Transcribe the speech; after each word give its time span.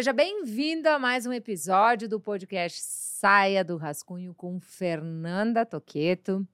Seja 0.00 0.14
bem-vindo 0.14 0.88
a 0.88 0.98
mais 0.98 1.26
um 1.26 1.32
episódio 1.34 2.08
do 2.08 2.18
podcast 2.18 2.80
Saia 2.80 3.62
do 3.62 3.76
Rascunho 3.76 4.32
com 4.34 4.58
Fernanda 4.58 5.66
Toqueto. 5.66 6.48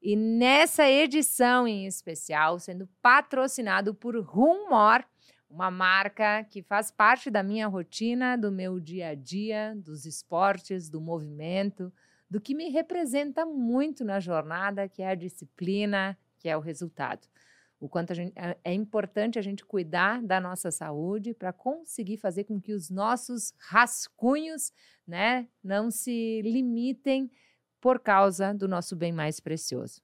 E 0.00 0.16
nessa 0.16 0.88
edição 0.88 1.68
em 1.68 1.84
especial, 1.84 2.58
sendo 2.58 2.88
patrocinado 3.02 3.94
por 3.94 4.18
Rumor, 4.18 5.04
uma 5.50 5.70
marca 5.70 6.42
que 6.44 6.62
faz 6.62 6.90
parte 6.90 7.30
da 7.30 7.42
minha 7.42 7.66
rotina, 7.68 8.34
do 8.34 8.50
meu 8.50 8.80
dia 8.80 9.08
a 9.08 9.14
dia, 9.14 9.74
dos 9.76 10.06
esportes, 10.06 10.88
do 10.88 10.98
movimento, 10.98 11.92
do 12.30 12.40
que 12.40 12.54
me 12.54 12.70
representa 12.70 13.44
muito 13.44 14.06
na 14.06 14.20
jornada, 14.20 14.88
que 14.88 15.02
é 15.02 15.10
a 15.10 15.14
disciplina, 15.14 16.16
que 16.38 16.48
é 16.48 16.56
o 16.56 16.60
resultado 16.60 17.28
o 17.78 17.88
quanto 17.88 18.14
gente, 18.14 18.32
é, 18.36 18.56
é 18.64 18.72
importante 18.72 19.38
a 19.38 19.42
gente 19.42 19.64
cuidar 19.64 20.22
da 20.22 20.40
nossa 20.40 20.70
saúde 20.70 21.34
para 21.34 21.52
conseguir 21.52 22.16
fazer 22.16 22.44
com 22.44 22.60
que 22.60 22.72
os 22.72 22.90
nossos 22.90 23.52
rascunhos 23.58 24.72
né, 25.06 25.48
não 25.62 25.90
se 25.90 26.40
limitem 26.42 27.30
por 27.80 28.00
causa 28.00 28.54
do 28.54 28.66
nosso 28.66 28.96
bem 28.96 29.12
mais 29.12 29.38
precioso. 29.40 30.02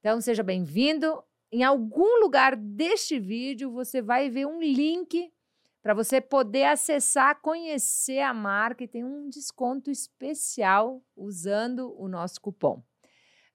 Então, 0.00 0.20
seja 0.20 0.42
bem-vindo. 0.42 1.22
Em 1.50 1.62
algum 1.62 2.20
lugar 2.20 2.56
deste 2.56 3.18
vídeo, 3.18 3.70
você 3.70 4.02
vai 4.02 4.28
ver 4.28 4.46
um 4.46 4.60
link 4.60 5.32
para 5.80 5.94
você 5.94 6.20
poder 6.20 6.64
acessar, 6.64 7.40
conhecer 7.40 8.20
a 8.20 8.34
marca 8.34 8.82
e 8.82 8.88
tem 8.88 9.04
um 9.04 9.30
desconto 9.30 9.88
especial 9.88 11.00
usando 11.16 11.94
o 11.96 12.08
nosso 12.08 12.40
cupom. 12.40 12.82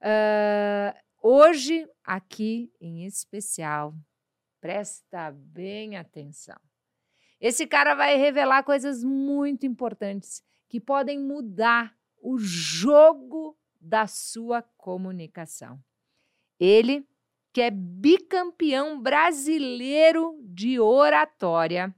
Uh, 0.00 0.98
Hoje, 1.24 1.88
aqui 2.02 2.72
em 2.80 3.06
especial, 3.06 3.94
presta 4.60 5.30
bem 5.30 5.96
atenção. 5.96 6.60
Esse 7.40 7.64
cara 7.64 7.94
vai 7.94 8.16
revelar 8.16 8.64
coisas 8.64 9.04
muito 9.04 9.64
importantes 9.64 10.42
que 10.68 10.80
podem 10.80 11.20
mudar 11.20 11.96
o 12.20 12.38
jogo 12.38 13.56
da 13.80 14.08
sua 14.08 14.62
comunicação. 14.76 15.78
Ele, 16.58 17.06
que 17.52 17.60
é 17.60 17.70
bicampeão 17.70 19.00
brasileiro 19.00 20.36
de 20.42 20.80
oratória, 20.80 21.94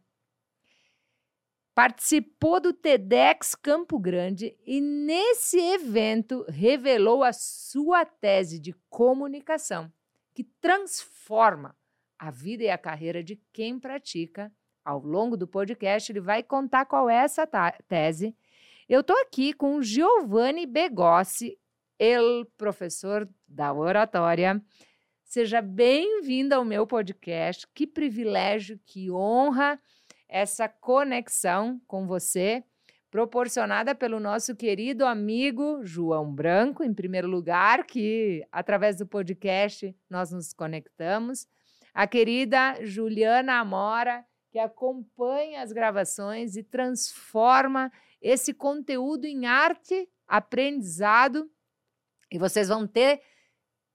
participou 1.75 2.61
do 2.61 2.73
TEDx 2.73 3.55
Campo 3.57 3.99
Grande 3.99 4.57
e, 4.65 4.81
nesse 4.81 5.59
evento, 5.59 6.45
revelou 6.49 7.25
a 7.25 7.33
sua 7.33 8.05
tese 8.05 8.61
de 8.61 8.73
comunicação, 8.89 9.93
que 10.33 10.45
transforma 10.61 11.77
a 12.17 12.31
vida 12.31 12.63
e 12.63 12.71
a 12.71 12.79
carreira 12.79 13.25
de 13.25 13.37
quem 13.53 13.79
pratica. 13.79 14.53
Ao 14.85 15.01
longo 15.01 15.37
do 15.37 15.49
podcast, 15.49 16.13
ele 16.13 16.21
vai 16.21 16.43
contar 16.43 16.85
qual 16.85 17.11
é 17.11 17.17
essa 17.17 17.49
tese. 17.89 18.37
Eu 18.89 19.01
estou 19.01 19.17
aqui 19.23 19.53
com 19.53 19.83
Giovanni 19.83 20.67
Begossi, 20.67 21.59
ele 21.99 22.45
professor 22.57 23.29
da 23.49 23.73
oratória. 23.73 24.63
Seja 25.25 25.63
bem-vindo 25.63 26.55
ao 26.55 26.65
meu 26.65 26.87
podcast. 26.87 27.67
Que 27.75 27.87
privilégio, 27.87 28.79
que 28.85 29.11
honra 29.11 29.81
essa 30.29 30.69
conexão 30.69 31.81
com 31.87 32.07
você, 32.07 32.65
proporcionada 33.11 33.95
pelo 33.95 34.19
nosso 34.19 34.57
querido 34.57 35.07
amigo 35.07 35.85
João 35.85 36.35
Branco, 36.35 36.83
em 36.83 36.93
primeiro 36.93 37.29
lugar, 37.29 37.85
que 37.87 38.45
através 38.51 38.97
do 38.97 39.07
podcast 39.07 39.97
nós 40.11 40.33
nos 40.33 40.53
conectamos, 40.53 41.47
a 41.95 42.09
querida 42.09 42.85
Juliana 42.85 43.61
Amora, 43.61 44.25
que 44.51 44.59
acompanha 44.59 45.63
as 45.63 45.73
gravações 45.73 46.57
e 46.57 46.63
transforma 46.65 47.91
esse 48.21 48.53
conteúdo 48.53 49.27
em 49.27 49.47
arte, 49.47 50.09
aprendizado, 50.27 51.49
e 52.33 52.39
vocês 52.39 52.69
vão 52.69 52.87
ter 52.87 53.21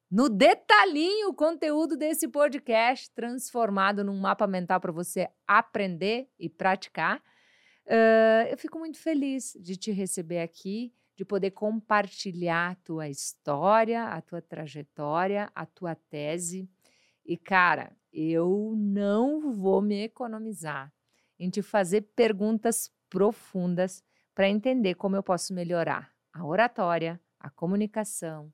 no 0.09 0.27
detalhinho 0.27 1.29
o 1.29 1.33
conteúdo 1.33 1.95
desse 1.95 2.27
podcast 2.27 3.11
transformado 3.11 4.03
num 4.03 4.19
mapa 4.19 4.47
mental 4.47 4.79
para 4.79 4.91
você 4.91 5.29
aprender 5.47 6.27
e 6.39 6.49
praticar. 6.49 7.19
Uh, 7.85 8.49
eu 8.49 8.57
fico 8.57 8.79
muito 8.79 8.97
feliz 8.97 9.55
de 9.61 9.75
te 9.75 9.91
receber 9.91 10.41
aqui, 10.41 10.91
de 11.15 11.23
poder 11.23 11.51
compartilhar 11.51 12.71
a 12.71 12.75
tua 12.75 13.07
história, 13.07 14.05
a 14.05 14.21
tua 14.21 14.41
trajetória, 14.41 15.51
a 15.53 15.65
tua 15.65 15.93
tese. 15.93 16.67
E, 17.23 17.37
cara, 17.37 17.95
eu 18.11 18.73
não 18.75 19.51
vou 19.53 19.81
me 19.81 20.03
economizar 20.03 20.91
em 21.37 21.49
te 21.49 21.61
fazer 21.61 22.01
perguntas 22.15 22.91
profundas 23.09 24.03
para 24.33 24.49
entender 24.49 24.95
como 24.95 25.15
eu 25.15 25.21
posso 25.21 25.53
melhorar 25.53 26.11
a 26.33 26.45
oratória, 26.45 27.19
a 27.39 27.49
comunicação, 27.49 28.51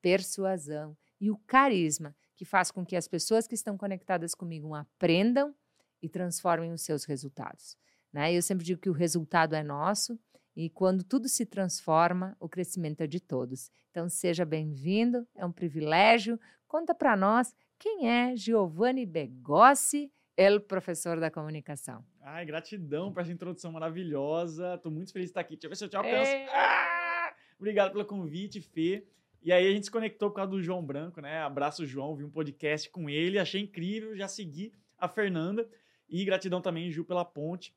persuasão 0.00 0.96
e 1.20 1.30
o 1.30 1.38
carisma, 1.46 2.14
que 2.34 2.44
faz 2.44 2.70
com 2.70 2.84
que 2.84 2.96
as 2.96 3.08
pessoas 3.08 3.46
que 3.46 3.54
estão 3.54 3.76
conectadas 3.76 4.34
comigo 4.34 4.74
aprendam 4.74 5.54
e 6.02 6.08
transformem 6.08 6.72
os 6.72 6.82
seus 6.82 7.04
resultados. 7.04 7.76
Né? 8.12 8.32
Eu 8.34 8.42
sempre 8.42 8.64
digo 8.64 8.80
que 8.80 8.90
o 8.90 8.92
resultado 8.92 9.54
é 9.54 9.62
nosso 9.62 10.18
e 10.54 10.70
quando 10.70 11.04
tudo 11.04 11.28
se 11.28 11.44
transforma, 11.44 12.36
o 12.40 12.48
crescimento 12.48 13.02
é 13.02 13.06
de 13.06 13.20
todos. 13.20 13.70
Então 13.90 14.08
seja 14.08 14.44
bem-vindo, 14.44 15.26
é 15.34 15.44
um 15.44 15.52
privilégio. 15.52 16.38
Conta 16.66 16.94
para 16.94 17.16
nós 17.16 17.54
quem 17.78 18.08
é 18.08 18.36
Giovanni 18.36 19.04
Begossi, 19.04 20.10
ele 20.36 20.60
professor 20.60 21.18
da 21.18 21.30
comunicação. 21.30 22.04
Ai, 22.20 22.44
gratidão 22.44 23.12
por 23.12 23.20
essa 23.20 23.32
introdução 23.32 23.72
maravilhosa. 23.72 24.74
Estou 24.74 24.92
muito 24.92 25.12
feliz 25.12 25.26
de 25.26 25.30
estar 25.30 25.40
aqui. 25.40 25.56
Deixa 25.56 25.66
eu 25.66 25.70
ver 25.70 25.76
se 25.76 25.84
eu 25.84 25.88
te 25.88 25.96
alcanço. 25.96 26.30
É... 26.30 26.46
Ah! 26.54 27.34
Obrigado 27.58 27.92
pelo 27.92 28.04
convite, 28.04 28.60
Fê. 28.60 29.06
E 29.46 29.52
aí 29.52 29.68
a 29.68 29.70
gente 29.70 29.84
se 29.84 29.92
conectou 29.92 30.28
por 30.28 30.34
causa 30.34 30.50
do 30.50 30.60
João 30.60 30.84
Branco, 30.84 31.20
né? 31.20 31.38
Abraço, 31.38 31.86
João, 31.86 32.16
vi 32.16 32.24
um 32.24 32.30
podcast 32.30 32.90
com 32.90 33.08
ele, 33.08 33.38
achei 33.38 33.60
incrível, 33.62 34.16
já 34.16 34.26
segui 34.26 34.72
a 34.98 35.06
Fernanda. 35.06 35.70
E 36.08 36.24
gratidão 36.24 36.60
também, 36.60 36.90
Ju, 36.90 37.04
pela 37.04 37.24
ponte. 37.24 37.72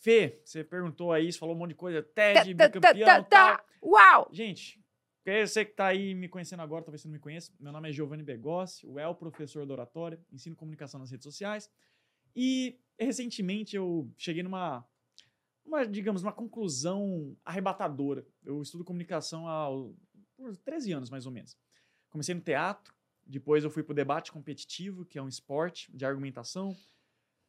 Fê, 0.00 0.40
você 0.44 0.64
perguntou 0.64 1.12
aí, 1.12 1.32
você 1.32 1.38
falou 1.38 1.54
um 1.54 1.58
monte 1.60 1.68
de 1.68 1.74
coisa, 1.76 2.02
TED, 2.02 2.52
bicampeão, 2.54 3.22
tá, 3.22 3.64
Uau! 3.80 4.28
Gente, 4.32 4.82
você 5.24 5.64
que 5.64 5.70
está 5.70 5.86
aí 5.86 6.12
me 6.12 6.28
conhecendo 6.28 6.62
agora, 6.62 6.82
talvez 6.82 7.02
você 7.02 7.06
não 7.06 7.12
me 7.12 7.20
conheça, 7.20 7.52
meu 7.60 7.70
nome 7.70 7.88
é 7.88 7.92
Giovanni 7.92 8.24
Begossi, 8.24 8.84
o 8.84 8.98
El, 8.98 9.14
professor 9.14 9.64
da 9.64 9.74
oratória, 9.74 10.20
ensino 10.32 10.56
comunicação 10.56 10.98
nas 10.98 11.12
redes 11.12 11.22
sociais. 11.22 11.70
E 12.34 12.80
recentemente 12.98 13.76
eu 13.76 14.10
cheguei 14.18 14.42
numa, 14.42 14.84
uma, 15.64 15.86
digamos, 15.86 16.22
uma 16.22 16.32
conclusão 16.32 17.36
arrebatadora. 17.44 18.26
Eu 18.44 18.60
estudo 18.60 18.84
comunicação 18.84 19.46
há 19.46 19.68
por 20.36 20.56
13 20.56 20.92
anos 20.92 21.10
mais 21.10 21.26
ou 21.26 21.32
menos. 21.32 21.56
Comecei 22.10 22.34
no 22.34 22.40
teatro, 22.40 22.94
depois 23.24 23.64
eu 23.64 23.70
fui 23.70 23.82
para 23.82 23.92
o 23.92 23.96
debate 23.96 24.30
competitivo, 24.30 25.04
que 25.04 25.18
é 25.18 25.22
um 25.22 25.28
esporte 25.28 25.94
de 25.94 26.04
argumentação. 26.04 26.76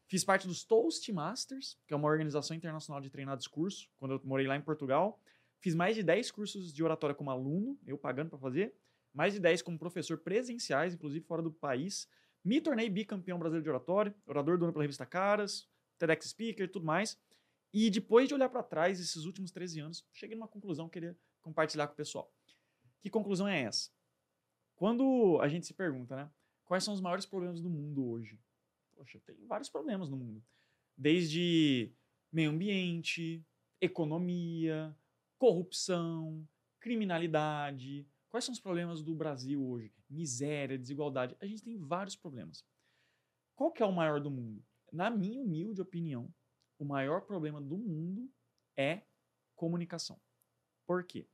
Fiz 0.07 0.23
parte 0.23 0.47
dos 0.47 0.63
Toastmasters, 0.63 1.77
que 1.85 1.93
é 1.93 1.97
uma 1.97 2.07
organização 2.07 2.55
internacional 2.55 3.01
de 3.01 3.09
treinar 3.09 3.37
discurso, 3.37 3.89
quando 3.97 4.13
eu 4.13 4.21
morei 4.23 4.47
lá 4.47 4.55
em 4.55 4.61
Portugal. 4.61 5.21
Fiz 5.59 5.75
mais 5.75 5.95
de 5.95 6.01
10 6.01 6.31
cursos 6.31 6.73
de 6.73 6.83
oratória 6.83 7.15
como 7.15 7.29
aluno, 7.29 7.77
eu 7.85 7.97
pagando 7.97 8.29
para 8.29 8.39
fazer. 8.39 8.73
Mais 9.13 9.33
de 9.33 9.39
10 9.39 9.61
como 9.61 9.77
professor 9.77 10.17
presenciais, 10.17 10.93
inclusive 10.93 11.25
fora 11.25 11.41
do 11.41 11.51
país. 11.51 12.07
Me 12.43 12.61
tornei 12.61 12.89
bicampeão 12.89 13.37
brasileiro 13.37 13.63
de 13.63 13.69
oratória, 13.69 14.15
orador 14.25 14.57
do 14.57 14.65
ano 14.65 14.73
pela 14.73 14.83
revista 14.83 15.05
Caras, 15.05 15.67
TEDx 15.97 16.29
Speaker 16.29 16.65
e 16.65 16.69
tudo 16.69 16.85
mais. 16.85 17.19
E 17.73 17.89
depois 17.89 18.27
de 18.27 18.33
olhar 18.33 18.49
para 18.49 18.63
trás, 18.63 18.99
esses 18.99 19.25
últimos 19.25 19.51
13 19.51 19.81
anos, 19.81 20.07
cheguei 20.13 20.35
numa 20.35 20.47
conclusão 20.47 20.87
que 20.87 20.93
queria 20.93 21.17
compartilhar 21.41 21.87
com 21.87 21.93
o 21.93 21.97
pessoal. 21.97 22.33
Que 23.01 23.09
conclusão 23.09 23.47
é 23.47 23.61
essa? 23.61 23.91
Quando 24.75 25.39
a 25.41 25.47
gente 25.47 25.65
se 25.65 25.73
pergunta, 25.73 26.15
né? 26.15 26.31
Quais 26.65 26.83
são 26.83 26.93
os 26.93 27.01
maiores 27.01 27.25
problemas 27.25 27.61
do 27.61 27.69
mundo 27.69 28.05
hoje? 28.09 28.39
Poxa, 28.95 29.19
tem 29.25 29.35
vários 29.45 29.69
problemas 29.69 30.09
no 30.09 30.17
mundo. 30.17 30.43
Desde 30.95 31.91
meio 32.31 32.51
ambiente, 32.51 33.45
economia, 33.79 34.95
corrupção, 35.37 36.47
criminalidade. 36.79 38.07
Quais 38.29 38.43
são 38.43 38.53
os 38.53 38.59
problemas 38.59 39.01
do 39.01 39.15
Brasil 39.15 39.63
hoje? 39.63 39.93
Miséria, 40.09 40.77
desigualdade. 40.77 41.35
A 41.39 41.45
gente 41.45 41.63
tem 41.63 41.77
vários 41.77 42.15
problemas. 42.15 42.65
Qual 43.55 43.71
que 43.71 43.81
é 43.81 43.85
o 43.85 43.91
maior 43.91 44.19
do 44.19 44.29
mundo? 44.29 44.63
Na 44.91 45.09
minha 45.09 45.39
humilde 45.39 45.81
opinião, 45.81 46.33
o 46.77 46.85
maior 46.85 47.21
problema 47.21 47.59
do 47.61 47.77
mundo 47.77 48.31
é 48.75 49.01
comunicação. 49.55 50.19
Por 50.85 51.03
quê? 51.03 51.27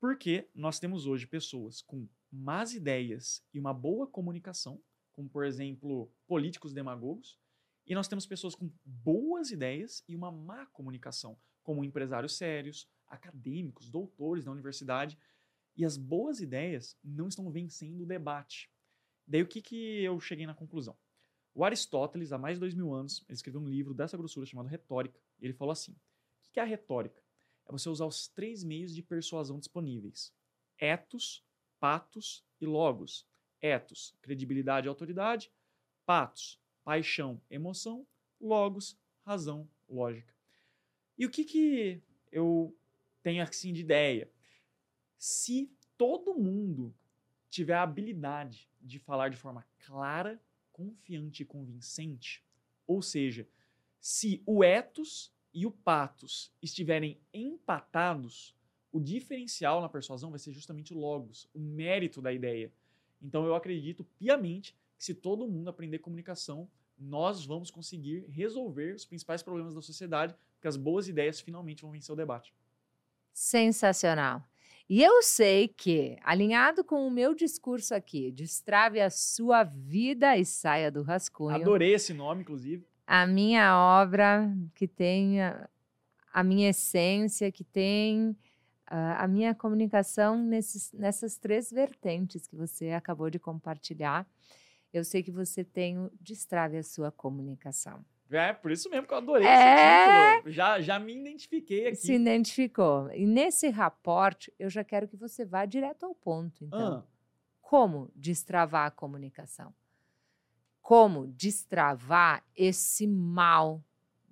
Porque 0.00 0.48
nós 0.54 0.78
temos 0.78 1.06
hoje 1.06 1.26
pessoas 1.26 1.82
com 1.82 2.08
más 2.30 2.74
ideias 2.74 3.44
e 3.52 3.58
uma 3.58 3.74
boa 3.74 4.06
comunicação, 4.06 4.80
como 5.12 5.28
por 5.28 5.44
exemplo 5.44 6.12
políticos 6.26 6.72
demagogos, 6.72 7.38
e 7.86 7.94
nós 7.94 8.06
temos 8.06 8.26
pessoas 8.26 8.54
com 8.54 8.70
boas 8.84 9.50
ideias 9.50 10.04
e 10.06 10.14
uma 10.14 10.30
má 10.30 10.66
comunicação, 10.66 11.38
como 11.62 11.82
empresários 11.82 12.36
sérios, 12.36 12.86
acadêmicos, 13.06 13.88
doutores 13.88 14.44
da 14.44 14.52
universidade. 14.52 15.18
E 15.74 15.84
as 15.84 15.96
boas 15.96 16.40
ideias 16.40 16.98
não 17.02 17.28
estão 17.28 17.50
vencendo 17.50 18.02
o 18.02 18.06
debate. 18.06 18.70
Daí 19.26 19.42
o 19.42 19.46
que, 19.46 19.62
que 19.62 20.02
eu 20.04 20.20
cheguei 20.20 20.46
na 20.46 20.54
conclusão? 20.54 20.98
O 21.54 21.64
Aristóteles, 21.64 22.30
há 22.30 22.38
mais 22.38 22.56
de 22.56 22.60
dois 22.60 22.74
mil 22.74 22.92
anos, 22.92 23.24
ele 23.26 23.34
escreveu 23.34 23.60
um 23.60 23.68
livro 23.68 23.94
dessa 23.94 24.16
grossura 24.16 24.46
chamado 24.46 24.66
Retórica. 24.66 25.18
E 25.40 25.46
ele 25.46 25.54
falou 25.54 25.72
assim: 25.72 25.92
o 25.92 26.52
que 26.52 26.60
é 26.60 26.62
a 26.62 26.66
retórica? 26.66 27.22
É 27.68 27.72
você 27.72 27.88
usar 27.88 28.06
os 28.06 28.26
três 28.28 28.64
meios 28.64 28.94
de 28.94 29.02
persuasão 29.02 29.58
disponíveis: 29.58 30.32
etos, 30.78 31.44
patos 31.78 32.44
e 32.60 32.66
logos. 32.66 33.26
Etos, 33.60 34.14
credibilidade 34.22 34.86
e 34.86 34.88
autoridade. 34.88 35.52
Patos, 36.06 36.60
paixão, 36.82 37.40
emoção. 37.50 38.06
Logos, 38.40 38.96
razão, 39.22 39.68
lógica. 39.88 40.34
E 41.18 41.26
o 41.26 41.30
que, 41.30 41.44
que 41.44 42.02
eu 42.30 42.76
tenho 43.22 43.42
assim 43.42 43.72
de 43.72 43.80
ideia? 43.80 44.30
Se 45.18 45.70
todo 45.96 46.38
mundo 46.38 46.94
tiver 47.50 47.74
a 47.74 47.82
habilidade 47.82 48.70
de 48.80 48.98
falar 49.00 49.28
de 49.28 49.36
forma 49.36 49.66
clara, 49.80 50.40
confiante 50.70 51.42
e 51.42 51.46
convincente, 51.46 52.44
ou 52.86 53.02
seja, 53.02 53.48
se 54.00 54.40
o 54.46 54.62
ethos 54.62 55.34
e 55.58 55.66
o 55.66 55.72
patos 55.72 56.52
estiverem 56.62 57.20
empatados, 57.34 58.54
o 58.92 59.00
diferencial 59.00 59.80
na 59.80 59.88
persuasão 59.88 60.30
vai 60.30 60.38
ser 60.38 60.52
justamente 60.52 60.94
o 60.94 60.96
logos, 60.96 61.50
o 61.52 61.58
mérito 61.58 62.22
da 62.22 62.32
ideia. 62.32 62.72
Então 63.20 63.44
eu 63.44 63.56
acredito 63.56 64.04
piamente 64.20 64.76
que 64.96 65.04
se 65.04 65.14
todo 65.14 65.48
mundo 65.48 65.68
aprender 65.68 65.98
comunicação, 65.98 66.70
nós 66.96 67.44
vamos 67.44 67.72
conseguir 67.72 68.24
resolver 68.28 68.94
os 68.94 69.04
principais 69.04 69.42
problemas 69.42 69.74
da 69.74 69.82
sociedade, 69.82 70.32
porque 70.54 70.68
as 70.68 70.76
boas 70.76 71.08
ideias 71.08 71.40
finalmente 71.40 71.82
vão 71.82 71.90
vencer 71.90 72.12
o 72.12 72.16
debate. 72.16 72.54
Sensacional. 73.32 74.44
E 74.88 75.02
eu 75.02 75.22
sei 75.24 75.66
que, 75.66 76.16
alinhado 76.22 76.84
com 76.84 77.04
o 77.04 77.10
meu 77.10 77.34
discurso 77.34 77.96
aqui, 77.96 78.30
destrave 78.30 79.00
a 79.00 79.10
sua 79.10 79.64
vida 79.64 80.36
e 80.38 80.44
saia 80.44 80.88
do 80.88 81.02
rascunho. 81.02 81.56
Adorei 81.56 81.94
esse 81.94 82.14
nome, 82.14 82.42
inclusive. 82.42 82.86
A 83.10 83.26
minha 83.26 83.74
obra, 83.74 84.54
que 84.74 84.86
tem 84.86 85.40
a, 85.40 85.66
a 86.30 86.44
minha 86.44 86.68
essência, 86.68 87.50
que 87.50 87.64
tem 87.64 88.36
a, 88.86 89.24
a 89.24 89.26
minha 89.26 89.54
comunicação 89.54 90.36
nesses, 90.36 90.92
nessas 90.92 91.38
três 91.38 91.70
vertentes 91.70 92.46
que 92.46 92.54
você 92.54 92.90
acabou 92.90 93.30
de 93.30 93.38
compartilhar. 93.38 94.28
Eu 94.92 95.04
sei 95.04 95.22
que 95.22 95.30
você 95.30 95.64
tem 95.64 95.98
o 95.98 96.10
destrave 96.20 96.76
a 96.76 96.82
sua 96.82 97.10
comunicação. 97.10 98.04
É, 98.30 98.52
por 98.52 98.70
isso 98.70 98.90
mesmo 98.90 99.06
que 99.06 99.14
eu 99.14 99.18
adorei 99.18 99.46
É. 99.48 99.54
esse 99.54 100.36
título. 100.36 100.52
Já, 100.52 100.78
já 100.82 100.98
me 100.98 101.18
identifiquei 101.18 101.86
aqui. 101.86 101.96
Se 101.96 102.12
identificou. 102.12 103.10
E 103.14 103.24
nesse 103.26 103.70
raporte, 103.70 104.52
eu 104.58 104.68
já 104.68 104.84
quero 104.84 105.08
que 105.08 105.16
você 105.16 105.46
vá 105.46 105.64
direto 105.64 106.04
ao 106.04 106.14
ponto, 106.14 106.62
então. 106.62 106.98
Ah, 106.98 107.02
Como 107.62 108.10
destravar 108.14 108.86
a 108.86 108.90
comunicação? 108.90 109.72
Como 110.88 111.26
destravar 111.26 112.42
esse 112.56 113.06
mal 113.06 113.84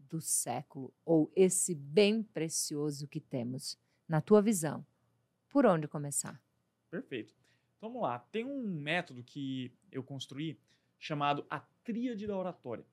do 0.09 0.23
século 0.23 0.91
ou 1.05 1.31
esse 1.37 1.75
bem 1.75 2.23
precioso 2.23 3.07
que 3.07 3.21
temos, 3.21 3.79
na 4.09 4.23
tua 4.23 4.41
visão? 4.41 4.83
Por 5.51 5.67
onde 5.67 5.87
começar? 5.87 6.43
perfeito. 6.91 7.35
Então 7.77 7.91
vamos 7.91 8.01
lá. 8.01 8.21
Tem 8.33 8.43
um 8.43 8.63
método 8.63 9.23
que 9.23 9.71
eu 9.93 10.03
construí 10.03 10.59
chamado 10.99 11.45
a 11.51 11.61
tríade 11.61 12.27
da 12.27 12.35
oratória. 12.35 12.87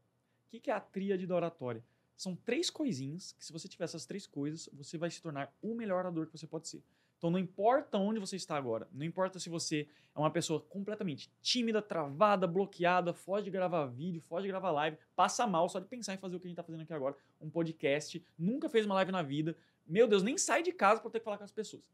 O 0.51 0.59
que 0.59 0.69
é 0.69 0.73
a 0.73 0.81
tríade 0.81 1.25
da 1.25 1.33
oratória? 1.33 1.81
São 2.17 2.35
três 2.35 2.69
coisinhas 2.69 3.31
que, 3.31 3.45
se 3.45 3.53
você 3.53 3.69
tiver 3.69 3.85
essas 3.85 4.05
três 4.05 4.27
coisas, 4.27 4.69
você 4.73 4.97
vai 4.97 5.09
se 5.09 5.21
tornar 5.21 5.55
o 5.61 5.73
melhor 5.73 5.99
orador 5.99 6.27
que 6.27 6.37
você 6.37 6.45
pode 6.45 6.67
ser. 6.67 6.83
Então 7.23 7.31
não 7.31 7.39
importa 7.39 7.97
onde 7.97 8.19
você 8.19 8.35
está 8.35 8.57
agora, 8.57 8.85
não 8.91 9.05
importa 9.05 9.39
se 9.39 9.47
você 9.47 9.87
é 10.13 10.19
uma 10.19 10.29
pessoa 10.29 10.59
completamente 10.59 11.31
tímida, 11.41 11.81
travada, 11.81 12.45
bloqueada, 12.45 13.13
foge 13.13 13.45
de 13.45 13.49
gravar 13.49 13.85
vídeo, 13.85 14.19
foge 14.19 14.41
de 14.41 14.49
gravar 14.49 14.71
live, 14.71 14.97
passa 15.15 15.47
mal 15.47 15.69
só 15.69 15.79
de 15.79 15.87
pensar 15.87 16.13
em 16.13 16.17
fazer 16.17 16.35
o 16.35 16.39
que 16.41 16.47
a 16.47 16.49
gente 16.49 16.55
está 16.55 16.63
fazendo 16.63 16.81
aqui 16.81 16.91
agora, 16.91 17.15
um 17.39 17.49
podcast, 17.49 18.21
nunca 18.37 18.67
fez 18.67 18.85
uma 18.85 18.95
live 18.95 19.13
na 19.13 19.21
vida, 19.21 19.55
meu 19.87 20.05
Deus, 20.05 20.21
nem 20.21 20.37
sai 20.37 20.61
de 20.63 20.73
casa 20.73 20.99
para 20.99 21.11
ter 21.11 21.19
que 21.19 21.23
falar 21.23 21.37
com 21.37 21.45
as 21.45 21.51
pessoas. 21.53 21.89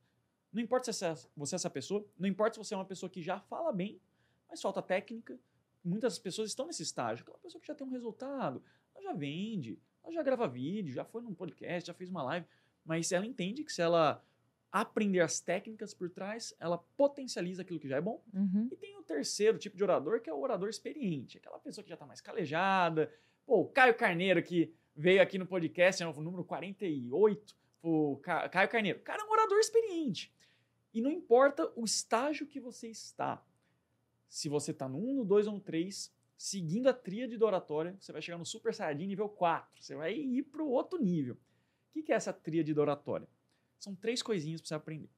Não 0.52 0.64
importa 0.64 0.92
se 0.92 1.06
é- 1.06 1.14
você 1.38 1.54
é 1.54 1.58
essa 1.58 1.70
pessoa, 1.70 2.04
não 2.18 2.28
importa 2.28 2.56
se 2.56 2.68
você 2.68 2.74
é 2.74 2.78
uma 2.78 2.84
pessoa 2.84 3.08
que 3.08 3.22
já 3.22 3.40
fala 3.40 3.72
bem, 3.72 4.02
mas 4.50 4.60
falta 4.60 4.82
técnica. 4.82 5.40
Muitas 5.84 6.18
pessoas 6.18 6.50
estão 6.50 6.66
nesse 6.66 6.82
estágio. 6.82 7.22
Aquela 7.22 7.38
pessoa 7.38 7.62
que 7.62 7.68
já 7.68 7.75
tem 7.75 7.86
um 7.86 7.92
resultado, 7.92 8.64
ela 8.96 9.04
já 9.04 9.14
vende, 9.14 9.80
ela 10.04 10.12
já 10.12 10.24
grava 10.24 10.48
vídeo, 10.48 10.92
já 10.92 11.06
foi 11.06 11.22
num 11.22 11.36
podcast, 11.36 11.86
já 11.86 11.94
fez 11.94 12.10
uma 12.10 12.24
live, 12.24 12.48
mas 12.84 13.12
ela 13.12 13.28
entende 13.28 13.64
que 13.64 13.72
se 13.72 13.80
ela 13.80 14.25
aprender 14.71 15.19
as 15.21 15.39
técnicas 15.39 15.94
por 15.94 16.10
trás, 16.10 16.54
ela 16.60 16.77
potencializa 16.77 17.62
aquilo 17.63 17.80
que 17.80 17.88
já 17.88 17.98
é 17.98 18.01
bom. 18.01 18.21
Uhum. 18.33 18.68
E 18.71 18.75
tem 18.75 18.98
o 18.98 19.04
terceiro 19.04 19.57
tipo 19.57 19.75
de 19.75 19.83
orador, 19.83 20.21
que 20.21 20.30
é 20.30 20.33
o 20.33 20.39
orador 20.39 20.69
experiente, 20.69 21.38
aquela 21.38 21.57
pessoa 21.60 21.83
que 21.83 21.89
já 21.89 21.95
está 21.95 22.06
mais 22.06 22.21
calejada. 22.21 23.12
Pô, 23.45 23.62
o 23.62 23.66
Caio 23.68 23.95
Carneiro, 23.95 24.42
que 24.44 24.74
veio 24.95 25.21
aqui 25.21 25.38
no 25.38 25.45
podcast, 25.48 26.04
é 26.04 26.07
o 26.07 26.21
número 26.21 26.44
48, 26.44 27.56
o 27.81 28.18
Ca- 28.18 28.48
Caio 28.50 28.69
Carneiro. 28.69 29.00
O 29.00 29.01
cara 29.01 29.21
é 29.24 29.25
um 29.25 29.31
orador 29.31 29.57
experiente. 29.60 30.31
E 30.94 31.01
não 31.01 31.10
importa 31.12 31.72
o 31.75 31.83
estágio 31.86 32.45
que 32.48 32.60
você 32.60 32.88
está. 32.89 33.44
Se 34.27 34.50
você 34.50 34.72
está 34.72 34.88
no 34.88 35.00
1, 35.00 35.13
no 35.15 35.25
2 35.25 35.48
ou 35.48 35.54
no 35.54 35.60
3, 35.60 36.12
seguindo 36.38 36.88
a 36.88 36.94
tríade 36.94 37.38
da 37.38 37.45
oratória, 37.45 37.95
você 38.00 38.12
vai 38.12 38.22
chegar 38.22 38.38
no 38.38 38.45
Super 38.45 38.74
Saiyajin 38.74 39.07
nível 39.07 39.30
4. 39.30 39.81
Você 39.83 39.95
vai 39.95 40.13
ir 40.13 40.44
para 40.44 40.62
o 40.62 40.69
outro 40.69 41.01
nível. 41.01 41.33
O 41.36 41.92
que 41.94 42.04
que 42.04 42.12
é 42.12 42.15
essa 42.15 42.31
tríade 42.31 42.74
da 42.74 42.81
oratória? 42.81 43.27
São 43.80 43.96
três 43.96 44.22
coisinhas 44.22 44.62
para 44.62 44.68
você 44.68 44.76
aprender. 44.76 45.10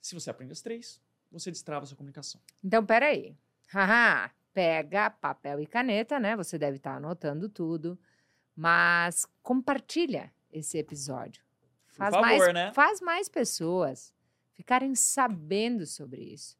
Se 0.00 0.14
você 0.14 0.30
aprende 0.30 0.52
as 0.52 0.60
três, 0.60 1.00
você 1.30 1.50
destrava 1.50 1.84
a 1.84 1.86
sua 1.86 1.96
comunicação. 1.96 2.40
Então, 2.62 2.84
peraí. 2.84 3.36
Haha, 3.68 4.30
pega 4.52 5.10
papel 5.10 5.60
e 5.60 5.66
caneta, 5.66 6.18
né? 6.18 6.36
Você 6.36 6.58
deve 6.58 6.78
estar 6.78 6.96
anotando 6.96 7.48
tudo. 7.48 7.98
Mas 8.56 9.26
compartilha 9.42 10.32
esse 10.52 10.78
episódio. 10.78 11.44
Faz, 11.86 12.14
favor, 12.14 12.26
mais, 12.26 12.54
né? 12.54 12.72
faz 12.72 13.00
mais 13.00 13.28
pessoas 13.28 14.12
ficarem 14.52 14.94
sabendo 14.94 15.86
sobre 15.86 16.22
isso. 16.22 16.58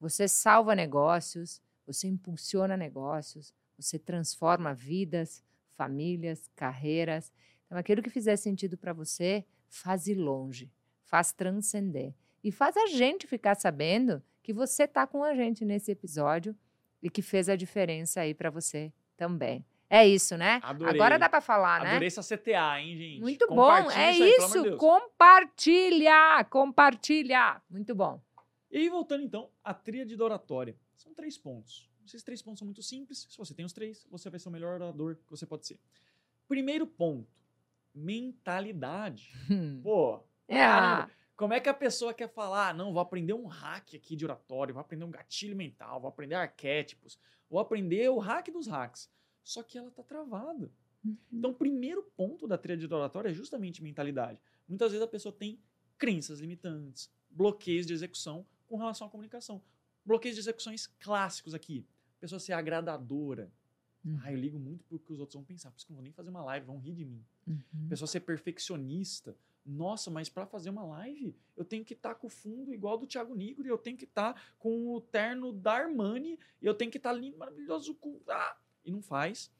Você 0.00 0.28
salva 0.28 0.74
negócios, 0.74 1.62
você 1.86 2.06
impulsiona 2.06 2.76
negócios, 2.76 3.54
você 3.76 3.98
transforma 3.98 4.74
vidas, 4.74 5.42
famílias, 5.74 6.50
carreiras. 6.54 7.32
Então, 7.66 7.78
aquilo 7.78 8.02
que 8.02 8.10
fizer 8.10 8.36
sentido 8.36 8.76
para 8.76 8.92
você, 8.92 9.44
faz 9.68 10.06
ir 10.06 10.14
longe, 10.14 10.70
faz 11.04 11.32
transcender. 11.32 12.14
E 12.42 12.50
faz 12.52 12.76
a 12.76 12.86
gente 12.86 13.26
ficar 13.26 13.54
sabendo 13.54 14.22
que 14.42 14.52
você 14.52 14.84
está 14.84 15.06
com 15.06 15.22
a 15.22 15.34
gente 15.34 15.64
nesse 15.64 15.90
episódio 15.90 16.56
e 17.02 17.10
que 17.10 17.22
fez 17.22 17.48
a 17.48 17.56
diferença 17.56 18.20
aí 18.20 18.34
para 18.34 18.50
você 18.50 18.92
também. 19.16 19.64
É 19.90 20.06
isso, 20.06 20.36
né? 20.36 20.60
Adorei. 20.62 20.94
Agora 20.94 21.18
dá 21.18 21.28
para 21.28 21.40
falar, 21.40 21.82
né? 21.82 21.90
Adorei 21.90 22.08
essa 22.08 22.22
CTA, 22.22 22.80
hein, 22.80 22.96
gente? 22.96 23.20
Muito 23.20 23.46
bom, 23.48 23.90
é 23.90 24.12
isso. 24.12 24.62
Deus. 24.62 24.78
Compartilha, 24.78 26.44
compartilha. 26.50 27.62
Muito 27.70 27.94
bom. 27.94 28.20
E 28.70 28.78
aí, 28.78 28.88
voltando 28.90 29.24
então 29.24 29.50
à 29.64 29.72
tríade 29.72 30.14
da 30.14 30.24
oratória. 30.24 30.76
São 30.94 31.14
três 31.14 31.38
pontos. 31.38 31.88
Esses 32.06 32.22
três 32.22 32.42
pontos 32.42 32.58
são 32.58 32.66
muito 32.66 32.82
simples. 32.82 33.26
Se 33.30 33.36
você 33.38 33.54
tem 33.54 33.64
os 33.64 33.72
três, 33.72 34.06
você 34.10 34.28
vai 34.28 34.38
ser 34.38 34.48
o 34.48 34.52
melhor 34.52 34.74
orador 34.74 35.16
que 35.16 35.30
você 35.30 35.46
pode 35.46 35.66
ser. 35.66 35.78
Primeiro 36.46 36.86
ponto: 36.86 37.28
mentalidade. 37.94 39.32
Pô, 39.82 40.22
É. 40.46 40.58
caramba, 40.58 41.10
como 41.36 41.54
é 41.54 41.60
que 41.60 41.68
a 41.68 41.74
pessoa 41.74 42.12
quer 42.14 42.28
falar? 42.32 42.70
"Ah, 42.70 42.74
Não, 42.74 42.92
vou 42.92 43.00
aprender 43.00 43.32
um 43.34 43.46
hack 43.46 43.94
aqui 43.94 44.16
de 44.16 44.24
oratório, 44.24 44.74
vou 44.74 44.80
aprender 44.80 45.04
um 45.04 45.10
gatilho 45.10 45.56
mental, 45.56 46.00
vou 46.00 46.08
aprender 46.08 46.34
arquétipos, 46.34 47.18
vou 47.48 47.60
aprender 47.60 48.08
o 48.10 48.18
hack 48.18 48.48
dos 48.50 48.66
hacks. 48.66 49.10
Só 49.42 49.62
que 49.62 49.78
ela 49.78 49.90
tá 49.90 50.02
travada. 50.02 50.70
Então, 51.32 51.52
o 51.52 51.54
primeiro 51.54 52.02
ponto 52.16 52.46
da 52.46 52.58
tríade 52.58 52.86
da 52.86 52.96
oratória 52.96 53.30
é 53.30 53.32
justamente 53.32 53.82
mentalidade. 53.82 54.40
Muitas 54.68 54.90
vezes 54.92 55.04
a 55.06 55.08
pessoa 55.08 55.32
tem 55.32 55.58
crenças 55.96 56.40
limitantes, 56.40 57.10
bloqueios 57.30 57.86
de 57.86 57.92
execução 57.94 58.44
com 58.66 58.76
relação 58.76 59.06
à 59.06 59.10
comunicação. 59.10 59.62
Bloqueios 60.04 60.34
de 60.36 60.40
execuções 60.40 60.86
clássicos 60.86 61.54
aqui. 61.54 61.86
A 62.18 62.20
pessoa 62.20 62.38
ser 62.40 62.52
agradadora. 62.52 63.50
Uhum. 64.08 64.20
Ah, 64.22 64.32
eu 64.32 64.38
ligo 64.38 64.58
muito 64.58 64.84
pro 64.84 64.98
que 64.98 65.12
os 65.12 65.20
outros 65.20 65.34
vão 65.34 65.44
pensar, 65.44 65.70
por 65.70 65.76
isso 65.76 65.86
que 65.86 65.92
eu 65.92 65.94
não 65.94 65.98
vou 65.98 66.04
nem 66.04 66.12
fazer 66.12 66.30
uma 66.30 66.42
live, 66.44 66.66
vão 66.66 66.78
rir 66.78 66.94
de 66.94 67.04
mim. 67.04 67.24
Uhum. 67.46 67.88
pessoa 67.88 68.06
ser 68.06 68.20
perfeccionista. 68.20 69.36
Nossa, 69.64 70.10
mas 70.10 70.30
para 70.30 70.46
fazer 70.46 70.70
uma 70.70 70.84
live, 70.84 71.36
eu 71.54 71.64
tenho 71.64 71.84
que 71.84 71.92
estar 71.92 72.14
com 72.14 72.26
o 72.26 72.30
fundo 72.30 72.72
igual 72.72 72.96
do 72.96 73.06
Thiago 73.06 73.34
Nigro, 73.34 73.68
eu 73.68 73.76
tenho 73.76 73.98
que 73.98 74.04
estar 74.04 74.54
com 74.58 74.94
o 74.94 75.00
terno 75.00 75.52
da 75.52 75.74
Armani, 75.74 76.38
e 76.62 76.64
eu 76.64 76.74
tenho 76.74 76.90
que 76.90 76.96
estar 76.96 77.12
lindo, 77.12 77.36
maravilhoso. 77.36 77.94
Com... 77.96 78.18
Ah! 78.28 78.56
E 78.82 78.90
não 78.90 79.02
faz. 79.02 79.50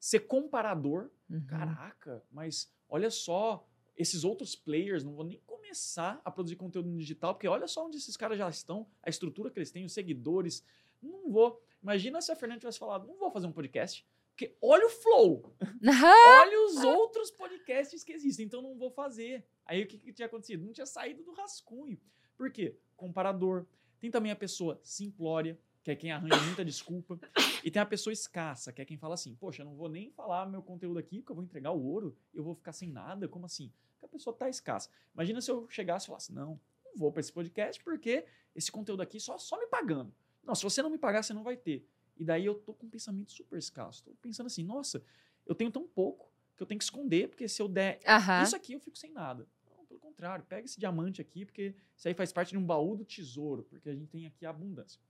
Ser 0.00 0.20
comparador. 0.20 1.08
Uhum. 1.30 1.46
Caraca, 1.46 2.24
mas 2.32 2.72
olha 2.88 3.10
só, 3.10 3.64
esses 3.96 4.24
outros 4.24 4.56
players, 4.56 5.04
não 5.04 5.14
vou 5.14 5.24
nem 5.24 5.40
começar 5.46 6.20
a 6.24 6.30
produzir 6.32 6.56
conteúdo 6.56 6.88
no 6.88 6.98
digital, 6.98 7.34
porque 7.34 7.46
olha 7.46 7.68
só 7.68 7.86
onde 7.86 7.96
esses 7.96 8.16
caras 8.16 8.38
já 8.38 8.48
estão, 8.48 8.86
a 9.02 9.08
estrutura 9.08 9.50
que 9.50 9.58
eles 9.58 9.70
têm, 9.70 9.84
os 9.84 9.92
seguidores. 9.92 10.64
Não 11.04 11.30
vou. 11.30 11.60
Imagina 11.82 12.20
se 12.20 12.32
a 12.32 12.36
Fernanda 12.36 12.60
tivesse 12.60 12.78
falado, 12.78 13.06
não 13.06 13.18
vou 13.18 13.30
fazer 13.30 13.46
um 13.46 13.52
podcast, 13.52 14.06
porque 14.30 14.56
olha 14.60 14.86
o 14.86 14.90
flow, 14.90 15.54
olha 15.84 16.64
os 16.66 16.82
outros 16.82 17.30
podcasts 17.30 18.02
que 18.02 18.12
existem, 18.12 18.46
então 18.46 18.62
não 18.62 18.76
vou 18.76 18.90
fazer. 18.90 19.46
Aí 19.66 19.82
o 19.82 19.86
que, 19.86 19.98
que 19.98 20.12
tinha 20.12 20.26
acontecido? 20.26 20.64
Não 20.64 20.72
tinha 20.72 20.86
saído 20.86 21.22
do 21.22 21.32
rascunho. 21.32 22.00
Por 22.36 22.50
quê? 22.50 22.76
Comparador. 22.96 23.66
Tem 24.00 24.10
também 24.10 24.32
a 24.32 24.36
pessoa 24.36 24.78
simplória, 24.82 25.58
que 25.82 25.90
é 25.90 25.96
quem 25.96 26.10
arranja 26.10 26.40
muita 26.42 26.64
desculpa. 26.64 27.18
E 27.62 27.70
tem 27.70 27.80
a 27.80 27.86
pessoa 27.86 28.12
escassa, 28.12 28.72
que 28.72 28.82
é 28.82 28.84
quem 28.84 28.96
fala 28.96 29.14
assim: 29.14 29.34
Poxa, 29.34 29.62
eu 29.62 29.66
não 29.66 29.74
vou 29.74 29.88
nem 29.88 30.10
falar 30.10 30.46
meu 30.46 30.62
conteúdo 30.62 30.98
aqui, 30.98 31.18
porque 31.20 31.32
eu 31.32 31.36
vou 31.36 31.44
entregar 31.44 31.70
o 31.72 31.82
ouro, 31.82 32.16
eu 32.34 32.42
vou 32.42 32.54
ficar 32.54 32.72
sem 32.72 32.90
nada. 32.90 33.28
Como 33.28 33.46
assim? 33.46 33.72
Porque 33.92 34.06
a 34.06 34.08
pessoa 34.08 34.34
tá 34.34 34.48
escassa. 34.48 34.90
Imagina 35.14 35.40
se 35.40 35.50
eu 35.50 35.68
chegasse 35.68 36.06
e 36.06 36.08
falasse: 36.08 36.32
Não, 36.32 36.60
não 36.84 36.96
vou 36.96 37.12
para 37.12 37.20
esse 37.20 37.32
podcast, 37.32 37.82
porque 37.84 38.26
esse 38.54 38.72
conteúdo 38.72 39.02
aqui 39.02 39.20
só, 39.20 39.38
só 39.38 39.58
me 39.58 39.66
pagando. 39.66 40.14
Não, 40.46 40.54
se 40.54 40.62
você 40.62 40.82
não 40.82 40.90
me 40.90 40.98
pagar, 40.98 41.22
você 41.22 41.32
não 41.32 41.42
vai 41.42 41.56
ter. 41.56 41.88
E 42.16 42.24
daí 42.24 42.44
eu 42.44 42.54
tô 42.54 42.72
com 42.74 42.86
um 42.86 42.90
pensamento 42.90 43.32
super 43.32 43.58
escasso. 43.58 44.04
Tô 44.04 44.14
pensando 44.20 44.46
assim: 44.46 44.62
Nossa, 44.62 45.02
eu 45.46 45.54
tenho 45.54 45.70
tão 45.70 45.86
pouco 45.86 46.32
que 46.56 46.62
eu 46.62 46.66
tenho 46.66 46.78
que 46.78 46.84
esconder, 46.84 47.28
porque 47.28 47.48
se 47.48 47.60
eu 47.60 47.68
der 47.68 48.00
Aham. 48.06 48.42
isso 48.42 48.56
aqui, 48.56 48.72
eu 48.72 48.80
fico 48.80 48.96
sem 48.96 49.12
nada. 49.12 49.48
Não, 49.76 49.84
pelo 49.84 49.98
contrário, 49.98 50.44
pega 50.44 50.64
esse 50.64 50.78
diamante 50.78 51.20
aqui, 51.20 51.44
porque 51.44 51.74
isso 51.96 52.06
aí 52.06 52.14
faz 52.14 52.32
parte 52.32 52.50
de 52.50 52.58
um 52.58 52.64
baú 52.64 52.94
do 52.96 53.04
tesouro, 53.04 53.64
porque 53.64 53.88
a 53.88 53.94
gente 53.94 54.06
tem 54.08 54.26
aqui 54.26 54.46
a 54.46 54.50
abundância. 54.50 55.00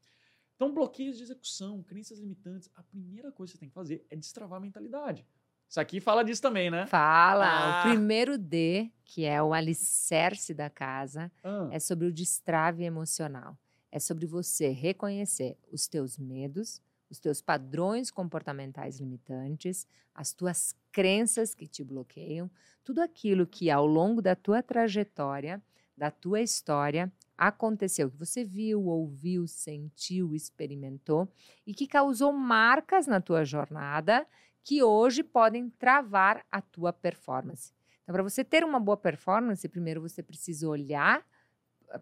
Então, 0.56 0.72
bloqueios 0.72 1.16
de 1.16 1.24
execução, 1.24 1.82
crenças 1.82 2.18
limitantes, 2.18 2.70
a 2.74 2.82
primeira 2.82 3.30
coisa 3.32 3.52
que 3.52 3.58
você 3.58 3.60
tem 3.60 3.68
que 3.68 3.74
fazer 3.74 4.06
é 4.08 4.16
destravar 4.16 4.58
a 4.58 4.60
mentalidade. 4.60 5.26
Isso 5.68 5.80
aqui 5.80 6.00
fala 6.00 6.24
disso 6.24 6.40
também, 6.40 6.70
né? 6.70 6.86
Fala. 6.86 7.66
Ah. 7.66 7.78
O 7.80 7.82
primeiro 7.82 8.38
D, 8.38 8.92
que 9.04 9.24
é 9.24 9.42
o 9.42 9.52
alicerce 9.52 10.54
da 10.54 10.70
casa, 10.70 11.30
Ah, 11.42 11.68
é 11.72 11.80
sobre 11.80 12.06
o 12.06 12.12
destrave 12.12 12.84
emocional. 12.84 13.58
É 13.94 14.00
sobre 14.00 14.26
você 14.26 14.70
reconhecer 14.70 15.56
os 15.70 15.86
teus 15.86 16.18
medos, 16.18 16.82
os 17.08 17.20
teus 17.20 17.40
padrões 17.40 18.10
comportamentais 18.10 18.98
limitantes, 18.98 19.86
as 20.12 20.32
tuas 20.32 20.74
crenças 20.90 21.54
que 21.54 21.68
te 21.68 21.84
bloqueiam, 21.84 22.50
tudo 22.82 23.00
aquilo 23.00 23.46
que 23.46 23.70
ao 23.70 23.86
longo 23.86 24.20
da 24.20 24.34
tua 24.34 24.64
trajetória, 24.64 25.62
da 25.96 26.10
tua 26.10 26.40
história, 26.40 27.12
aconteceu, 27.38 28.10
que 28.10 28.16
você 28.16 28.44
viu, 28.44 28.84
ouviu, 28.84 29.46
sentiu, 29.46 30.34
experimentou 30.34 31.28
e 31.64 31.72
que 31.72 31.86
causou 31.86 32.32
marcas 32.32 33.06
na 33.06 33.20
tua 33.20 33.44
jornada 33.44 34.26
que 34.64 34.82
hoje 34.82 35.22
podem 35.22 35.70
travar 35.70 36.44
a 36.50 36.60
tua 36.60 36.92
performance. 36.92 37.72
Então, 38.02 38.12
para 38.12 38.24
você 38.24 38.42
ter 38.42 38.64
uma 38.64 38.80
boa 38.80 38.96
performance, 38.96 39.68
primeiro 39.68 40.00
você 40.00 40.20
precisa 40.20 40.68
olhar 40.68 41.24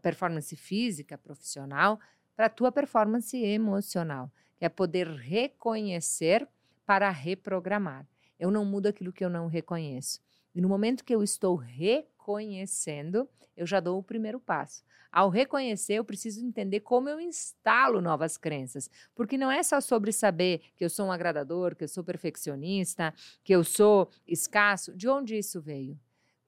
performance 0.03 0.55
física, 0.57 1.19
profissional, 1.19 2.01
para 2.35 2.47
a 2.47 2.51
tua 2.51 2.73
performance 2.73 3.37
emocional, 3.37 4.31
que 4.59 4.65
é 4.65 4.69
poder 4.69 5.09
reconhecer 5.09 6.49
para 6.87 7.11
reprogramar. 7.11 8.07
Eu 8.39 8.51
não 8.51 8.65
mudo 8.65 8.87
aquilo 8.87 9.13
que 9.13 9.25
eu 9.25 9.31
não 9.31 9.47
reconheço. 9.47 10.21
E 10.55 10.61
no 10.61 10.69
momento 10.69 11.05
que 11.05 11.15
eu 11.15 11.23
estou 11.23 11.57
reconhecendo, 11.57 13.29
eu 13.57 13.67
já 13.67 13.81
dou 13.81 13.99
o 13.99 14.03
primeiro 14.03 14.41
passo. 14.41 14.83
Ao 15.11 15.29
reconhecer, 15.29 15.95
eu 15.95 16.05
preciso 16.05 16.45
entender 16.45 16.81
como 16.81 17.09
eu 17.09 17.21
instalo 17.21 18.01
novas 18.01 18.39
crenças. 18.39 18.91
Porque 19.15 19.37
não 19.37 19.51
é 19.51 19.63
só 19.63 19.81
sobre 19.81 20.11
saber 20.11 20.63
que 20.75 20.85
eu 20.85 20.89
sou 20.89 21.07
um 21.07 21.13
agradador, 21.13 21.77
que 21.77 21.85
eu 21.85 21.89
sou 21.89 22.03
perfeccionista, 22.03 23.13
que 23.45 23.55
eu 23.55 23.63
sou 23.63 24.09
escasso. 24.27 24.97
De 24.97 25.09
onde 25.09 25.37
isso 25.37 25.61
veio? 25.61 25.99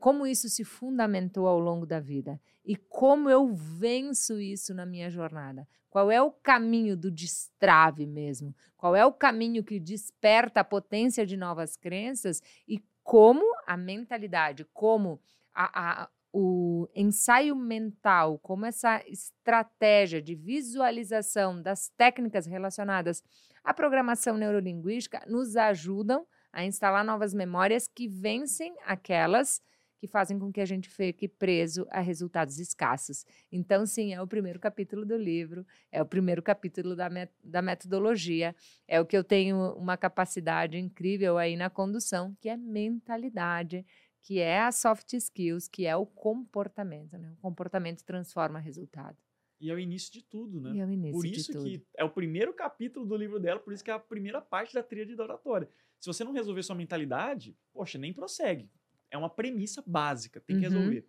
Como 0.04 0.26
isso 0.26 0.50
se 0.50 0.64
fundamentou 0.64 1.46
ao 1.46 1.58
longo 1.58 1.86
da 1.86 1.98
vida? 1.98 2.38
E 2.62 2.76
como 2.76 3.30
eu 3.30 3.54
venço 3.54 4.38
isso 4.38 4.74
na 4.74 4.84
minha 4.84 5.08
jornada? 5.08 5.66
Qual 5.88 6.10
é 6.10 6.20
o 6.20 6.30
caminho 6.30 6.94
do 6.94 7.10
destrave 7.10 8.04
mesmo? 8.06 8.54
Qual 8.76 8.94
é 8.94 9.06
o 9.06 9.14
caminho 9.14 9.64
que 9.64 9.80
desperta 9.80 10.60
a 10.60 10.64
potência 10.64 11.24
de 11.24 11.38
novas 11.38 11.74
crenças? 11.74 12.42
E 12.68 12.84
como 13.02 13.42
a 13.66 13.78
mentalidade, 13.78 14.66
como 14.74 15.18
a, 15.54 16.02
a- 16.02 16.08
o 16.30 16.86
ensaio 16.94 17.56
mental, 17.56 18.38
como 18.40 18.66
essa 18.66 19.02
estratégia 19.08 20.20
de 20.20 20.34
visualização 20.34 21.62
das 21.62 21.88
técnicas 21.96 22.44
relacionadas 22.44 23.22
à 23.64 23.72
programação 23.72 24.36
neurolinguística 24.36 25.22
nos 25.26 25.56
ajudam 25.56 26.26
a 26.52 26.62
instalar 26.62 27.02
novas 27.02 27.32
memórias 27.32 27.88
que 27.88 28.06
vencem 28.06 28.76
aquelas 28.84 29.62
que 30.04 30.06
fazem 30.06 30.38
com 30.38 30.52
que 30.52 30.60
a 30.60 30.66
gente 30.66 30.90
fique 30.90 31.26
preso 31.26 31.86
a 31.90 31.98
resultados 32.00 32.58
escassos. 32.58 33.24
Então, 33.50 33.86
sim, 33.86 34.12
é 34.12 34.20
o 34.20 34.26
primeiro 34.26 34.60
capítulo 34.60 35.06
do 35.06 35.16
livro, 35.16 35.66
é 35.90 36.02
o 36.02 36.04
primeiro 36.04 36.42
capítulo 36.42 36.94
da, 36.94 37.08
met- 37.08 37.32
da 37.42 37.62
metodologia, 37.62 38.54
é 38.86 39.00
o 39.00 39.06
que 39.06 39.16
eu 39.16 39.24
tenho 39.24 39.72
uma 39.76 39.96
capacidade 39.96 40.76
incrível 40.76 41.38
aí 41.38 41.56
na 41.56 41.70
condução, 41.70 42.36
que 42.38 42.50
é 42.50 42.56
mentalidade, 42.56 43.86
que 44.20 44.40
é 44.40 44.60
a 44.60 44.70
soft 44.70 45.14
skills, 45.14 45.68
que 45.68 45.86
é 45.86 45.96
o 45.96 46.04
comportamento. 46.04 47.16
Né? 47.16 47.32
O 47.32 47.36
comportamento 47.40 48.02
transforma 48.04 48.58
resultado. 48.58 49.16
e 49.58 49.70
é 49.70 49.74
o 49.74 49.78
início 49.78 50.12
de 50.12 50.22
tudo, 50.22 50.60
né? 50.60 50.72
E 50.74 50.80
é 50.80 50.84
o 50.84 50.90
início 50.90 51.12
Por 51.18 51.26
de 51.26 51.40
isso 51.40 51.52
tudo. 51.52 51.64
que 51.64 51.82
é 51.96 52.04
o 52.04 52.10
primeiro 52.10 52.52
capítulo 52.52 53.06
do 53.06 53.16
livro 53.16 53.40
dela, 53.40 53.58
por 53.58 53.72
isso 53.72 53.82
que 53.82 53.90
é 53.90 53.94
a 53.94 53.98
primeira 53.98 54.42
parte 54.42 54.74
da 54.74 54.82
tríade 54.82 55.16
da 55.16 55.24
oratória. 55.24 55.66
Se 55.98 56.06
você 56.06 56.22
não 56.22 56.32
resolver 56.32 56.62
sua 56.62 56.76
mentalidade, 56.76 57.56
poxa, 57.72 57.96
nem 57.96 58.12
prossegue. 58.12 58.68
É 59.14 59.18
uma 59.18 59.30
premissa 59.30 59.80
básica, 59.86 60.40
tem 60.40 60.58
que 60.58 60.66
Uhum. 60.66 60.72
resolver. 60.72 61.08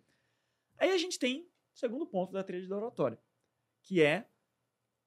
Aí 0.78 0.90
a 0.90 0.96
gente 0.96 1.18
tem 1.18 1.42
o 1.42 1.76
segundo 1.76 2.06
ponto 2.06 2.32
da 2.32 2.44
tríade 2.44 2.68
da 2.68 2.76
oratória, 2.76 3.18
que 3.82 4.00
é 4.00 4.28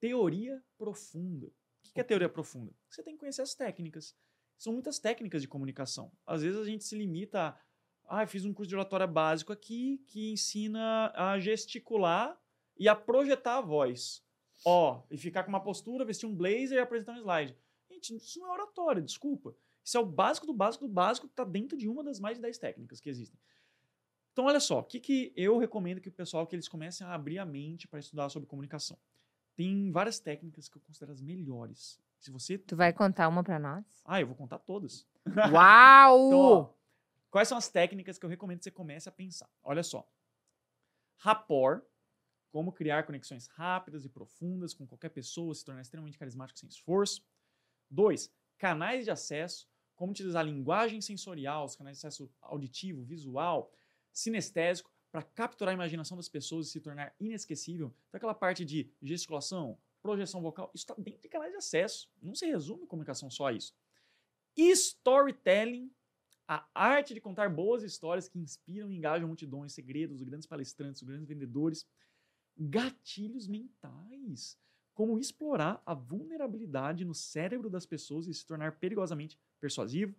teoria 0.01 0.62
profunda. 0.77 1.48
O 1.48 1.94
que 1.94 2.01
é 2.01 2.03
teoria 2.03 2.27
profunda? 2.27 2.75
Você 2.89 3.01
tem 3.01 3.13
que 3.13 3.20
conhecer 3.22 3.41
as 3.41 3.56
técnicas. 3.56 4.13
São 4.58 4.74
muitas 4.74 5.00
técnicas 5.00 5.41
de 5.41 5.48
comunicação. 5.48 6.12
Às 6.25 6.41
vezes 6.41 6.60
a 6.60 6.65
gente 6.65 6.84
se 6.84 6.94
limita 6.98 7.58
a, 8.03 8.22
ah, 8.22 8.27
fiz 8.27 8.44
um 8.44 8.53
curso 8.53 8.68
de 8.68 8.75
oratória 8.75 9.08
básico 9.08 9.53
aqui 9.53 10.00
que 10.08 10.32
ensina 10.32 11.13
a 11.15 11.39
gesticular 11.39 12.38
e 12.77 12.89
a 12.89 12.96
projetar 12.96 13.60
a 13.60 13.62
voz. 13.62 14.22
Ó, 14.65 15.03
e 15.10 15.18
ficar 15.18 15.44
com 15.44 15.50
uma 15.50 15.63
postura, 15.63 16.03
vestir 16.03 16.25
um 16.25 16.36
blazer 16.36 16.74
e 16.74 16.79
apresentar 16.79 17.13
um 17.13 17.20
slide. 17.22 17.56
Gente, 17.89 18.18
isso 18.18 18.39
não 18.39 18.50
é 18.50 18.51
oratória, 18.51 19.01
desculpa. 19.01 19.56
Isso 19.89 19.98
é 19.98 20.01
o 20.01 20.05
básico 20.05 20.46
do 20.46 20.53
básico 20.53 20.88
do 20.88 20.93
básico 20.93 21.25
que 21.25 21.34
está 21.34 21.43
dentro 21.43 21.75
de 21.75 21.89
uma 21.89 22.03
das 22.03 22.19
mais 22.19 22.38
de 22.38 22.43
10 22.43 22.60
técnicas 22.60 23.00
que 23.00 23.10
existem. 23.10 23.39
Então, 24.31 24.46
olha 24.46 24.60
só, 24.60 24.81
o 24.81 24.84
que, 24.84 25.00
que 25.00 25.34
eu 25.36 25.58
recomendo 25.58 26.00
que 26.00 26.10
o 26.10 26.12
pessoal 26.12 26.46
que 26.46 26.55
eles 26.55 26.67
comecem 26.67 27.08
a 27.08 27.15
abrir 27.15 27.39
a 27.39 27.46
mente 27.46 27.88
para 27.88 28.00
estudar 28.00 28.29
sobre 28.29 28.48
comunicação. 28.48 28.96
Tem 29.55 29.91
várias 29.91 30.19
técnicas 30.19 30.69
que 30.69 30.77
eu 30.77 30.81
considero 30.84 31.12
as 31.12 31.19
melhores. 31.19 32.00
Se 32.19 32.29
você. 32.29 32.60
Tu 32.60 32.75
vai 32.75 32.93
contar 32.93 33.27
uma 33.27 33.43
para 33.43 33.58
nós? 33.58 33.84
Ah, 34.05 34.22
eu 34.22 34.27
vou 34.27 34.36
contar 34.36 34.60
todas. 34.60 35.08
Uau! 35.51 36.27
Então, 36.27 36.39
ó, 36.39 36.74
quais 37.31 37.48
são 37.48 37.58
as 37.58 37.67
técnicas 37.67 38.19
que 38.19 38.25
eu 38.27 38.29
recomendo 38.29 38.60
que 38.60 38.65
você 38.65 38.72
comece 38.72 39.10
a 39.10 39.12
pensar? 39.12 39.50
Olha 39.63 39.81
só. 39.81 40.08
Rapport, 41.17 41.84
como 42.51 42.72
criar 42.72 43.08
conexões 43.08 43.48
rápidas 43.48 44.05
e 44.05 44.10
profundas 44.10 44.72
com 44.72 44.86
qualquer 44.86 45.10
pessoa, 45.10 45.55
se 45.55 45.65
tornar 45.65 45.81
extremamente 45.81 46.19
carismático 46.19 46.60
sem 46.60 46.69
esforço. 46.69 47.25
Dois, 47.89 48.31
canais 48.60 49.03
de 49.03 49.10
acesso, 49.10 49.67
como 50.00 50.13
utilizar 50.13 50.46
linguagem 50.46 51.01
sensorial, 51.01 51.65
os 51.65 51.75
canais 51.75 52.00
de 52.00 52.08
acesso 52.08 52.32
auditivo, 52.41 53.03
visual, 53.03 53.70
sinestésico, 54.13 54.89
para 55.12 55.22
capturar 55.22 55.74
a 55.74 55.75
imaginação 55.75 56.15
das 56.15 56.29
pessoas 56.29 56.68
e 56.68 56.72
se 56.72 56.79
tornar 56.79 57.13
inesquecível. 57.20 57.94
Então, 58.08 58.18
aquela 58.18 58.34
parte 58.34 58.63
de 58.63 58.89
gesticulação, 59.01 59.77
projeção 60.01 60.41
vocal, 60.41 60.72
isso 60.74 60.84
está 60.84 60.96
dentro 60.98 61.22
de 61.22 61.27
canais 61.27 61.51
de 61.51 61.58
acesso. 61.58 62.10
Não 62.22 62.34
se 62.34 62.46
resume 62.46 62.88
comunicação 62.88 63.29
só 63.29 63.48
a 63.48 63.51
isso. 63.51 63.75
Storytelling, 64.56 65.91
a 66.48 66.65
arte 66.74 67.13
de 67.13 67.20
contar 67.20 67.50
boas 67.50 67.84
histórias 67.84 68.29
que 68.29 68.39
inspiram 68.39 68.89
e 68.89 68.96
engajam 68.96 69.27
multidões, 69.27 69.74
segredos 69.74 70.20
dos 70.20 70.25
grandes 70.25 70.48
palestrantes, 70.48 71.01
dos 71.01 71.10
grandes 71.10 71.27
vendedores. 71.27 71.86
Gatilhos 72.58 73.50
mentais, 73.50 74.58
como 75.00 75.18
explorar 75.18 75.82
a 75.86 75.94
vulnerabilidade 75.94 77.06
no 77.06 77.15
cérebro 77.15 77.70
das 77.70 77.86
pessoas 77.86 78.27
e 78.27 78.34
se 78.34 78.46
tornar 78.46 78.79
perigosamente 78.79 79.39
persuasivo. 79.58 80.13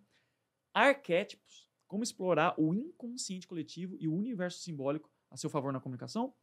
Arquétipos, 0.73 1.69
como 1.85 2.01
explorar 2.01 2.55
o 2.59 2.73
inconsciente 2.73 3.47
coletivo 3.47 3.95
e 3.99 4.07
o 4.07 4.15
universo 4.15 4.57
simbólico 4.57 5.07
a 5.29 5.37
seu 5.37 5.51
favor 5.51 5.71
na 5.71 5.79
comunicação. 5.79 6.33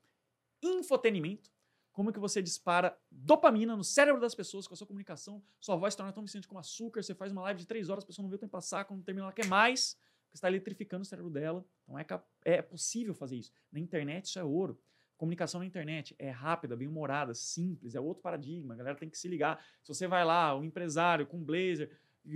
Infotenimento, 0.62 1.50
como 1.90 2.12
que 2.12 2.20
você 2.20 2.40
dispara 2.40 2.96
dopamina 3.10 3.76
no 3.76 3.82
cérebro 3.82 4.20
das 4.20 4.36
pessoas 4.36 4.68
com 4.68 4.74
a 4.74 4.76
sua 4.76 4.86
comunicação, 4.86 5.42
sua 5.58 5.74
voz 5.74 5.94
se 5.94 5.96
torna 5.96 6.12
tão 6.12 6.22
viciante 6.22 6.46
como 6.46 6.60
açúcar, 6.60 7.02
você 7.02 7.16
faz 7.16 7.32
uma 7.32 7.42
live 7.42 7.58
de 7.58 7.66
três 7.66 7.88
horas, 7.88 8.04
a 8.04 8.06
pessoa 8.06 8.22
não 8.22 8.30
vê 8.30 8.36
o 8.36 8.38
tempo 8.38 8.52
passar, 8.52 8.84
quando 8.84 9.02
termina 9.02 9.24
ela 9.24 9.32
quer 9.32 9.46
mais, 9.46 9.98
porque 10.26 10.36
está 10.36 10.46
eletrificando 10.46 11.02
o 11.02 11.04
cérebro 11.04 11.28
dela. 11.28 11.66
Então 11.82 11.98
é, 11.98 12.58
é 12.58 12.62
possível 12.62 13.16
fazer 13.16 13.34
isso. 13.34 13.50
Na 13.72 13.80
internet 13.80 14.26
isso 14.26 14.38
é 14.38 14.44
ouro. 14.44 14.80
Comunicação 15.18 15.58
na 15.58 15.66
internet 15.66 16.14
é 16.16 16.30
rápida, 16.30 16.76
bem 16.76 16.86
humorada, 16.86 17.34
simples, 17.34 17.96
é 17.96 18.00
outro 18.00 18.22
paradigma, 18.22 18.74
a 18.74 18.76
galera 18.76 18.96
tem 18.96 19.10
que 19.10 19.18
se 19.18 19.26
ligar. 19.26 19.60
Se 19.82 19.92
você 19.92 20.06
vai 20.06 20.24
lá, 20.24 20.56
um 20.56 20.62
empresário 20.62 21.26
com 21.26 21.42
blazer, 21.44 21.90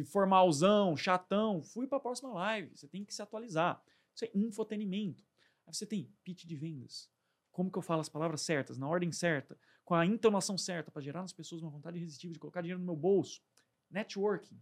formalzão, 0.05 0.97
chatão, 0.97 1.63
fui 1.63 1.87
para 1.87 1.99
a 1.99 2.01
próxima 2.01 2.33
live, 2.33 2.77
você 2.77 2.89
tem 2.89 3.05
que 3.05 3.15
se 3.15 3.23
atualizar. 3.23 3.81
Isso 4.13 4.25
é 4.25 4.31
infotenimento. 4.35 5.25
Aí 5.65 5.73
você 5.73 5.87
tem 5.87 6.13
pitch 6.25 6.45
de 6.45 6.57
vendas. 6.57 7.09
Como 7.53 7.71
que 7.71 7.79
eu 7.79 7.83
falo 7.83 8.01
as 8.01 8.09
palavras 8.09 8.41
certas, 8.41 8.77
na 8.77 8.89
ordem 8.89 9.13
certa, 9.13 9.57
com 9.85 9.95
a 9.95 10.05
entonação 10.05 10.59
certa, 10.59 10.91
para 10.91 11.03
gerar 11.03 11.21
nas 11.21 11.33
pessoas 11.33 11.63
uma 11.63 11.71
vontade 11.71 11.99
irresistível 11.99 12.33
de 12.33 12.41
colocar 12.41 12.63
dinheiro 12.63 12.81
no 12.81 12.87
meu 12.87 12.97
bolso. 12.97 13.41
Networking. 13.89 14.61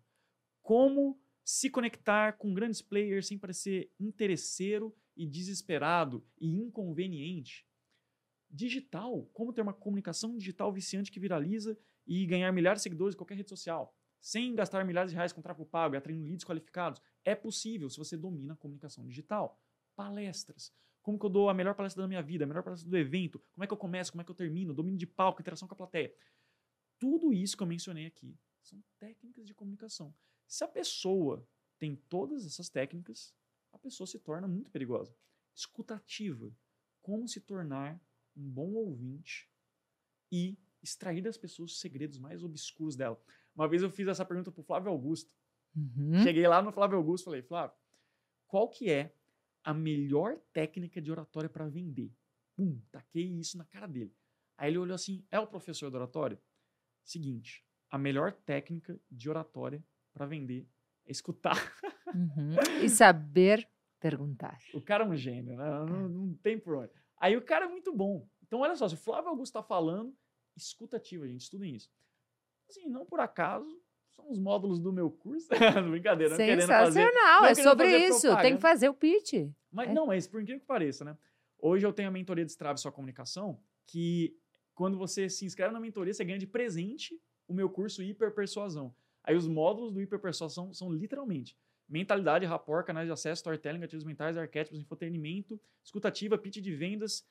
Como 0.60 1.18
se 1.42 1.70
conectar 1.70 2.34
com 2.34 2.52
grandes 2.52 2.82
players 2.82 3.28
sem 3.28 3.38
parecer 3.38 3.90
interesseiro 3.98 4.94
e 5.16 5.26
desesperado 5.26 6.22
e 6.38 6.48
inconveniente. 6.48 7.66
Digital. 8.50 9.24
Como 9.32 9.52
ter 9.52 9.62
uma 9.62 9.72
comunicação 9.72 10.36
digital 10.36 10.72
viciante 10.72 11.10
que 11.10 11.20
viraliza 11.20 11.78
e 12.06 12.26
ganhar 12.26 12.50
milhares 12.52 12.80
de 12.80 12.82
seguidores 12.84 13.14
em 13.14 13.18
qualquer 13.18 13.36
rede 13.36 13.48
social, 13.48 13.94
sem 14.20 14.54
gastar 14.54 14.84
milhares 14.84 15.10
de 15.10 15.16
reais 15.16 15.32
com 15.32 15.40
tráfego 15.40 15.64
pago 15.64 15.94
e 15.94 15.98
atraindo 15.98 16.24
leads 16.24 16.44
qualificados. 16.44 17.00
É 17.24 17.34
possível 17.34 17.88
se 17.88 17.96
você 17.96 18.16
domina 18.16 18.54
a 18.54 18.56
comunicação 18.56 19.06
digital. 19.06 19.58
Palestras. 19.94 20.72
Como 21.02 21.18
que 21.18 21.24
eu 21.24 21.30
dou 21.30 21.48
a 21.48 21.54
melhor 21.54 21.74
palestra 21.74 22.02
da 22.02 22.08
minha 22.08 22.22
vida, 22.22 22.44
a 22.44 22.46
melhor 22.46 22.62
palestra 22.62 22.88
do 22.88 22.96
evento, 22.96 23.38
como 23.52 23.64
é 23.64 23.66
que 23.66 23.72
eu 23.72 23.76
começo, 23.76 24.12
como 24.12 24.20
é 24.20 24.24
que 24.24 24.30
eu 24.30 24.34
termino, 24.34 24.74
domínio 24.74 24.98
de 24.98 25.06
palco, 25.06 25.40
interação 25.40 25.66
com 25.66 25.74
a 25.74 25.76
plateia. 25.76 26.14
Tudo 26.98 27.32
isso 27.32 27.56
que 27.56 27.62
eu 27.62 27.66
mencionei 27.66 28.06
aqui 28.06 28.38
são 28.62 28.82
técnicas 28.98 29.46
de 29.46 29.54
comunicação. 29.54 30.14
Se 30.46 30.62
a 30.62 30.68
pessoa 30.68 31.46
tem 31.78 31.96
todas 31.96 32.44
essas 32.44 32.68
técnicas, 32.68 33.34
a 33.72 33.78
pessoa 33.78 34.06
se 34.06 34.18
torna 34.18 34.46
muito 34.46 34.70
perigosa. 34.70 35.16
Escutativa. 35.54 36.54
Como 37.00 37.26
se 37.26 37.40
tornar 37.40 37.98
um 38.40 38.48
bom 38.48 38.72
ouvinte 38.72 39.50
e 40.32 40.58
extrair 40.82 41.20
das 41.20 41.36
pessoas 41.36 41.72
os 41.72 41.80
segredos 41.80 42.18
mais 42.18 42.42
obscuros 42.42 42.96
dela. 42.96 43.20
Uma 43.54 43.68
vez 43.68 43.82
eu 43.82 43.90
fiz 43.90 44.08
essa 44.08 44.24
pergunta 44.24 44.50
para 44.50 44.60
o 44.60 44.64
Flávio 44.64 44.90
Augusto. 44.90 45.30
Uhum. 45.76 46.22
Cheguei 46.22 46.46
lá 46.46 46.62
no 46.62 46.72
Flávio 46.72 46.96
Augusto 46.96 47.24
e 47.24 47.26
falei, 47.26 47.42
Flávio, 47.42 47.76
qual 48.46 48.68
que 48.68 48.90
é 48.90 49.14
a 49.62 49.74
melhor 49.74 50.38
técnica 50.52 51.00
de 51.00 51.10
oratória 51.10 51.48
para 51.48 51.68
vender? 51.68 52.12
Pum, 52.56 52.80
taquei 52.90 53.24
isso 53.38 53.58
na 53.58 53.64
cara 53.64 53.86
dele. 53.86 54.14
Aí 54.56 54.70
ele 54.70 54.78
olhou 54.78 54.94
assim, 54.94 55.24
é 55.30 55.38
o 55.38 55.46
professor 55.46 55.90
de 55.90 55.96
oratória? 55.96 56.40
Seguinte, 57.04 57.64
a 57.90 57.98
melhor 57.98 58.32
técnica 58.32 58.98
de 59.10 59.28
oratória 59.28 59.84
para 60.12 60.26
vender 60.26 60.66
é 61.06 61.12
escutar. 61.12 61.56
Uhum. 62.14 62.56
E 62.82 62.88
saber 62.88 63.68
perguntar. 64.00 64.58
O 64.74 64.80
cara 64.80 65.04
é 65.04 65.08
um 65.08 65.16
gênio, 65.16 65.56
né? 65.56 65.64
Não, 65.64 66.08
não 66.08 66.34
tem 66.34 66.58
por 66.58 66.76
onde. 66.76 66.92
Aí 67.20 67.36
o 67.36 67.42
cara 67.42 67.66
é 67.66 67.68
muito 67.68 67.92
bom. 67.92 68.26
Então, 68.42 68.60
olha 68.60 68.74
só, 68.74 68.88
se 68.88 68.94
o 68.94 68.98
Flávio 68.98 69.28
Augusto 69.28 69.52
está 69.56 69.62
falando, 69.62 70.12
escutativa, 70.56 71.28
gente, 71.28 71.42
estudem 71.42 71.76
isso. 71.76 71.90
Assim, 72.68 72.88
não 72.88 73.04
por 73.04 73.20
acaso, 73.20 73.80
são 74.10 74.30
os 74.30 74.38
módulos 74.38 74.80
do 74.80 74.92
meu 74.92 75.10
curso. 75.10 75.48
Brincadeira, 75.90 76.30
não 76.30 76.38
querendo 76.38 76.66
fazer. 76.66 77.02
Sensacional, 77.02 77.44
é 77.44 77.54
sobre 77.54 77.98
isso. 78.08 78.22
Tem 78.22 78.30
propaganda. 78.30 78.56
que 78.56 78.62
fazer 78.62 78.88
o 78.88 78.94
pitch. 78.94 79.34
Mas 79.70 79.90
É. 79.90 79.92
não, 79.92 80.06
mas 80.06 80.26
por 80.26 80.40
incrível 80.40 80.60
que 80.60 80.66
pareça, 80.66 81.04
né? 81.04 81.16
Hoje 81.58 81.86
eu 81.86 81.92
tenho 81.92 82.08
a 82.08 82.12
mentoria 82.12 82.44
de 82.44 82.50
Strava 82.50 82.78
Sua 82.78 82.90
Comunicação, 82.90 83.60
que 83.86 84.34
quando 84.74 84.96
você 84.96 85.28
se 85.28 85.44
inscreve 85.44 85.72
na 85.74 85.80
mentoria, 85.80 86.14
você 86.14 86.24
ganha 86.24 86.38
de 86.38 86.46
presente 86.46 87.20
o 87.46 87.52
meu 87.52 87.68
curso 87.68 88.02
Hiperpersuasão. 88.02 88.94
Aí 89.22 89.36
os 89.36 89.46
módulos 89.46 89.92
do 89.92 90.00
Hiperpersuasão 90.00 90.72
são 90.72 90.90
literalmente 90.90 91.56
mentalidade, 91.90 92.46
rapport, 92.46 92.86
canais 92.86 93.06
de 93.06 93.12
acesso, 93.12 93.40
storytelling, 93.40 93.80
gatilhos 93.80 94.04
mentais, 94.04 94.36
arquétipos, 94.36 94.78
infotenimento, 94.78 95.60
escutativa, 95.82 96.38
pitch 96.38 96.58
de 96.58 96.74
vendas, 96.74 97.26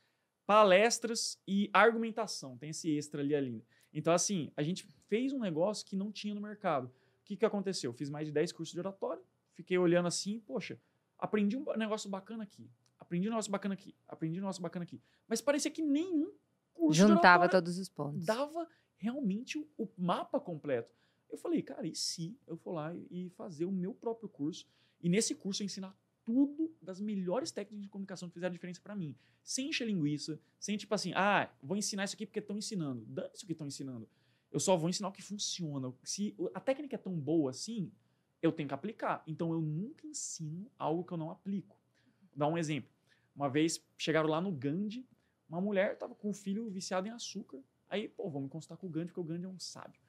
palestras 0.46 1.42
e 1.48 1.70
argumentação. 1.72 2.58
Tem 2.58 2.72
esse 2.72 2.90
extra 2.96 3.22
ali 3.22 3.34
ali. 3.34 3.66
Então, 3.94 4.14
assim, 4.14 4.52
a 4.58 4.62
gente 4.62 4.86
fez 5.08 5.32
um 5.32 5.40
negócio 5.40 5.86
que 5.86 5.96
não 5.96 6.12
tinha 6.12 6.36
no 6.36 6.42
mercado. 6.42 6.88
O 6.88 6.92
que, 7.24 7.38
que 7.38 7.46
aconteceu? 7.46 7.94
Fiz 7.94 8.10
mais 8.10 8.28
de 8.28 8.34
10 8.34 8.52
cursos 8.52 8.74
de 8.74 8.80
oratória, 8.80 9.24
fiquei 9.54 9.78
olhando 9.78 10.08
assim, 10.08 10.40
poxa, 10.42 10.80
aprendi 11.18 11.56
um 11.56 11.66
negócio 11.78 12.10
bacana 12.10 12.44
aqui, 12.44 12.70
aprendi 13.00 13.28
um 13.28 13.32
negócio 13.32 13.52
bacana 13.52 13.76
aqui, 13.76 13.96
aprendi 14.08 14.40
um 14.40 14.42
negócio 14.42 14.62
bacana 14.62 14.84
aqui. 14.84 15.02
Mas 15.28 15.40
parecia 15.40 15.72
que 15.72 15.82
nenhum 15.82 16.34
curso 16.74 17.00
Juntava 17.08 17.48
todos 17.48 17.78
os 17.78 17.88
pontos. 17.88 18.26
dava 18.26 18.68
realmente 18.98 19.58
o, 19.58 19.68
o 19.78 19.88
mapa 19.98 20.40
completo. 20.40 20.94
Eu 21.30 21.38
falei, 21.38 21.62
cara, 21.62 21.86
e 21.88 21.96
se 21.96 22.38
eu 22.48 22.58
for 22.58 22.74
lá 22.74 22.96
e 23.10 23.30
fazer 23.30 23.66
o 23.66 23.72
meu 23.72 23.94
próprio 23.94 24.28
curso? 24.28 24.66
E 25.02 25.08
nesse 25.08 25.36
curso 25.36 25.62
eu 25.62 25.66
ensinar 25.66 25.96
tudo 26.26 26.76
das 26.82 27.00
melhores 27.00 27.52
técnicas 27.52 27.84
de 27.84 27.90
comunicação 27.90 28.30
que 28.30 28.34
fizeram 28.34 28.54
diferença 28.54 28.82
para 28.82 28.96
mim. 28.96 29.16
Sem 29.44 29.70
encher 29.70 29.88
linguiça, 29.88 30.40
sem 30.60 30.78
tipo 30.78 30.94
assim, 30.94 31.12
ah, 31.16 31.52
vou 31.62 31.78
ensinar 31.78 32.04
isso 32.04 32.16
aqui 32.16 32.26
porque 32.26 32.40
estão 32.40 32.58
ensinando. 32.58 33.06
Dane-se 33.08 33.44
o 33.44 33.48
que 33.48 33.54
estão 33.54 33.68
ensinando. 33.68 34.08
Eu 34.52 34.60
só 34.60 34.76
vou 34.76 34.90
ensinar 34.90 35.10
o 35.10 35.12
que 35.12 35.22
funciona. 35.22 35.94
Se 36.04 36.36
a 36.54 36.60
técnica 36.60 36.96
é 36.96 37.00
tão 37.00 37.18
boa 37.18 37.52
assim, 37.52 37.92
eu 38.42 38.52
tenho 38.52 38.68
que 38.68 38.74
aplicar. 38.74 39.24
Então 39.26 39.52
eu 39.54 39.62
nunca 39.62 40.06
ensino 40.08 40.70
algo 40.78 41.04
que 41.04 41.14
eu 41.14 41.18
não 41.18 41.32
aplico. 41.32 41.78
Vou 42.30 42.38
dar 42.38 42.48
um 42.48 42.58
exemplo. 42.58 42.92
Uma 43.36 43.50
vez 43.50 43.84
chegaram 43.98 44.30
lá 44.30 44.42
no 44.42 44.52
Gandhi, 44.52 45.08
uma 45.48 45.62
mulher 45.62 45.94
estava 45.94 46.14
com 46.14 46.30
o 46.30 46.34
filho 46.34 46.70
viciado 46.70 47.08
em 47.08 47.12
açúcar. 47.12 47.60
Aí, 47.90 48.08
pô, 48.08 48.30
vamos 48.30 48.52
consultar 48.52 48.78
com 48.78 48.86
o 48.86 48.90
Gandhi, 48.90 49.08
porque 49.08 49.20
o 49.20 49.24
Gandhi 49.24 49.46
é 49.46 49.50
um 49.50 49.60
sábio. 49.60 50.00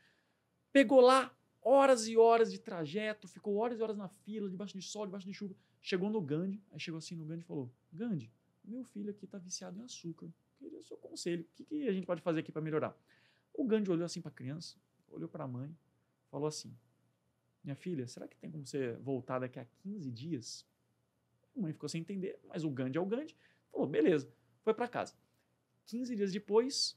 Pegou 0.72 1.00
lá 1.00 1.34
horas 1.62 2.06
e 2.06 2.16
horas 2.16 2.50
de 2.50 2.58
trajeto, 2.58 3.28
ficou 3.28 3.56
horas 3.56 3.78
e 3.78 3.82
horas 3.82 3.96
na 3.96 4.08
fila, 4.08 4.48
debaixo 4.48 4.76
de 4.76 4.82
sol, 4.82 5.06
debaixo 5.06 5.26
de 5.26 5.34
chuva. 5.34 5.54
Chegou 5.80 6.10
no 6.10 6.20
Gandhi, 6.20 6.62
aí 6.70 6.80
chegou 6.80 6.98
assim 6.98 7.14
no 7.14 7.24
Gandhi 7.24 7.42
e 7.42 7.46
falou: 7.46 7.70
Gandhi, 7.92 8.30
meu 8.64 8.84
filho 8.84 9.10
aqui 9.10 9.24
está 9.24 9.38
viciado 9.38 9.78
em 9.78 9.82
açúcar. 9.82 10.28
Queria 10.58 10.78
o 10.78 10.82
seu 10.82 10.96
conselho. 10.96 11.42
O 11.42 11.54
que, 11.54 11.64
que 11.64 11.88
a 11.88 11.92
gente 11.92 12.06
pode 12.06 12.20
fazer 12.20 12.40
aqui 12.40 12.52
para 12.52 12.62
melhorar? 12.62 12.96
O 13.54 13.64
Gandhi 13.64 13.90
olhou 13.90 14.04
assim 14.04 14.20
para 14.20 14.30
a 14.30 14.34
criança, 14.34 14.76
olhou 15.08 15.28
para 15.28 15.44
a 15.44 15.48
mãe, 15.48 15.74
falou 16.30 16.46
assim: 16.46 16.74
Minha 17.64 17.76
filha, 17.76 18.06
será 18.06 18.28
que 18.28 18.36
tem 18.36 18.50
como 18.50 18.66
você 18.66 18.92
voltar 18.96 19.38
daqui 19.38 19.58
a 19.58 19.64
15 19.82 20.10
dias? 20.10 20.66
A 21.56 21.60
mãe 21.60 21.72
ficou 21.72 21.88
sem 21.88 22.00
entender, 22.00 22.38
mas 22.48 22.64
o 22.64 22.70
Gandhi 22.70 22.98
é 22.98 23.00
o 23.00 23.06
Gandhi. 23.06 23.36
Falou: 23.70 23.86
beleza, 23.86 24.32
foi 24.62 24.74
para 24.74 24.88
casa. 24.88 25.14
15 25.86 26.14
dias 26.14 26.32
depois, 26.32 26.96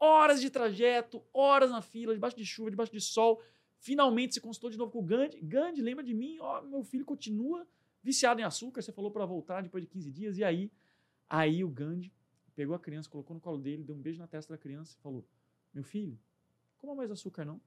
horas 0.00 0.40
de 0.40 0.48
trajeto, 0.48 1.22
horas 1.32 1.70
na 1.70 1.82
fila, 1.82 2.14
debaixo 2.14 2.36
de 2.36 2.46
chuva, 2.46 2.70
debaixo 2.70 2.90
de 2.90 3.00
sol. 3.00 3.42
Finalmente 3.78 4.34
se 4.34 4.40
consultou 4.40 4.70
de 4.70 4.78
novo 4.78 4.90
com 4.90 5.00
o 5.00 5.04
Gandhi. 5.04 5.38
Gandhi, 5.42 5.82
lembra 5.82 6.02
de 6.02 6.14
mim? 6.14 6.38
Ó, 6.40 6.62
meu 6.62 6.82
filho 6.82 7.04
continua 7.04 7.66
viciado 8.02 8.40
em 8.40 8.44
açúcar. 8.44 8.80
Você 8.80 8.92
falou 8.92 9.10
para 9.10 9.26
voltar 9.26 9.62
depois 9.62 9.84
de 9.84 9.90
15 9.90 10.10
dias. 10.10 10.38
E 10.38 10.44
aí? 10.44 10.72
Aí 11.28 11.62
o 11.62 11.68
Gandhi 11.68 12.12
pegou 12.56 12.74
a 12.74 12.78
criança, 12.78 13.08
colocou 13.08 13.34
no 13.34 13.40
colo 13.40 13.58
dele, 13.58 13.84
deu 13.84 13.94
um 13.94 14.00
beijo 14.00 14.18
na 14.18 14.26
testa 14.26 14.54
da 14.54 14.58
criança 14.58 14.96
e 14.98 15.02
falou: 15.02 15.24
Meu 15.72 15.84
filho, 15.84 16.18
coma 16.78 16.94
mais 16.94 17.10
açúcar 17.10 17.44
não. 17.44 17.60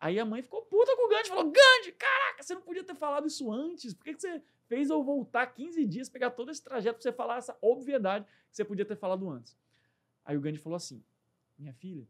Aí 0.00 0.18
a 0.18 0.24
mãe 0.24 0.42
ficou 0.42 0.62
puta 0.62 0.94
com 0.94 1.06
o 1.06 1.08
Gandhi, 1.08 1.28
falou: 1.28 1.44
Gandhi, 1.44 1.92
caraca, 1.92 2.42
você 2.42 2.54
não 2.54 2.62
podia 2.62 2.84
ter 2.84 2.94
falado 2.94 3.26
isso 3.26 3.50
antes. 3.52 3.92
Por 3.92 4.04
que, 4.04 4.14
que 4.14 4.20
você 4.20 4.42
fez 4.66 4.90
eu 4.90 5.02
voltar 5.02 5.46
15 5.48 5.84
dias, 5.86 6.08
pegar 6.08 6.30
todo 6.30 6.50
esse 6.50 6.62
trajeto 6.62 6.94
pra 6.94 7.02
você 7.02 7.12
falar 7.12 7.38
essa 7.38 7.56
obviedade 7.60 8.24
que 8.24 8.56
você 8.56 8.64
podia 8.64 8.84
ter 8.84 8.96
falado 8.96 9.28
antes? 9.28 9.58
Aí 10.24 10.36
o 10.36 10.40
Gandhi 10.40 10.58
falou 10.58 10.76
assim: 10.76 11.02
Minha 11.58 11.74
filha, 11.74 12.06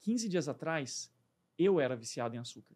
15 0.00 0.28
dias 0.28 0.48
atrás 0.48 1.12
eu 1.58 1.80
era 1.80 1.96
viciado 1.96 2.34
em 2.34 2.38
açúcar. 2.38 2.74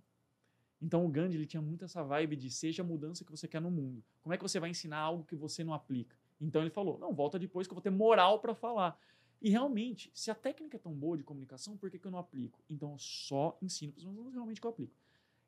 Então 0.81 1.05
o 1.05 1.09
Gandhi 1.09 1.37
ele 1.37 1.47
tinha 1.47 1.61
muito 1.61 1.85
essa 1.85 2.03
vibe 2.03 2.37
de 2.37 2.51
seja 2.51 2.83
a 2.83 2.87
mudança 2.87 3.25
que 3.25 3.31
você 3.31 3.47
quer 3.47 3.61
no 3.61 3.71
mundo. 3.71 4.03
Como 4.23 4.33
é 4.33 4.37
que 4.37 4.43
você 4.43 4.59
vai 4.59 4.71
ensinar 4.71 4.99
algo 4.99 5.25
que 5.25 5.37
você 5.37 5.63
não 5.63 5.75
aplica? 5.75 6.17
Então 6.41 6.63
ele 6.63 6.71
falou: 6.71 6.99
não, 6.99 7.13
volta 7.13 7.39
depois 7.39 7.67
que 7.67 7.73
eu 7.73 7.75
vou 7.75 7.83
ter 7.83 7.91
moral 7.91 8.41
para 8.41 8.55
falar. 8.55 8.99
E 9.43 9.51
realmente, 9.51 10.11
se 10.15 10.31
a 10.31 10.35
técnica 10.35 10.77
é 10.77 10.81
tão 10.81 10.93
boa 10.93 11.17
de 11.17 11.23
comunicação, 11.23 11.77
por 11.77 11.91
que, 11.91 11.99
que 11.99 12.07
eu 12.07 12.11
não 12.11 12.19
aplico? 12.19 12.63
Então 12.69 12.93
eu 12.93 12.99
só 12.99 13.57
ensino 13.61 13.93
para 13.93 13.99
os 13.99 14.05
meus 14.05 14.17
alunos 14.17 14.35
realmente 14.35 14.61
que 14.61 14.67
eu 14.67 14.71
aplico. 14.71 14.95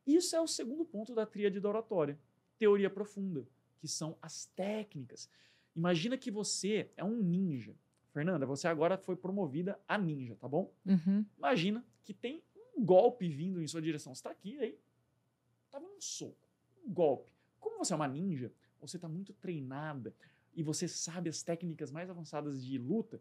Isso 0.06 0.34
é 0.34 0.40
o 0.40 0.46
segundo 0.46 0.84
ponto 0.84 1.14
da 1.14 1.26
tríade 1.26 1.60
da 1.60 1.68
oratória, 1.68 2.18
teoria 2.58 2.90
profunda, 2.90 3.46
que 3.78 3.86
são 3.86 4.16
as 4.20 4.46
técnicas. 4.46 5.28
Imagina 5.76 6.16
que 6.16 6.30
você 6.30 6.90
é 6.96 7.04
um 7.04 7.16
ninja. 7.16 7.74
Fernanda, 8.12 8.44
você 8.44 8.68
agora 8.68 8.98
foi 8.98 9.16
promovida 9.16 9.80
a 9.88 9.96
ninja, 9.96 10.36
tá 10.36 10.46
bom? 10.46 10.70
Uhum. 10.84 11.24
Imagina 11.38 11.84
que 12.04 12.12
tem 12.12 12.42
um 12.76 12.84
golpe 12.84 13.26
vindo 13.28 13.62
em 13.62 13.66
sua 13.66 13.80
direção. 13.80 14.14
Você 14.14 14.20
está 14.20 14.30
aqui, 14.30 14.58
aí 14.58 14.78
tá 15.70 15.78
vindo 15.78 15.94
um 15.94 16.00
soco, 16.00 16.36
um 16.84 16.92
golpe. 16.92 17.32
Como 17.58 17.78
você 17.78 17.94
é 17.94 17.96
uma 17.96 18.06
ninja, 18.06 18.52
você 18.78 18.98
está 18.98 19.08
muito 19.08 19.32
treinada 19.32 20.14
e 20.54 20.62
você 20.62 20.86
sabe 20.86 21.30
as 21.30 21.42
técnicas 21.42 21.90
mais 21.90 22.10
avançadas 22.10 22.62
de 22.62 22.76
luta. 22.76 23.20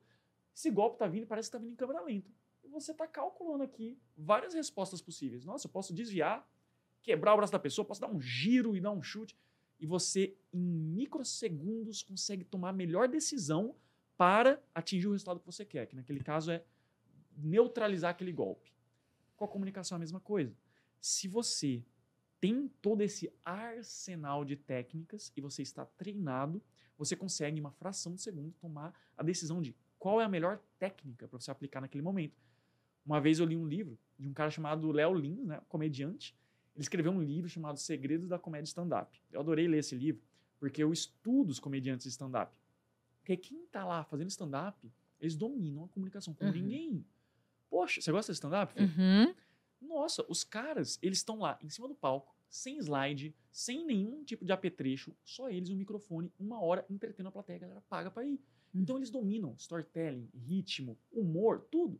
Esse 0.53 0.69
golpe 0.69 0.95
está 0.95 1.07
vindo 1.07 1.23
e 1.23 1.25
parece 1.25 1.49
que 1.49 1.55
está 1.55 1.63
vindo 1.63 1.71
em 1.71 1.75
câmera 1.75 2.01
lenta. 2.01 2.29
E 2.61 2.67
você 2.67 2.91
está 2.91 3.07
calculando 3.07 3.63
aqui 3.63 3.97
várias 4.17 4.53
respostas 4.53 5.01
possíveis. 5.01 5.45
Nossa, 5.45 5.67
eu 5.67 5.71
posso 5.71 5.93
desviar, 5.93 6.45
quebrar 7.01 7.33
o 7.33 7.37
braço 7.37 7.53
da 7.53 7.59
pessoa, 7.59 7.85
posso 7.85 8.01
dar 8.01 8.11
um 8.11 8.19
giro 8.19 8.75
e 8.75 8.81
dar 8.81 8.91
um 8.91 9.01
chute. 9.01 9.37
E 9.79 9.85
você, 9.85 10.35
em 10.51 10.59
microsegundos, 10.59 12.03
consegue 12.03 12.43
tomar 12.43 12.69
a 12.69 12.73
melhor 12.73 13.07
decisão 13.07 13.73
para 14.21 14.61
atingir 14.75 15.07
o 15.07 15.13
resultado 15.13 15.39
que 15.39 15.45
você 15.47 15.65
quer, 15.65 15.87
que 15.87 15.95
naquele 15.95 16.19
caso 16.19 16.51
é 16.51 16.63
neutralizar 17.35 18.11
aquele 18.11 18.31
golpe. 18.31 18.71
Com 19.35 19.45
a 19.45 19.47
comunicação 19.47 19.95
é 19.95 19.97
a 19.97 19.99
mesma 19.99 20.19
coisa. 20.19 20.55
Se 20.99 21.27
você 21.27 21.83
tem 22.39 22.67
todo 22.83 23.01
esse 23.01 23.33
arsenal 23.43 24.45
de 24.45 24.55
técnicas 24.55 25.33
e 25.35 25.41
você 25.41 25.63
está 25.63 25.87
treinado, 25.87 26.61
você 26.99 27.15
consegue, 27.15 27.57
em 27.57 27.61
uma 27.61 27.71
fração 27.71 28.13
de 28.13 28.21
segundo, 28.21 28.53
tomar 28.61 28.93
a 29.17 29.23
decisão 29.23 29.59
de 29.59 29.75
qual 29.97 30.21
é 30.21 30.23
a 30.23 30.29
melhor 30.29 30.61
técnica 30.77 31.27
para 31.27 31.39
você 31.39 31.49
aplicar 31.49 31.81
naquele 31.81 32.03
momento. 32.03 32.39
Uma 33.03 33.19
vez 33.19 33.39
eu 33.39 33.45
li 33.47 33.57
um 33.57 33.65
livro 33.65 33.97
de 34.19 34.29
um 34.29 34.33
cara 34.35 34.51
chamado 34.51 34.91
Léo 34.91 35.15
Lins, 35.15 35.47
né, 35.47 35.59
comediante. 35.67 36.37
Ele 36.75 36.83
escreveu 36.83 37.11
um 37.11 37.23
livro 37.23 37.49
chamado 37.49 37.79
Segredos 37.79 38.29
da 38.29 38.37
Comédia 38.37 38.67
Stand-Up. 38.67 39.19
Eu 39.31 39.39
adorei 39.41 39.67
ler 39.67 39.79
esse 39.79 39.95
livro, 39.95 40.21
porque 40.59 40.83
eu 40.83 40.93
estudo 40.93 41.49
os 41.49 41.59
comediantes 41.59 42.03
de 42.03 42.11
stand-up. 42.11 42.60
Porque 43.35 43.49
quem 43.49 43.63
está 43.63 43.85
lá 43.85 44.03
fazendo 44.03 44.27
stand-up, 44.29 44.91
eles 45.19 45.35
dominam 45.35 45.85
a 45.85 45.87
comunicação 45.87 46.33
como 46.33 46.51
Uhum. 46.51 46.57
ninguém. 46.57 47.05
Poxa, 47.69 48.01
você 48.01 48.11
gosta 48.11 48.31
de 48.31 48.35
stand-up? 48.35 48.73
Uhum. 48.81 49.33
Nossa, 49.79 50.25
os 50.27 50.43
caras, 50.43 50.99
eles 51.01 51.19
estão 51.19 51.39
lá 51.39 51.57
em 51.61 51.69
cima 51.69 51.87
do 51.87 51.95
palco, 51.95 52.35
sem 52.49 52.77
slide, 52.79 53.33
sem 53.51 53.85
nenhum 53.85 54.23
tipo 54.25 54.43
de 54.43 54.51
apetrecho, 54.51 55.15
só 55.23 55.49
eles 55.49 55.69
e 55.69 55.73
um 55.73 55.77
microfone, 55.77 56.31
uma 56.37 56.61
hora 56.61 56.85
entretendo 56.89 57.27
a 57.27 57.31
plateia, 57.31 57.55
a 57.57 57.61
galera 57.61 57.81
paga 57.81 58.11
pra 58.11 58.25
ir. 58.25 58.39
Hum. 58.75 58.81
Então 58.81 58.97
eles 58.97 59.09
dominam 59.09 59.53
storytelling, 59.57 60.29
ritmo, 60.33 60.97
humor, 61.11 61.65
tudo. 61.71 61.99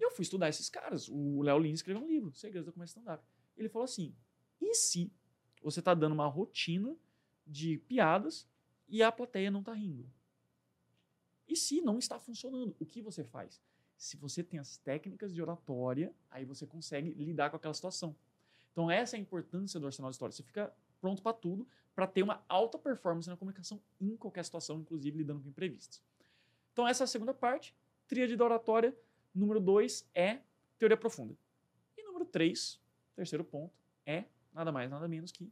E 0.00 0.02
eu 0.04 0.10
fui 0.10 0.22
estudar 0.22 0.48
esses 0.48 0.68
caras. 0.68 1.08
O 1.08 1.42
Léo 1.42 1.58
Lins 1.60 1.78
escreveu 1.78 2.02
um 2.02 2.08
livro, 2.08 2.34
Segredos 2.34 2.66
da 2.66 2.72
Comédia 2.72 2.90
Stand-Up. 2.90 3.24
Ele 3.56 3.68
falou 3.68 3.84
assim: 3.84 4.14
e 4.60 4.74
se 4.74 5.10
você 5.62 5.80
tá 5.80 5.94
dando 5.94 6.12
uma 6.12 6.26
rotina 6.26 6.94
de 7.46 7.78
piadas 7.78 8.46
e 8.88 9.02
a 9.02 9.10
plateia 9.10 9.50
não 9.50 9.62
tá 9.62 9.72
rindo? 9.72 10.10
E 11.48 11.56
se 11.56 11.80
não 11.80 11.98
está 11.98 12.18
funcionando, 12.18 12.74
o 12.78 12.86
que 12.86 13.00
você 13.00 13.22
faz? 13.24 13.60
Se 13.96 14.16
você 14.16 14.42
tem 14.42 14.60
as 14.60 14.76
técnicas 14.76 15.32
de 15.32 15.40
oratória, 15.40 16.14
aí 16.30 16.44
você 16.44 16.66
consegue 16.66 17.10
lidar 17.10 17.50
com 17.50 17.56
aquela 17.56 17.74
situação. 17.74 18.14
Então, 18.72 18.90
essa 18.90 19.16
é 19.16 19.18
a 19.18 19.20
importância 19.20 19.80
do 19.80 19.86
arsenal 19.86 20.10
de 20.10 20.16
história. 20.16 20.32
Você 20.32 20.42
fica 20.42 20.74
pronto 21.00 21.22
para 21.22 21.32
tudo, 21.32 21.66
para 21.94 22.06
ter 22.06 22.22
uma 22.22 22.44
alta 22.46 22.78
performance 22.78 23.28
na 23.28 23.36
comunicação 23.36 23.80
em 23.98 24.16
qualquer 24.16 24.44
situação, 24.44 24.80
inclusive 24.80 25.16
lidando 25.16 25.40
com 25.40 25.48
imprevistos. 25.48 26.02
Então, 26.72 26.86
essa 26.86 27.04
é 27.04 27.06
a 27.06 27.08
segunda 27.08 27.32
parte. 27.32 27.74
Tríade 28.06 28.36
da 28.36 28.44
oratória. 28.44 28.94
Número 29.34 29.60
dois 29.60 30.06
é 30.14 30.40
teoria 30.78 30.96
profunda. 30.96 31.36
E 31.96 32.02
número 32.02 32.24
três, 32.26 32.78
terceiro 33.14 33.44
ponto, 33.44 33.74
é 34.04 34.26
nada 34.52 34.70
mais, 34.70 34.90
nada 34.90 35.08
menos 35.08 35.32
que 35.32 35.50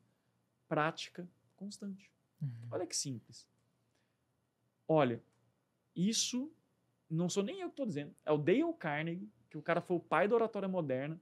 prática 0.68 1.26
constante. 1.56 2.10
Olha 2.70 2.86
que 2.86 2.96
simples. 2.96 3.48
Olha, 4.86 5.22
isso 5.94 6.50
não 7.08 7.28
sou 7.28 7.42
nem 7.42 7.60
eu 7.60 7.68
que 7.68 7.72
estou 7.72 7.86
dizendo. 7.86 8.14
É 8.24 8.32
o 8.32 8.38
Dale 8.38 8.72
Carnegie, 8.78 9.28
que 9.50 9.56
o 9.58 9.62
cara 9.62 9.80
foi 9.80 9.96
o 9.96 10.00
pai 10.00 10.26
da 10.26 10.34
oratória 10.34 10.68
moderna. 10.68 11.20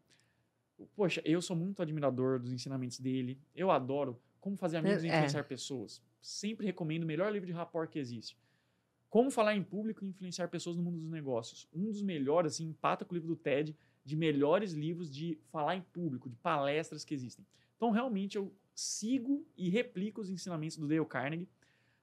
Poxa, 0.97 1.21
eu 1.25 1.41
sou 1.43 1.55
muito 1.57 1.83
admirador 1.83 2.39
dos 2.41 2.53
ensinamentos 2.53 2.99
dele. 2.99 3.39
Eu 3.55 3.71
adoro 3.71 4.21
como 4.41 4.57
fazer 4.57 4.79
amigos 4.79 5.05
e 5.05 5.09
É. 5.09 5.11
influenciar 5.15 5.45
pessoas. 5.45 6.03
Sempre 6.21 6.67
recomendo 6.67 7.03
o 7.05 7.07
melhor 7.07 7.33
livro 7.33 7.47
de 7.47 7.53
rapport 7.53 7.89
que 7.91 7.99
existe. 7.99 8.37
Como 9.09 9.31
falar 9.31 9.55
em 9.55 9.63
público 9.63 10.05
e 10.05 10.09
influenciar 10.09 10.49
pessoas 10.49 10.77
no 10.77 10.83
mundo 10.83 10.99
dos 10.99 11.11
negócios. 11.11 11.69
Um 11.73 11.91
dos 11.91 12.03
melhores, 12.03 12.55
assim, 12.55 12.65
empata 12.69 13.05
com 13.05 13.13
o 13.13 13.15
livro 13.17 13.29
do 13.29 13.37
TED, 13.37 13.77
de 14.05 14.17
melhores 14.17 14.73
livros 14.73 15.11
de 15.11 15.39
falar 15.51 15.77
em 15.77 15.83
público, 15.83 16.29
de 16.31 16.37
palestras 16.37 17.05
que 17.05 17.13
existem. 17.15 17.47
Então, 17.77 17.91
realmente, 17.91 18.37
eu 18.37 18.53
sigo 18.75 19.47
e 19.57 19.69
replico 19.69 20.21
os 20.21 20.31
ensinamentos 20.31 20.79
do 20.79 20.89
Dale 20.89 21.05
Carnegie. 21.05 21.49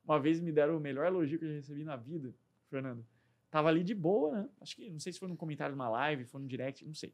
Uma 0.05 0.19
vez 0.19 0.39
me 0.39 0.51
deram 0.51 0.77
o 0.77 0.79
melhor 0.79 1.05
elogio 1.07 1.39
que 1.39 1.45
eu 1.45 1.49
já 1.49 1.55
recebi 1.55 1.83
na 1.83 1.95
vida, 1.95 2.33
Fernando. 2.69 3.05
Tava 3.49 3.67
ali 3.67 3.83
de 3.83 3.95
boa, 3.95 4.31
né? 4.31 4.49
Acho 4.61 4.75
que, 4.75 4.89
não 4.89 4.99
sei 4.99 5.11
se 5.11 5.19
foi 5.19 5.27
num 5.27 5.35
comentário 5.35 5.73
de 5.73 5.79
uma 5.79 5.89
live, 5.89 6.25
foi 6.25 6.41
no 6.41 6.47
direct, 6.47 6.85
não 6.85 6.93
sei. 6.93 7.13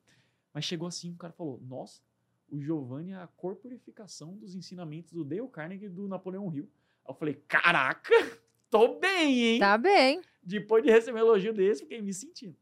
Mas 0.53 0.65
chegou 0.65 0.87
assim, 0.87 1.11
o 1.11 1.15
cara 1.15 1.33
falou, 1.33 1.59
nossa, 1.65 2.01
o 2.49 2.59
Giovanni 2.59 3.11
é 3.11 3.15
a 3.15 3.27
corporificação 3.27 4.35
dos 4.35 4.53
ensinamentos 4.53 5.11
do 5.11 5.23
Dale 5.23 5.47
Carnegie 5.47 5.85
e 5.85 5.89
do 5.89 6.07
Napoleão 6.07 6.53
Hill. 6.53 6.69
Aí 7.05 7.11
eu 7.11 7.13
falei, 7.13 7.35
caraca, 7.47 8.13
tô 8.69 8.99
bem, 8.99 9.43
hein? 9.43 9.59
Tá 9.59 9.77
bem. 9.77 10.21
Depois 10.43 10.83
de 10.83 10.91
receber 10.91 11.19
um 11.19 11.21
elogio 11.21 11.53
desse, 11.53 11.81
fiquei 11.81 12.01
me 12.01 12.13
sentindo. 12.13 12.55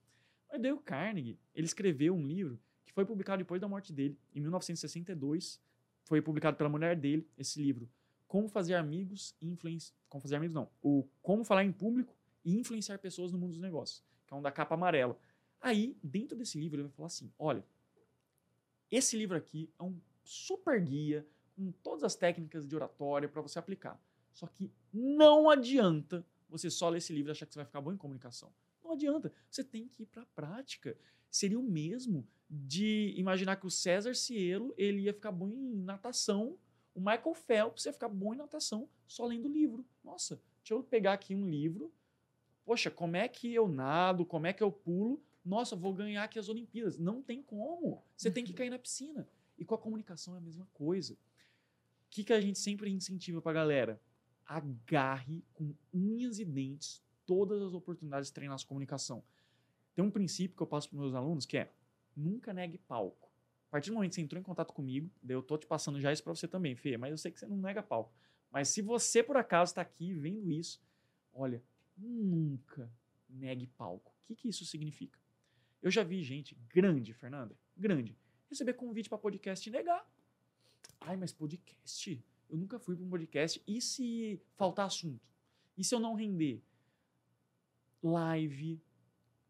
Mas 0.51 0.61
Dale 0.61 0.79
Carnegie, 0.79 1.39
ele 1.53 1.65
escreveu 1.65 2.15
um 2.15 2.25
livro 2.25 2.59
que 2.85 2.93
foi 2.93 3.05
publicado 3.05 3.39
depois 3.39 3.59
da 3.59 3.67
morte 3.67 3.91
dele, 3.91 4.17
em 4.33 4.39
1962. 4.39 5.59
Foi 6.05 6.21
publicado 6.21 6.55
pela 6.57 6.69
mulher 6.69 6.95
dele, 6.95 7.27
esse 7.37 7.61
livro. 7.61 7.89
Como 8.27 8.47
fazer 8.47 8.75
amigos 8.75 9.35
e 9.41 9.47
influenciar... 9.47 9.95
Como 10.09 10.21
fazer 10.21 10.35
amigos, 10.35 10.53
não. 10.53 10.69
O 10.81 11.07
Como 11.21 11.43
falar 11.43 11.63
em 11.63 11.71
público 11.71 12.15
e 12.43 12.57
influenciar 12.57 12.97
pessoas 12.99 13.31
no 13.31 13.37
mundo 13.37 13.51
dos 13.51 13.61
negócios, 13.61 14.03
que 14.25 14.33
é 14.33 14.37
um 14.37 14.41
da 14.41 14.51
capa 14.51 14.75
amarela. 14.75 15.17
Aí, 15.61 15.97
dentro 16.03 16.37
desse 16.37 16.59
livro, 16.59 16.77
ele 16.77 16.87
vai 16.87 16.91
falar 16.91 17.07
assim, 17.07 17.31
olha, 17.39 17.65
esse 18.91 19.17
livro 19.17 19.37
aqui 19.37 19.69
é 19.79 19.83
um 19.83 19.99
super 20.23 20.79
guia 20.79 21.25
com 21.55 21.71
todas 21.71 22.03
as 22.03 22.15
técnicas 22.15 22.67
de 22.67 22.75
oratória 22.75 23.29
para 23.29 23.41
você 23.41 23.59
aplicar. 23.59 23.99
Só 24.31 24.47
que 24.47 24.71
não 24.91 25.49
adianta 25.49 26.25
você 26.49 26.69
só 26.69 26.89
ler 26.89 26.97
esse 26.97 27.13
livro 27.13 27.31
e 27.31 27.33
achar 27.33 27.45
que 27.45 27.53
você 27.53 27.59
vai 27.59 27.65
ficar 27.65 27.81
bom 27.81 27.93
em 27.93 27.97
comunicação. 27.97 28.51
Não 28.83 28.91
adianta. 28.91 29.31
Você 29.49 29.63
tem 29.63 29.87
que 29.87 30.03
ir 30.03 30.05
para 30.07 30.23
a 30.23 30.27
prática. 30.27 30.97
Seria 31.29 31.59
o 31.59 31.63
mesmo 31.63 32.27
de 32.49 33.13
imaginar 33.17 33.55
que 33.55 33.65
o 33.65 33.71
César 33.71 34.13
Cielo 34.13 34.73
ele 34.77 35.01
ia 35.01 35.13
ficar 35.13 35.31
bom 35.31 35.49
em 35.49 35.75
natação, 35.83 36.57
o 36.93 36.99
Michael 36.99 37.33
Phelps 37.33 37.85
ia 37.85 37.93
ficar 37.93 38.09
bom 38.09 38.33
em 38.33 38.37
natação 38.37 38.87
só 39.07 39.25
lendo 39.25 39.47
o 39.47 39.51
livro. 39.51 39.83
Nossa, 40.03 40.39
deixa 40.59 40.75
eu 40.75 40.83
pegar 40.83 41.13
aqui 41.13 41.33
um 41.33 41.49
livro. 41.49 41.91
Poxa, 42.65 42.89
como 42.89 43.15
é 43.15 43.27
que 43.27 43.53
eu 43.53 43.67
nado? 43.67 44.25
Como 44.25 44.47
é 44.47 44.53
que 44.53 44.63
eu 44.63 44.71
pulo? 44.71 45.21
Nossa, 45.43 45.75
vou 45.75 45.93
ganhar 45.93 46.23
aqui 46.23 46.39
as 46.39 46.47
Olimpíadas. 46.47 46.97
Não 46.97 47.21
tem 47.21 47.41
como. 47.41 48.01
Você 48.15 48.31
tem 48.31 48.45
que 48.45 48.53
cair 48.53 48.69
na 48.69 48.79
piscina. 48.79 49.27
E 49.57 49.65
com 49.65 49.75
a 49.75 49.77
comunicação 49.77 50.35
é 50.35 50.37
a 50.37 50.41
mesma 50.41 50.67
coisa. 50.73 51.13
O 51.13 51.17
que, 52.09 52.23
que 52.23 52.33
a 52.33 52.39
gente 52.39 52.59
sempre 52.59 52.89
incentiva 52.89 53.41
para 53.41 53.51
a 53.51 53.55
galera? 53.55 54.01
Agarre 54.45 55.43
com 55.53 55.73
unhas 55.93 56.39
e 56.39 56.45
dentes 56.45 57.03
todas 57.25 57.61
as 57.61 57.73
oportunidades 57.73 58.29
de 58.29 58.33
treinar 58.33 58.55
a 58.55 58.57
sua 58.57 58.67
comunicação. 58.67 59.23
Tem 59.95 60.03
um 60.03 60.11
princípio 60.11 60.55
que 60.55 60.63
eu 60.63 60.67
passo 60.67 60.89
para 60.89 60.99
meus 60.99 61.13
alunos 61.13 61.45
que 61.45 61.57
é 61.57 61.71
nunca 62.15 62.53
negue 62.53 62.77
palco. 62.77 63.29
A 63.67 63.71
partir 63.71 63.89
do 63.89 63.95
momento 63.95 64.11
que 64.11 64.15
você 64.15 64.21
entrou 64.21 64.39
em 64.39 64.43
contato 64.43 64.71
comigo, 64.71 65.09
eu 65.27 65.41
tô 65.41 65.57
te 65.57 65.65
passando 65.65 65.99
já 65.99 66.13
isso 66.13 66.23
para 66.23 66.35
você 66.35 66.47
também, 66.47 66.75
Fê, 66.75 66.95
mas 66.95 67.11
eu 67.11 67.17
sei 67.17 67.31
que 67.31 67.39
você 67.39 67.47
não 67.47 67.57
nega 67.57 67.81
palco. 67.81 68.13
Mas 68.51 68.69
se 68.69 68.81
você 68.81 69.23
por 69.23 69.35
acaso 69.35 69.71
está 69.71 69.81
aqui 69.81 70.13
vendo 70.13 70.51
isso, 70.51 70.79
olha, 71.33 71.63
nunca 72.03 72.91
negue 73.29 73.67
palco. 73.67 74.11
O 74.11 74.27
que, 74.27 74.35
que 74.35 74.49
isso 74.49 74.65
significa? 74.65 75.19
Eu 75.81 75.91
já 75.91 76.03
vi 76.03 76.23
gente 76.23 76.55
grande, 76.69 77.13
Fernanda, 77.13 77.57
grande, 77.75 78.17
receber 78.49 78.73
convite 78.73 79.09
para 79.09 79.17
podcast 79.17 79.67
e 79.67 79.71
negar. 79.71 80.05
Ai, 81.01 81.17
mas 81.17 81.33
podcast? 81.33 82.23
Eu 82.49 82.57
nunca 82.57 82.79
fui 82.79 82.95
para 82.95 83.03
um 83.03 83.09
podcast. 83.09 83.61
E 83.67 83.81
se 83.81 84.41
faltar 84.55 84.85
assunto? 84.85 85.27
E 85.77 85.83
se 85.83 85.93
eu 85.93 85.99
não 85.99 86.13
render? 86.13 86.63
Live. 88.01 88.81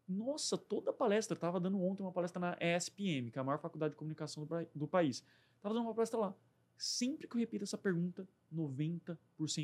Nossa, 0.08 0.56
toda 0.56 0.92
palestra. 0.92 1.36
Eu 1.36 1.40
tava 1.40 1.60
dando 1.60 1.80
ontem 1.80 2.02
uma 2.02 2.12
palestra 2.12 2.40
na 2.40 2.56
ESPM, 2.60 3.30
que 3.30 3.38
é 3.38 3.40
a 3.40 3.44
maior 3.44 3.58
faculdade 3.58 3.92
de 3.92 3.98
comunicação 3.98 4.44
do, 4.44 4.68
do 4.74 4.88
país. 4.88 5.24
Tava 5.60 5.74
dando 5.74 5.84
uma 5.84 5.94
palestra 5.94 6.18
lá. 6.18 6.34
Sempre 6.76 7.28
que 7.28 7.36
eu 7.36 7.40
repito 7.40 7.62
essa 7.62 7.78
pergunta, 7.78 8.26
90% 8.52 9.16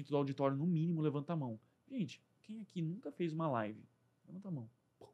do 0.08 0.16
auditório, 0.16 0.56
no 0.56 0.66
mínimo, 0.66 1.00
levanta 1.00 1.32
a 1.32 1.36
mão. 1.36 1.58
Gente, 1.90 2.22
quem 2.50 2.60
aqui 2.60 2.82
nunca 2.82 3.12
fez 3.12 3.32
uma 3.32 3.48
live? 3.48 3.80
Levanta 4.26 4.48
a 4.48 4.50
mão. 4.50 4.68
Pô, 4.98 5.08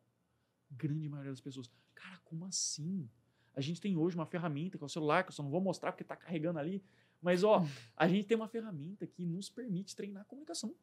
grande 0.70 1.06
maioria 1.06 1.32
das 1.32 1.40
pessoas. 1.40 1.70
Cara, 1.94 2.18
como 2.24 2.46
assim? 2.46 3.08
A 3.54 3.60
gente 3.60 3.78
tem 3.80 3.94
hoje 3.96 4.16
uma 4.16 4.24
ferramenta 4.24 4.78
que 4.78 4.84
é 4.84 4.86
o 4.86 4.88
celular, 4.88 5.22
que 5.22 5.28
eu 5.28 5.34
só 5.34 5.42
não 5.42 5.50
vou 5.50 5.60
mostrar 5.60 5.92
porque 5.92 6.04
tá 6.04 6.16
carregando 6.16 6.58
ali. 6.58 6.82
Mas, 7.20 7.44
ó, 7.44 7.62
a 7.94 8.08
gente 8.08 8.26
tem 8.26 8.36
uma 8.36 8.48
ferramenta 8.48 9.06
que 9.06 9.26
nos 9.26 9.50
permite 9.50 9.94
treinar 9.94 10.22
a 10.22 10.24
comunicação, 10.24 10.74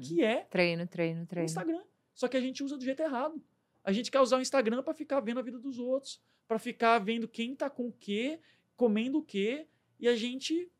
que 0.00 0.22
é 0.22 0.44
Treino, 0.44 0.86
treino, 0.86 1.22
o 1.22 1.26
treino. 1.26 1.46
Instagram. 1.46 1.84
Só 2.12 2.26
que 2.26 2.36
a 2.36 2.40
gente 2.40 2.62
usa 2.64 2.76
do 2.76 2.84
jeito 2.84 3.00
errado. 3.00 3.40
A 3.84 3.92
gente 3.92 4.10
quer 4.10 4.20
usar 4.20 4.36
o 4.36 4.42
Instagram 4.42 4.82
para 4.82 4.92
ficar 4.92 5.20
vendo 5.20 5.38
a 5.38 5.42
vida 5.42 5.58
dos 5.58 5.78
outros, 5.78 6.20
para 6.46 6.58
ficar 6.58 6.98
vendo 6.98 7.28
quem 7.28 7.54
tá 7.54 7.70
com 7.70 7.86
o 7.86 7.92
quê, 7.92 8.40
comendo 8.76 9.18
o 9.18 9.22
quê, 9.22 9.66
e 9.98 10.08
a 10.08 10.16
gente, 10.16 10.70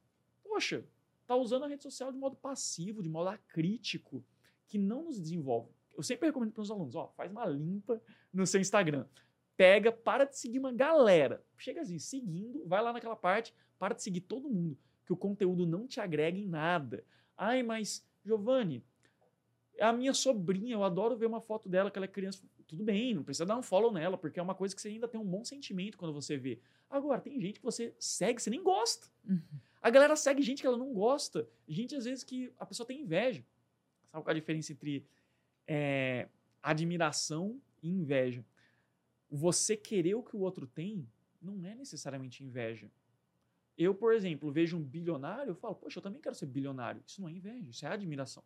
poxa, 0.42 0.84
tá 1.26 1.36
usando 1.36 1.64
a 1.64 1.68
rede 1.68 1.82
social 1.82 2.10
de 2.10 2.18
modo 2.18 2.36
passivo, 2.36 3.02
de 3.02 3.08
modo 3.08 3.28
acrítico, 3.28 4.24
que 4.70 4.78
não 4.78 5.04
nos 5.04 5.20
desenvolve. 5.20 5.68
Eu 5.96 6.02
sempre 6.02 6.28
recomendo 6.28 6.52
para 6.52 6.62
os 6.62 6.70
alunos, 6.70 6.94
ó, 6.94 7.12
faz 7.16 7.30
uma 7.30 7.44
limpa 7.44 8.00
no 8.32 8.46
seu 8.46 8.60
Instagram. 8.60 9.04
Pega, 9.56 9.92
para 9.92 10.24
de 10.24 10.38
seguir 10.38 10.58
uma 10.58 10.72
galera. 10.72 11.44
Chega 11.58 11.82
assim, 11.82 11.98
seguindo, 11.98 12.64
vai 12.66 12.82
lá 12.82 12.92
naquela 12.92 13.16
parte, 13.16 13.52
para 13.78 13.94
de 13.94 14.02
seguir 14.02 14.22
todo 14.22 14.48
mundo, 14.48 14.78
que 15.04 15.12
o 15.12 15.16
conteúdo 15.16 15.66
não 15.66 15.86
te 15.86 16.00
agrega 16.00 16.38
em 16.38 16.46
nada. 16.46 17.04
Ai, 17.36 17.62
mas, 17.62 18.06
Giovanni, 18.24 18.82
a 19.80 19.92
minha 19.92 20.14
sobrinha, 20.14 20.74
eu 20.74 20.84
adoro 20.84 21.16
ver 21.16 21.26
uma 21.26 21.40
foto 21.40 21.68
dela 21.68 21.90
que 21.90 21.98
ela 21.98 22.06
é 22.06 22.08
criança. 22.08 22.42
Tudo 22.66 22.84
bem, 22.84 23.12
não 23.12 23.24
precisa 23.24 23.44
dar 23.44 23.58
um 23.58 23.62
follow 23.62 23.92
nela, 23.92 24.16
porque 24.16 24.38
é 24.38 24.42
uma 24.42 24.54
coisa 24.54 24.74
que 24.74 24.80
você 24.80 24.88
ainda 24.88 25.08
tem 25.08 25.20
um 25.20 25.26
bom 25.26 25.44
sentimento 25.44 25.98
quando 25.98 26.14
você 26.14 26.36
vê. 26.36 26.60
Agora, 26.88 27.20
tem 27.20 27.38
gente 27.40 27.58
que 27.58 27.64
você 27.64 27.92
segue, 27.98 28.40
você 28.40 28.48
nem 28.48 28.62
gosta. 28.62 29.08
Uhum. 29.28 29.40
A 29.82 29.90
galera 29.90 30.14
segue 30.14 30.42
gente 30.42 30.60
que 30.60 30.66
ela 30.66 30.76
não 30.76 30.92
gosta. 30.92 31.48
Gente, 31.66 31.96
às 31.96 32.04
vezes, 32.04 32.22
que 32.22 32.52
a 32.58 32.64
pessoa 32.64 32.86
tem 32.86 33.00
inveja. 33.00 33.44
Sabe 34.10 34.24
qual 34.24 34.28
é 34.28 34.36
a 34.36 34.40
diferença 34.40 34.72
entre 34.72 35.06
é, 35.66 36.28
admiração 36.62 37.60
e 37.82 37.88
inveja? 37.88 38.44
Você 39.30 39.76
querer 39.76 40.14
o 40.14 40.22
que 40.22 40.36
o 40.36 40.40
outro 40.40 40.66
tem 40.66 41.06
não 41.40 41.64
é 41.64 41.74
necessariamente 41.74 42.44
inveja. 42.44 42.90
Eu, 43.78 43.94
por 43.94 44.12
exemplo, 44.12 44.52
vejo 44.52 44.76
um 44.76 44.82
bilionário, 44.82 45.52
eu 45.52 45.54
falo, 45.54 45.74
poxa, 45.74 45.98
eu 45.98 46.02
também 46.02 46.20
quero 46.20 46.34
ser 46.34 46.46
bilionário. 46.46 47.02
Isso 47.06 47.20
não 47.20 47.28
é 47.28 47.32
inveja, 47.32 47.70
isso 47.70 47.86
é 47.86 47.88
admiração. 47.88 48.42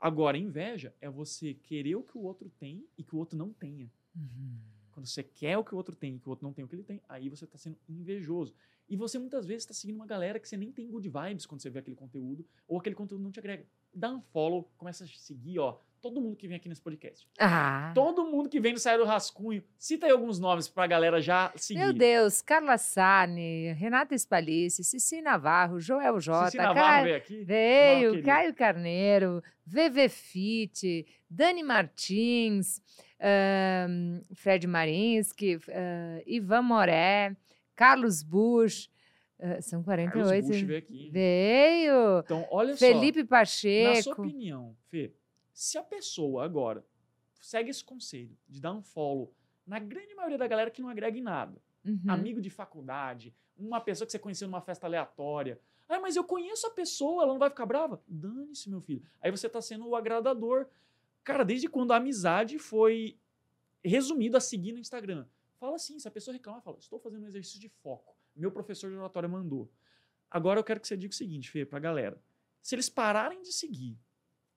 Agora, 0.00 0.36
inveja 0.36 0.92
é 1.00 1.08
você 1.08 1.54
querer 1.54 1.94
o 1.94 2.02
que 2.02 2.18
o 2.18 2.22
outro 2.22 2.50
tem 2.58 2.84
e 2.98 3.04
que 3.04 3.14
o 3.14 3.18
outro 3.18 3.38
não 3.38 3.52
tenha. 3.52 3.88
Uhum. 4.16 4.58
Quando 4.90 5.06
você 5.06 5.22
quer 5.22 5.56
o 5.56 5.64
que 5.64 5.74
o 5.74 5.76
outro 5.76 5.94
tem 5.94 6.16
e 6.16 6.18
que 6.18 6.28
o 6.28 6.30
outro 6.30 6.44
não 6.44 6.52
tem 6.52 6.64
o 6.64 6.68
que 6.68 6.74
ele 6.74 6.82
tem, 6.82 7.00
aí 7.08 7.28
você 7.28 7.44
está 7.44 7.56
sendo 7.56 7.78
invejoso. 7.88 8.52
E 8.88 8.96
você 8.96 9.18
muitas 9.18 9.46
vezes 9.46 9.62
está 9.62 9.72
seguindo 9.72 9.96
uma 9.96 10.06
galera 10.06 10.40
que 10.40 10.48
você 10.48 10.56
nem 10.56 10.72
tem 10.72 10.90
good 10.90 11.08
vibes 11.08 11.46
quando 11.46 11.62
você 11.62 11.70
vê 11.70 11.78
aquele 11.78 11.94
conteúdo, 11.94 12.44
ou 12.66 12.78
aquele 12.78 12.96
conteúdo 12.96 13.22
não 13.22 13.30
te 13.30 13.38
agrega. 13.38 13.64
Dá 13.94 14.10
um 14.10 14.20
follow, 14.20 14.70
começa 14.78 15.04
a 15.04 15.06
seguir, 15.06 15.58
ó, 15.58 15.78
todo 16.00 16.20
mundo 16.20 16.34
que 16.36 16.48
vem 16.48 16.56
aqui 16.56 16.68
nesse 16.68 16.80
podcast. 16.80 17.28
Ah, 17.38 17.92
Todo 17.94 18.24
mundo 18.24 18.48
que 18.48 18.58
vem 18.58 18.72
no 18.72 18.78
Saia 18.78 18.98
do 18.98 19.04
Rascunho. 19.04 19.62
Cita 19.78 20.06
aí 20.06 20.12
alguns 20.12 20.38
nomes 20.40 20.66
pra 20.66 20.86
galera 20.86 21.20
já 21.20 21.52
seguir. 21.56 21.78
meu 21.80 21.92
Deus, 21.92 22.42
Carla 22.42 22.76
Sane, 22.78 23.72
Renata 23.74 24.16
Spalice, 24.18 24.82
Cici 24.82 25.20
Navarro, 25.22 25.78
Joel 25.78 26.18
Jota, 26.20 26.46
Cici 26.46 26.56
Navarro 26.56 26.74
Caio- 26.86 27.04
veio 27.04 27.16
aqui. 27.16 27.44
Veio, 27.44 28.10
querido. 28.10 28.26
Caio 28.26 28.54
Carneiro, 28.54 29.42
VV 29.66 30.08
Fit, 30.08 31.06
Dani 31.30 31.62
Martins, 31.62 32.80
Fred 34.34 34.66
Marinsky, 34.66 35.58
ah, 35.70 36.22
Ivan 36.26 36.62
Moré, 36.62 37.36
Carlos 37.76 38.22
Bush. 38.22 38.88
Ah, 39.42 39.60
são 39.60 39.82
Carlos 39.82 40.10
48. 40.12 40.46
Bush 40.46 40.62
veio 40.62 40.78
aqui. 40.78 41.10
Veio! 41.10 42.18
Então, 42.24 42.46
olha 42.50 42.76
Felipe 42.76 43.20
só. 43.20 43.34
Na 43.34 43.44
sua 43.46 43.64
Pacheco. 44.14 44.22
opinião, 44.22 44.76
Fê, 44.88 45.12
se 45.52 45.76
a 45.76 45.82
pessoa 45.82 46.44
agora 46.44 46.84
segue 47.40 47.70
esse 47.70 47.84
conselho 47.84 48.36
de 48.48 48.60
dar 48.60 48.72
um 48.72 48.82
follow 48.82 49.34
na 49.66 49.78
grande 49.78 50.14
maioria 50.14 50.38
da 50.38 50.46
galera 50.46 50.70
que 50.70 50.80
não 50.80 50.88
agrega 50.88 51.18
em 51.18 51.22
nada, 51.22 51.60
Uhum. 51.84 51.98
amigo 52.06 52.40
de 52.40 52.48
faculdade, 52.48 53.34
uma 53.58 53.80
pessoa 53.80 54.06
que 54.06 54.12
você 54.12 54.18
conheceu 54.18 54.46
numa 54.46 54.60
festa 54.60 54.86
aleatória. 54.86 55.60
Ah, 55.88 55.98
mas 55.98 56.14
eu 56.14 56.22
conheço 56.24 56.64
a 56.66 56.70
pessoa, 56.70 57.24
ela 57.24 57.32
não 57.32 57.40
vai 57.40 57.50
ficar 57.50 57.66
brava? 57.66 58.00
Dane-se, 58.06 58.70
meu 58.70 58.80
filho. 58.80 59.02
Aí 59.20 59.30
você 59.32 59.48
tá 59.48 59.60
sendo 59.60 59.86
o 59.88 59.96
agradador. 59.96 60.66
Cara, 61.24 61.44
desde 61.44 61.68
quando 61.68 61.92
a 61.92 61.96
amizade 61.96 62.56
foi 62.58 63.18
resumida 63.84 64.38
a 64.38 64.40
seguir 64.40 64.72
no 64.72 64.78
Instagram? 64.78 65.26
Fala 65.58 65.74
assim, 65.76 65.98
se 65.98 66.06
a 66.08 66.10
pessoa 66.10 66.32
reclama, 66.32 66.60
fala, 66.60 66.78
estou 66.78 66.98
fazendo 66.98 67.24
um 67.24 67.26
exercício 67.26 67.60
de 67.60 67.68
foco. 67.68 68.16
Meu 68.34 68.50
professor 68.50 68.90
de 68.90 68.96
oratória 68.96 69.28
mandou. 69.28 69.70
Agora 70.30 70.58
eu 70.58 70.64
quero 70.64 70.80
que 70.80 70.88
você 70.88 70.96
diga 70.96 71.12
o 71.12 71.16
seguinte, 71.16 71.50
Fê, 71.50 71.64
pra 71.64 71.78
galera. 71.78 72.20
Se 72.60 72.74
eles 72.74 72.88
pararem 72.88 73.42
de 73.42 73.52
seguir 73.52 73.98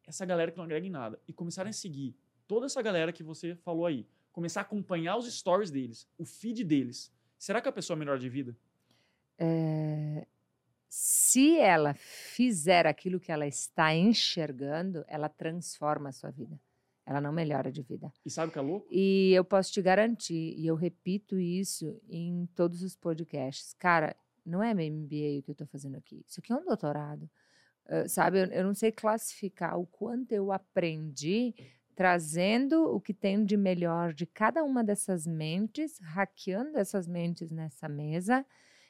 essa 0.07 0.25
galera 0.25 0.51
que 0.51 0.57
não 0.57 0.63
agrega 0.63 0.85
em 0.85 0.91
nada 0.91 1.19
e 1.27 1.33
começarem 1.33 1.71
a 1.71 1.73
seguir 1.73 2.15
toda 2.47 2.65
essa 2.65 2.81
galera 2.81 3.11
que 3.11 3.23
você 3.23 3.55
falou 3.55 3.85
aí, 3.85 4.07
começar 4.31 4.61
a 4.61 4.63
acompanhar 4.63 5.17
os 5.17 5.33
stories 5.33 5.71
deles, 5.71 6.07
o 6.17 6.25
feed 6.25 6.63
deles, 6.63 7.11
será 7.37 7.59
que 7.59 7.67
a 7.67 7.71
pessoa 7.71 7.97
é 7.97 7.99
melhor 7.99 8.19
de 8.19 8.29
vida? 8.29 8.55
É, 9.37 10.27
se 10.87 11.57
ela 11.59 11.93
fizer 11.93 12.87
aquilo 12.87 13.19
que 13.19 13.31
ela 13.31 13.45
está 13.45 13.93
enxergando, 13.93 15.03
ela 15.07 15.27
transforma 15.27 16.09
a 16.09 16.13
sua 16.13 16.31
vida. 16.31 16.59
Ela 17.05 17.21
não 17.21 17.31
melhora 17.31 17.71
de 17.71 17.81
vida. 17.83 18.11
E 18.25 18.29
sabe 18.29 18.49
o 18.49 18.51
que 18.51 18.59
é 18.59 18.61
louco? 18.61 18.87
E 18.89 19.31
eu 19.33 19.45
posso 19.45 19.71
te 19.71 19.81
garantir, 19.81 20.55
e 20.57 20.65
eu 20.65 20.75
repito 20.75 21.37
isso 21.37 22.01
em 22.09 22.47
todos 22.55 22.81
os 22.81 22.95
podcasts. 22.95 23.73
Cara, 23.73 24.15
não 24.45 24.63
é 24.63 24.73
meu 24.73 24.91
MBA 24.91 25.39
o 25.39 25.43
que 25.43 25.49
eu 25.49 25.53
estou 25.53 25.67
fazendo 25.67 25.95
aqui. 25.97 26.23
Isso 26.27 26.39
aqui 26.39 26.51
é 26.51 26.55
um 26.55 26.65
doutorado. 26.65 27.29
Ah, 27.87 28.07
sabe, 28.07 28.39
eu, 28.41 28.45
eu 28.45 28.63
não 28.63 28.73
sei 28.73 28.91
classificar 28.91 29.77
o 29.79 29.85
quanto 29.85 30.31
eu 30.31 30.51
aprendi 30.51 31.53
trazendo 31.95 32.93
o 32.93 32.99
que 32.99 33.13
tem 33.13 33.45
de 33.45 33.55
melhor 33.55 34.13
de 34.13 34.25
cada 34.25 34.63
uma 34.63 34.83
dessas 34.83 35.25
mentes, 35.25 35.97
hackeando 35.99 36.77
essas 36.77 37.07
mentes 37.07 37.51
nessa 37.51 37.87
mesa. 37.87 38.45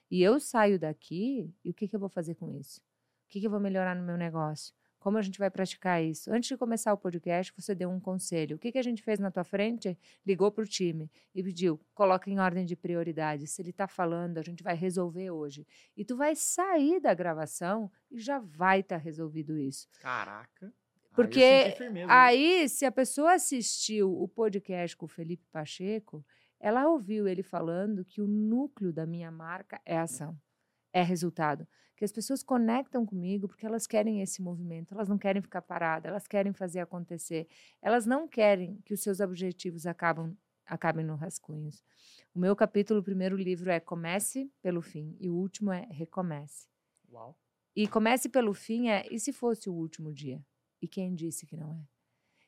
E 0.09 0.23
eu 0.23 0.39
saio 0.39 0.79
daqui 0.79 1.53
e 1.63 1.69
o 1.69 1.73
que, 1.73 1.87
que 1.87 1.95
eu 1.95 1.99
vou 1.99 2.09
fazer 2.09 2.35
com 2.35 2.49
isso? 2.51 2.79
O 3.25 3.29
que, 3.29 3.39
que 3.39 3.45
eu 3.45 3.51
vou 3.51 3.59
melhorar 3.59 3.95
no 3.95 4.03
meu 4.03 4.17
negócio? 4.17 4.73
Como 5.05 5.19
a 5.19 5.21
gente 5.21 5.37
vai 5.37 5.51
praticar 5.51 6.03
isso? 6.03 6.33
Antes 6.33 6.49
de 6.49 6.57
começar 6.57 6.91
o 6.91 6.97
podcast, 6.97 7.53
você 7.55 7.75
deu 7.75 7.91
um 7.91 7.99
conselho. 7.99 8.55
O 8.55 8.59
que, 8.59 8.71
que 8.71 8.79
a 8.79 8.81
gente 8.81 9.03
fez 9.03 9.19
na 9.19 9.29
tua 9.29 9.43
frente? 9.43 9.95
Ligou 10.25 10.51
para 10.51 10.63
o 10.63 10.67
time 10.67 11.11
e 11.35 11.43
pediu: 11.43 11.79
coloca 11.93 12.27
em 12.27 12.39
ordem 12.39 12.65
de 12.65 12.75
prioridade. 12.75 13.45
Se 13.45 13.61
ele 13.61 13.69
está 13.69 13.87
falando, 13.87 14.39
a 14.39 14.41
gente 14.41 14.63
vai 14.63 14.73
resolver 14.73 15.29
hoje. 15.29 15.67
E 15.95 16.03
tu 16.03 16.17
vai 16.17 16.35
sair 16.35 16.99
da 16.99 17.13
gravação 17.13 17.91
e 18.09 18.17
já 18.19 18.39
vai 18.39 18.79
estar 18.79 18.97
resolvido 18.97 19.59
isso. 19.59 19.87
Caraca. 20.01 20.73
Porque 21.13 21.39
Aí, 21.39 21.71
firmeza? 21.73 22.11
Aí, 22.11 22.67
se 22.67 22.83
a 22.83 22.91
pessoa 22.91 23.35
assistiu 23.35 24.11
o 24.11 24.27
podcast 24.27 24.97
com 24.97 25.05
o 25.05 25.07
Felipe 25.07 25.45
Pacheco, 25.51 26.25
ela 26.59 26.87
ouviu 26.89 27.27
ele 27.27 27.43
falando 27.43 28.03
que 28.03 28.23
o 28.23 28.27
núcleo 28.27 28.91
da 28.91 29.05
minha 29.05 29.29
marca 29.29 29.79
é 29.85 29.99
ação, 29.99 30.35
é 30.95 31.03
resultado. 31.03 31.67
Que 31.97 32.05
as 32.05 32.11
pessoas 32.11 32.41
conectam 32.41 33.05
comigo 33.05 33.49
porque 33.49 33.65
elas 33.65 33.85
querem 33.85 34.21
esse 34.21 34.41
movimento, 34.41 34.93
elas 34.93 35.09
não 35.09 35.17
querem 35.17 35.41
ficar 35.41 35.61
paradas, 35.61 36.09
elas 36.09 36.25
querem 36.25 36.53
fazer 36.53 36.79
acontecer, 36.79 37.47
elas 37.81 38.05
não 38.05 38.27
querem 38.27 38.81
que 38.85 38.93
os 38.93 39.03
seus 39.03 39.19
objetivos 39.19 39.85
acabam, 39.85 40.35
acabem 40.65 41.05
no 41.05 41.15
rascunhos. 41.15 41.83
O 42.33 42.39
meu 42.39 42.55
capítulo, 42.55 43.01
o 43.01 43.03
primeiro 43.03 43.35
livro 43.35 43.69
é 43.69 43.79
Comece 43.79 44.49
pelo 44.61 44.81
fim 44.81 45.17
e 45.19 45.29
o 45.29 45.35
último 45.35 45.71
é 45.71 45.85
Recomece. 45.91 46.69
Uau. 47.11 47.37
E 47.75 47.87
comece 47.89 48.29
pelo 48.29 48.53
fim 48.53 48.87
é 48.87 49.05
e 49.11 49.19
se 49.19 49.33
fosse 49.33 49.69
o 49.69 49.73
último 49.73 50.13
dia? 50.13 50.41
E 50.81 50.87
quem 50.87 51.13
disse 51.13 51.45
que 51.45 51.57
não 51.57 51.73
é? 51.73 51.85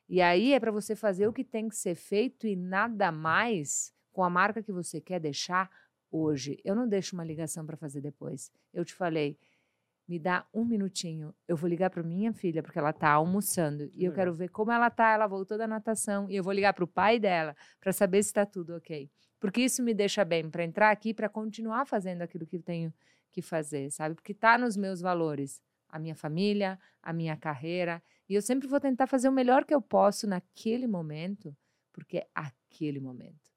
E 0.08 0.22
aí 0.22 0.54
é 0.54 0.60
para 0.60 0.70
você 0.70 0.96
fazer 0.96 1.28
o 1.28 1.32
que 1.34 1.44
tem 1.44 1.68
que 1.68 1.76
ser 1.76 1.94
feito 1.94 2.46
e 2.46 2.56
nada 2.56 3.12
mais 3.12 3.92
com 4.10 4.24
a 4.24 4.30
marca 4.30 4.62
que 4.62 4.72
você 4.72 5.02
quer 5.02 5.20
deixar 5.20 5.70
hoje. 6.10 6.58
Eu 6.64 6.74
não 6.74 6.88
deixo 6.88 7.16
uma 7.16 7.24
ligação 7.24 7.64
para 7.64 7.76
fazer 7.76 8.00
depois. 8.00 8.50
Eu 8.72 8.84
te 8.84 8.94
falei, 8.94 9.38
me 10.06 10.18
dá 10.18 10.46
um 10.52 10.64
minutinho. 10.64 11.34
Eu 11.46 11.56
vou 11.56 11.68
ligar 11.68 11.90
para 11.90 12.02
minha 12.02 12.32
filha 12.32 12.62
porque 12.62 12.78
ela 12.78 12.90
está 12.90 13.10
almoçando 13.10 13.90
e 13.92 14.04
eu 14.04 14.12
quero 14.12 14.34
ver 14.34 14.48
como 14.48 14.72
ela 14.72 14.90
tá. 14.90 15.12
Ela 15.12 15.26
voltou 15.26 15.58
da 15.58 15.66
natação 15.66 16.28
e 16.30 16.36
eu 16.36 16.42
vou 16.42 16.52
ligar 16.52 16.72
para 16.72 16.84
o 16.84 16.88
pai 16.88 17.18
dela 17.18 17.54
para 17.80 17.92
saber 17.92 18.22
se 18.22 18.30
está 18.30 18.46
tudo 18.46 18.76
ok. 18.76 19.10
Porque 19.38 19.60
isso 19.60 19.82
me 19.82 19.94
deixa 19.94 20.24
bem 20.24 20.50
para 20.50 20.64
entrar 20.64 20.90
aqui 20.90 21.14
para 21.14 21.28
continuar 21.28 21.86
fazendo 21.86 22.22
aquilo 22.22 22.46
que 22.46 22.56
eu 22.56 22.62
tenho 22.62 22.92
que 23.30 23.42
fazer, 23.42 23.90
sabe? 23.90 24.14
Porque 24.14 24.32
está 24.32 24.58
nos 24.58 24.76
meus 24.76 25.00
valores, 25.00 25.60
a 25.88 25.98
minha 25.98 26.14
família, 26.14 26.78
a 27.02 27.12
minha 27.12 27.36
carreira 27.36 28.02
e 28.28 28.34
eu 28.34 28.42
sempre 28.42 28.68
vou 28.68 28.78
tentar 28.78 29.06
fazer 29.06 29.28
o 29.28 29.32
melhor 29.32 29.64
que 29.64 29.74
eu 29.74 29.80
posso 29.80 30.26
naquele 30.26 30.86
momento, 30.86 31.56
porque 31.92 32.18
é 32.18 32.28
aquele 32.34 33.00
momento. 33.00 33.47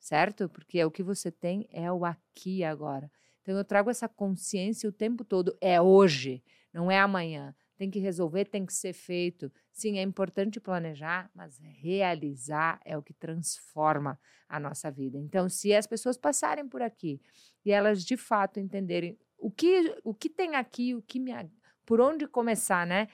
Certo? 0.00 0.48
Porque 0.48 0.78
é 0.78 0.86
o 0.86 0.90
que 0.90 1.02
você 1.02 1.30
tem 1.30 1.68
é 1.70 1.92
o 1.92 2.04
aqui 2.04 2.58
e 2.58 2.64
agora. 2.64 3.10
Então 3.42 3.56
eu 3.56 3.64
trago 3.64 3.90
essa 3.90 4.08
consciência 4.08 4.88
o 4.88 4.92
tempo 4.92 5.24
todo, 5.24 5.56
é 5.60 5.80
hoje, 5.80 6.42
não 6.72 6.90
é 6.90 6.98
amanhã. 6.98 7.54
Tem 7.76 7.90
que 7.90 7.98
resolver, 7.98 8.44
tem 8.44 8.66
que 8.66 8.74
ser 8.74 8.92
feito. 8.92 9.50
Sim, 9.72 9.98
é 9.98 10.02
importante 10.02 10.60
planejar, 10.60 11.30
mas 11.34 11.58
realizar 11.58 12.78
é 12.84 12.96
o 12.96 13.02
que 13.02 13.14
transforma 13.14 14.20
a 14.48 14.60
nossa 14.60 14.90
vida. 14.90 15.18
Então, 15.18 15.48
se 15.48 15.74
as 15.74 15.86
pessoas 15.86 16.18
passarem 16.18 16.68
por 16.68 16.82
aqui 16.82 17.20
e 17.64 17.70
elas 17.70 18.04
de 18.04 18.16
fato 18.16 18.60
entenderem 18.60 19.18
o 19.38 19.50
que, 19.50 19.96
o 20.04 20.12
que 20.12 20.28
tem 20.28 20.56
aqui, 20.56 20.94
o 20.94 21.00
que 21.00 21.18
me, 21.18 21.32
por 21.86 22.00
onde 22.00 22.26
começar, 22.26 22.86
né? 22.86 23.08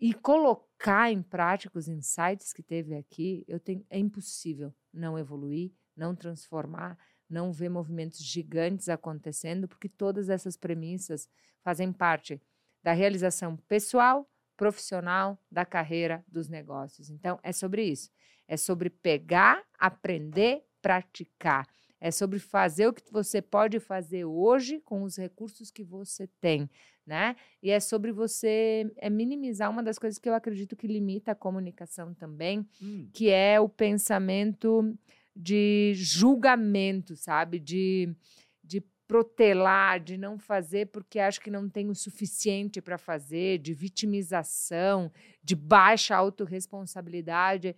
E 0.00 0.12
colocar 0.12 1.10
em 1.10 1.22
prática 1.22 1.78
os 1.78 1.88
insights 1.88 2.52
que 2.52 2.62
teve 2.62 2.94
aqui, 2.94 3.44
eu 3.46 3.60
tenho, 3.60 3.86
é 3.88 3.98
impossível 3.98 4.74
não 4.92 5.18
evoluir, 5.18 5.72
não 5.96 6.14
transformar, 6.14 6.98
não 7.28 7.52
ver 7.52 7.68
movimentos 7.68 8.20
gigantes 8.24 8.88
acontecendo, 8.88 9.66
porque 9.66 9.88
todas 9.88 10.28
essas 10.28 10.56
premissas 10.56 11.28
fazem 11.62 11.92
parte 11.92 12.40
da 12.82 12.92
realização 12.92 13.56
pessoal, 13.56 14.28
profissional, 14.56 15.38
da 15.50 15.64
carreira, 15.64 16.24
dos 16.28 16.48
negócios. 16.48 17.10
Então, 17.10 17.38
é 17.42 17.52
sobre 17.52 17.84
isso. 17.84 18.10
É 18.46 18.56
sobre 18.56 18.88
pegar, 18.88 19.62
aprender, 19.78 20.62
praticar. 20.80 21.66
É 22.00 22.10
sobre 22.10 22.38
fazer 22.38 22.86
o 22.86 22.92
que 22.92 23.02
você 23.10 23.42
pode 23.42 23.80
fazer 23.80 24.24
hoje 24.24 24.80
com 24.80 25.02
os 25.02 25.16
recursos 25.16 25.70
que 25.70 25.82
você 25.82 26.28
tem, 26.40 26.70
né? 27.06 27.34
E 27.62 27.70
é 27.70 27.80
sobre 27.80 28.12
você 28.12 28.92
é 28.98 29.08
minimizar 29.08 29.70
uma 29.70 29.82
das 29.82 29.98
coisas 29.98 30.18
que 30.18 30.28
eu 30.28 30.34
acredito 30.34 30.76
que 30.76 30.86
limita 30.86 31.32
a 31.32 31.34
comunicação 31.34 32.14
também, 32.14 32.68
Hum, 32.80 33.08
que 33.12 33.30
é 33.30 33.58
o 33.58 33.68
pensamento 33.68 34.96
de 35.36 35.92
julgamento, 35.94 37.14
sabe? 37.14 37.58
De, 37.58 38.16
de 38.64 38.80
protelar, 39.06 40.00
de 40.00 40.16
não 40.16 40.38
fazer 40.38 40.86
porque 40.86 41.18
acho 41.20 41.40
que 41.40 41.50
não 41.50 41.68
tem 41.68 41.90
o 41.90 41.94
suficiente 41.94 42.80
para 42.80 42.96
fazer, 42.96 43.58
de 43.58 43.74
vitimização, 43.74 45.12
de 45.42 45.54
baixa 45.54 46.16
autorresponsabilidade. 46.16 47.76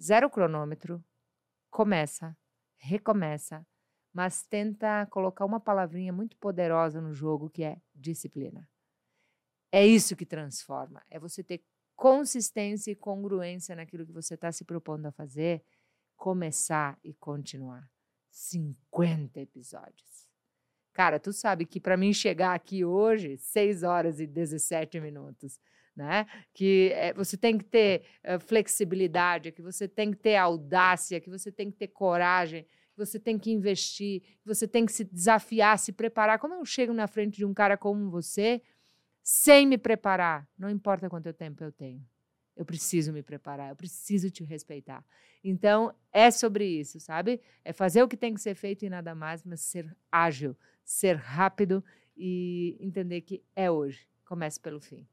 Zero 0.00 0.28
cronômetro. 0.28 1.02
Começa, 1.70 2.36
recomeça, 2.76 3.66
mas 4.12 4.42
tenta 4.42 5.06
colocar 5.06 5.44
uma 5.44 5.60
palavrinha 5.60 6.12
muito 6.12 6.36
poderosa 6.36 7.00
no 7.00 7.14
jogo 7.14 7.48
que 7.48 7.62
é 7.62 7.80
disciplina. 7.94 8.68
É 9.72 9.86
isso 9.86 10.16
que 10.16 10.26
transforma. 10.26 11.00
É 11.08 11.18
você 11.18 11.44
ter 11.44 11.62
consistência 11.94 12.90
e 12.90 12.96
congruência 12.96 13.76
naquilo 13.76 14.04
que 14.04 14.12
você 14.12 14.34
está 14.34 14.50
se 14.50 14.64
propondo 14.64 15.06
a 15.06 15.12
fazer, 15.12 15.62
começar 16.20 16.98
e 17.02 17.14
continuar. 17.14 17.90
50 18.30 19.40
episódios. 19.40 20.28
Cara, 20.92 21.18
tu 21.18 21.32
sabe 21.32 21.64
que 21.64 21.80
para 21.80 21.96
mim 21.96 22.12
chegar 22.12 22.54
aqui 22.54 22.84
hoje, 22.84 23.38
6 23.38 23.82
horas 23.82 24.20
e 24.20 24.26
17 24.26 25.00
minutos, 25.00 25.58
né? 25.96 26.26
Que 26.52 26.92
eh, 26.92 27.14
você 27.14 27.38
tem 27.38 27.56
que 27.56 27.64
ter 27.64 28.04
eh, 28.22 28.38
flexibilidade, 28.38 29.50
que 29.50 29.62
você 29.62 29.88
tem 29.88 30.10
que 30.10 30.18
ter 30.18 30.36
audácia, 30.36 31.20
que 31.22 31.30
você 31.30 31.50
tem 31.50 31.70
que 31.70 31.78
ter 31.78 31.88
coragem, 31.88 32.64
que 32.64 32.98
você 32.98 33.18
tem 33.18 33.38
que 33.38 33.50
investir, 33.50 34.20
que 34.20 34.46
você 34.46 34.68
tem 34.68 34.84
que 34.84 34.92
se 34.92 35.04
desafiar, 35.04 35.78
se 35.78 35.90
preparar. 35.90 36.38
Como 36.38 36.52
eu 36.54 36.64
chego 36.66 36.92
na 36.92 37.06
frente 37.06 37.38
de 37.38 37.46
um 37.46 37.54
cara 37.54 37.78
como 37.78 38.10
você, 38.10 38.60
sem 39.22 39.66
me 39.66 39.78
preparar, 39.78 40.46
não 40.58 40.68
importa 40.68 41.08
quanto 41.08 41.32
tempo 41.32 41.64
eu 41.64 41.72
tenho. 41.72 42.04
Eu 42.60 42.66
preciso 42.66 43.10
me 43.10 43.22
preparar, 43.22 43.70
eu 43.70 43.74
preciso 43.74 44.30
te 44.30 44.44
respeitar. 44.44 45.02
Então, 45.42 45.94
é 46.12 46.30
sobre 46.30 46.66
isso, 46.66 47.00
sabe? 47.00 47.40
É 47.64 47.72
fazer 47.72 48.02
o 48.02 48.08
que 48.08 48.18
tem 48.18 48.34
que 48.34 48.40
ser 48.42 48.54
feito 48.54 48.84
e 48.84 48.90
nada 48.90 49.14
mais, 49.14 49.42
mas 49.42 49.62
ser 49.62 49.96
ágil, 50.12 50.54
ser 50.84 51.16
rápido 51.16 51.82
e 52.14 52.76
entender 52.78 53.22
que 53.22 53.42
é 53.56 53.70
hoje. 53.70 54.06
Comece 54.26 54.60
pelo 54.60 54.78
fim. 54.78 55.08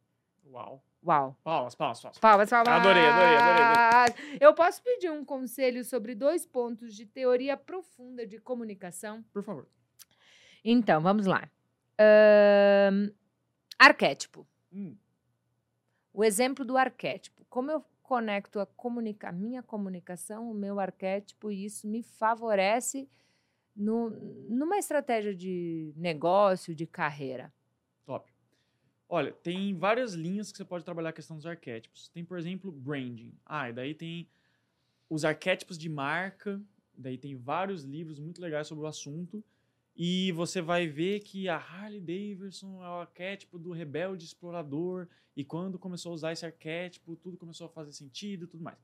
Uau. 0.46 0.84
Uau. 1.02 1.40
Palmas, 1.42 1.74
palmas, 1.74 2.02
palmas. 2.02 2.20
Palmas, 2.20 2.50
palmas. 2.50 2.68
Adorei, 2.68 3.06
adorei, 3.06 3.38
adorei, 3.38 4.38
Eu 4.42 4.54
posso 4.54 4.84
pedir 4.84 5.10
um 5.10 5.24
conselho 5.24 5.86
sobre 5.86 6.16
dois 6.16 6.46
pontos 6.46 6.94
de 6.94 7.06
teoria 7.06 7.56
profunda 7.56 8.28
de 8.28 8.40
comunicação? 8.40 9.24
Por 9.32 9.42
favor. 9.42 9.70
Então, 10.66 11.02
vamos 11.02 11.26
lá. 11.26 11.50
Arquétipo. 13.80 14.46
Hum, 14.70 14.98
O 16.18 16.24
exemplo 16.24 16.66
do 16.66 16.76
arquétipo. 16.76 17.46
Como 17.48 17.70
eu 17.70 17.86
conecto 18.02 18.60
a, 18.60 18.66
comunica 18.66 19.30
a 19.30 19.32
minha 19.32 19.62
comunicação, 19.62 20.50
o 20.50 20.54
meu 20.56 20.80
arquétipo, 20.80 21.52
e 21.52 21.64
isso 21.64 21.88
me 21.88 22.02
favorece 22.02 23.08
no, 23.76 24.10
numa 24.50 24.80
estratégia 24.80 25.36
de 25.36 25.94
negócio, 25.96 26.74
de 26.74 26.88
carreira. 26.88 27.54
top. 28.04 28.34
Olha, 29.08 29.32
tem 29.32 29.78
várias 29.78 30.16
linhas 30.16 30.52
que 30.52 30.58
você 30.58 30.66
pode 30.66 30.84
trabalhar 30.84 31.10
a 31.10 31.14
questão 31.14 31.38
dos 31.38 31.46
arquétipos. 31.46 32.10
Tem, 32.10 32.26
por 32.26 32.40
exemplo, 32.40 32.72
branding. 32.72 33.32
Ah, 33.46 33.70
e 33.70 33.74
daí 33.74 33.94
tem 33.94 34.28
os 35.08 35.24
arquétipos 35.24 35.78
de 35.78 35.88
marca. 35.88 36.60
Daí 36.98 37.20
tem 37.20 37.36
vários 37.36 37.84
livros 37.84 38.18
muito 38.18 38.42
legais 38.42 38.66
sobre 38.66 38.86
o 38.86 38.88
assunto. 38.88 39.44
E 39.98 40.32
você 40.34 40.62
vai 40.62 40.88
ver 40.88 41.22
que 41.22 41.50
a 41.50 41.58
Harley 41.58 42.00
Davidson 42.00 42.84
é 42.84 42.88
o 42.88 43.02
arquétipo 43.02 43.58
do 43.58 43.72
rebelde 43.72 44.26
explorador. 44.26 45.08
E 45.36 45.44
quando 45.44 45.80
começou 45.80 46.12
a 46.12 46.16
usar 46.16 46.32
esse 46.34 46.46
arquétipo, 46.46 47.16
tudo 47.16 47.36
começou 47.36 47.66
a 47.66 47.70
fazer 47.70 47.92
sentido 47.92 48.46
e 48.46 48.48
tudo 48.48 48.64
mais. 48.64 48.78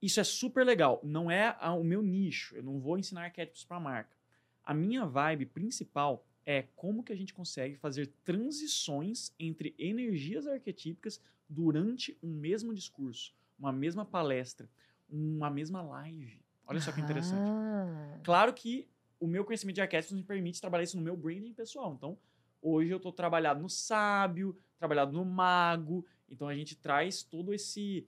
Isso 0.00 0.20
é 0.20 0.24
super 0.24 0.64
legal. 0.64 1.00
Não 1.02 1.28
é 1.28 1.56
o 1.76 1.82
meu 1.82 2.02
nicho. 2.02 2.54
Eu 2.54 2.62
não 2.62 2.78
vou 2.78 2.96
ensinar 2.96 3.24
arquétipos 3.24 3.64
para 3.64 3.80
marca. 3.80 4.16
A 4.62 4.72
minha 4.72 5.04
vibe 5.04 5.46
principal 5.46 6.24
é 6.44 6.62
como 6.76 7.02
que 7.02 7.12
a 7.12 7.16
gente 7.16 7.34
consegue 7.34 7.74
fazer 7.76 8.06
transições 8.24 9.32
entre 9.40 9.74
energias 9.76 10.46
arquetípicas 10.46 11.20
durante 11.48 12.16
um 12.22 12.32
mesmo 12.32 12.72
discurso, 12.72 13.34
uma 13.58 13.72
mesma 13.72 14.04
palestra, 14.04 14.68
uma 15.08 15.50
mesma 15.50 15.82
live. 15.82 16.40
Olha 16.66 16.80
só 16.80 16.92
que 16.92 17.00
interessante. 17.00 17.48
Ah, 17.48 18.18
Claro 18.22 18.52
que 18.52 18.88
o 19.18 19.26
meu 19.26 19.44
conhecimento 19.44 19.76
de 19.76 19.80
arquétipos 19.80 20.16
me 20.16 20.22
permite 20.22 20.60
trabalhar 20.60 20.84
isso 20.84 20.96
no 20.96 21.02
meu 21.02 21.16
branding 21.16 21.52
pessoal. 21.52 21.94
Então, 21.94 22.18
hoje 22.60 22.90
eu 22.90 22.96
estou 22.96 23.12
trabalhado 23.12 23.60
no 23.60 23.68
sábio, 23.68 24.56
trabalhado 24.78 25.12
no 25.12 25.24
mago. 25.24 26.04
Então, 26.28 26.48
a 26.48 26.54
gente 26.54 26.76
traz 26.76 27.22
todo 27.22 27.52
esse 27.54 28.06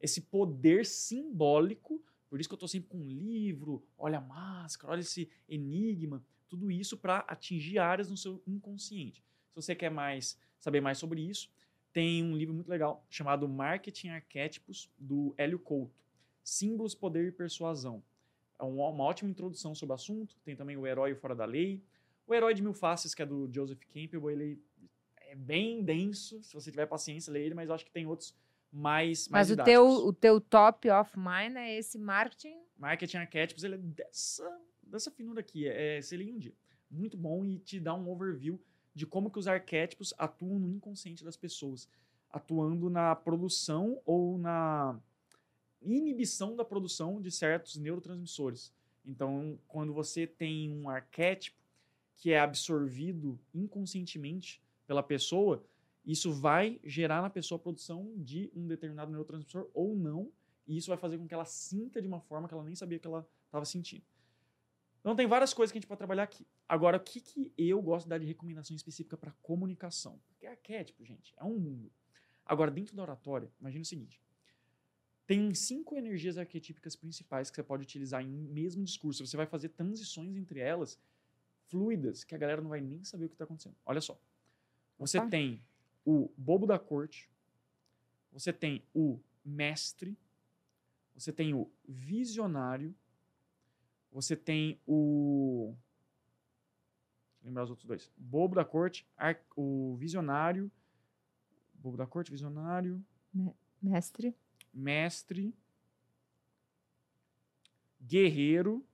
esse 0.00 0.22
poder 0.22 0.86
simbólico. 0.86 2.02
Por 2.28 2.40
isso 2.40 2.48
que 2.48 2.54
eu 2.54 2.56
estou 2.56 2.68
sempre 2.68 2.88
com 2.88 2.98
um 2.98 3.06
livro, 3.06 3.84
olha 3.98 4.18
a 4.18 4.20
máscara, 4.20 4.92
olha 4.92 5.00
esse 5.00 5.28
enigma. 5.48 6.24
Tudo 6.48 6.70
isso 6.70 6.96
para 6.96 7.18
atingir 7.28 7.78
áreas 7.78 8.08
no 8.08 8.16
seu 8.16 8.42
inconsciente. 8.46 9.22
Se 9.50 9.56
você 9.56 9.74
quer 9.74 9.90
mais 9.90 10.38
saber 10.58 10.80
mais 10.80 10.98
sobre 10.98 11.20
isso, 11.20 11.50
tem 11.92 12.22
um 12.24 12.36
livro 12.36 12.54
muito 12.54 12.68
legal 12.68 13.04
chamado 13.10 13.48
Marketing 13.48 14.08
Arquétipos, 14.08 14.88
do 14.96 15.34
Hélio 15.36 15.58
Couto. 15.58 16.00
Símbolos, 16.42 16.94
Poder 16.94 17.28
e 17.28 17.32
Persuasão. 17.32 18.02
É 18.60 18.64
uma 18.64 19.04
ótima 19.04 19.30
introdução 19.30 19.74
sobre 19.74 19.92
o 19.92 19.94
assunto. 19.94 20.36
Tem 20.44 20.54
também 20.54 20.76
o 20.76 20.86
Herói 20.86 21.14
Fora 21.14 21.34
da 21.34 21.46
Lei. 21.46 21.82
O 22.26 22.34
Herói 22.34 22.52
de 22.52 22.62
Mil 22.62 22.74
Faces, 22.74 23.14
que 23.14 23.22
é 23.22 23.26
do 23.26 23.50
Joseph 23.52 23.80
Campbell, 23.92 24.30
ele 24.30 24.62
é 25.16 25.34
bem 25.34 25.82
denso. 25.82 26.42
Se 26.42 26.52
você 26.52 26.70
tiver 26.70 26.86
paciência, 26.86 27.32
lê 27.32 27.44
ele, 27.44 27.54
mas 27.54 27.68
eu 27.68 27.74
acho 27.74 27.84
que 27.84 27.90
tem 27.90 28.06
outros 28.06 28.36
mais, 28.70 29.28
mais 29.28 29.48
Mas 29.48 29.58
o 29.58 29.64
teu, 29.64 29.86
o 29.86 30.12
teu 30.12 30.40
top 30.40 30.90
of 30.90 31.18
mind 31.18 31.56
é 31.56 31.78
esse 31.78 31.98
marketing. 31.98 32.56
Marketing 32.76 33.16
Arquétipos, 33.16 33.64
ele 33.64 33.76
é 33.76 33.78
dessa, 33.78 34.60
dessa 34.82 35.10
finura 35.10 35.40
aqui. 35.40 35.66
É, 35.66 35.96
é, 35.96 36.02
você 36.02 36.16
lê 36.16 36.24
em 36.24 36.34
um 36.34 36.38
dia. 36.38 36.54
Muito 36.90 37.16
bom 37.16 37.44
e 37.44 37.58
te 37.58 37.80
dá 37.80 37.94
um 37.94 38.08
overview 38.10 38.60
de 38.94 39.06
como 39.06 39.30
que 39.30 39.38
os 39.38 39.48
arquétipos 39.48 40.12
atuam 40.18 40.58
no 40.58 40.68
inconsciente 40.68 41.24
das 41.24 41.36
pessoas. 41.36 41.88
Atuando 42.30 42.90
na 42.90 43.16
produção 43.16 44.00
ou 44.04 44.38
na 44.38 45.00
inibição 45.82 46.54
da 46.54 46.64
produção 46.64 47.20
de 47.20 47.30
certos 47.30 47.76
neurotransmissores. 47.76 48.72
Então, 49.04 49.58
quando 49.66 49.92
você 49.92 50.26
tem 50.26 50.70
um 50.70 50.88
arquétipo 50.88 51.58
que 52.16 52.32
é 52.32 52.38
absorvido 52.38 53.40
inconscientemente 53.54 54.62
pela 54.86 55.02
pessoa, 55.02 55.64
isso 56.04 56.32
vai 56.32 56.80
gerar 56.84 57.22
na 57.22 57.30
pessoa 57.30 57.56
a 57.56 57.62
produção 57.62 58.12
de 58.16 58.50
um 58.54 58.66
determinado 58.66 59.10
neurotransmissor 59.10 59.68
ou 59.72 59.96
não, 59.96 60.30
e 60.66 60.76
isso 60.76 60.88
vai 60.88 60.98
fazer 60.98 61.18
com 61.18 61.26
que 61.26 61.34
ela 61.34 61.44
sinta 61.44 62.00
de 62.00 62.08
uma 62.08 62.20
forma 62.20 62.46
que 62.46 62.54
ela 62.54 62.64
nem 62.64 62.74
sabia 62.74 62.98
que 62.98 63.06
ela 63.06 63.26
estava 63.46 63.64
sentindo. 63.64 64.04
Então 65.00 65.16
tem 65.16 65.26
várias 65.26 65.54
coisas 65.54 65.72
que 65.72 65.78
a 65.78 65.80
gente 65.80 65.88
pode 65.88 65.98
trabalhar 65.98 66.22
aqui. 66.22 66.46
Agora, 66.68 66.98
o 66.98 67.00
que, 67.00 67.20
que 67.20 67.52
eu 67.56 67.80
gosto 67.80 68.04
de 68.04 68.10
dar 68.10 68.18
de 68.18 68.26
recomendação 68.26 68.76
específica 68.76 69.16
para 69.16 69.32
comunicação? 69.42 70.20
Porque 70.28 70.46
é 70.46 70.50
arquétipo, 70.50 71.04
gente, 71.04 71.34
é 71.38 71.44
um 71.44 71.58
mundo. 71.58 71.90
Agora, 72.44 72.70
dentro 72.70 72.94
da 72.94 73.02
oratória, 73.02 73.50
imagina 73.58 73.82
o 73.82 73.86
seguinte: 73.86 74.20
tem 75.30 75.54
cinco 75.54 75.96
energias 75.96 76.36
arquetípicas 76.36 76.96
principais 76.96 77.50
que 77.50 77.54
você 77.54 77.62
pode 77.62 77.84
utilizar 77.84 78.20
em 78.20 78.26
um 78.28 78.52
mesmo 78.52 78.82
discurso. 78.82 79.24
Você 79.24 79.36
vai 79.36 79.46
fazer 79.46 79.68
transições 79.68 80.34
entre 80.36 80.58
elas 80.58 80.98
fluidas, 81.68 82.24
que 82.24 82.34
a 82.34 82.38
galera 82.38 82.60
não 82.60 82.70
vai 82.70 82.80
nem 82.80 83.04
saber 83.04 83.26
o 83.26 83.28
que 83.28 83.36
está 83.36 83.44
acontecendo. 83.44 83.76
Olha 83.86 84.00
só. 84.00 84.20
Você 84.98 85.18
tem 85.30 85.62
o 86.04 86.28
bobo 86.36 86.66
da 86.66 86.80
corte, 86.80 87.30
você 88.32 88.52
tem 88.52 88.82
o 88.92 89.20
mestre, 89.44 90.18
você 91.14 91.32
tem 91.32 91.54
o 91.54 91.70
visionário, 91.86 92.92
você 94.10 94.34
tem 94.34 94.80
o. 94.84 95.76
Deixa 97.34 97.44
eu 97.44 97.46
lembrar 97.50 97.62
os 97.62 97.70
outros 97.70 97.86
dois. 97.86 98.10
Bobo 98.16 98.56
da 98.56 98.64
corte, 98.64 99.06
ar- 99.16 99.40
o 99.54 99.94
visionário. 99.94 100.68
Bobo 101.74 101.96
da 101.96 102.04
corte, 102.04 102.32
visionário, 102.32 103.00
Mestre. 103.80 104.34
Mestre, 104.72 105.54
guerreiro 108.00 108.84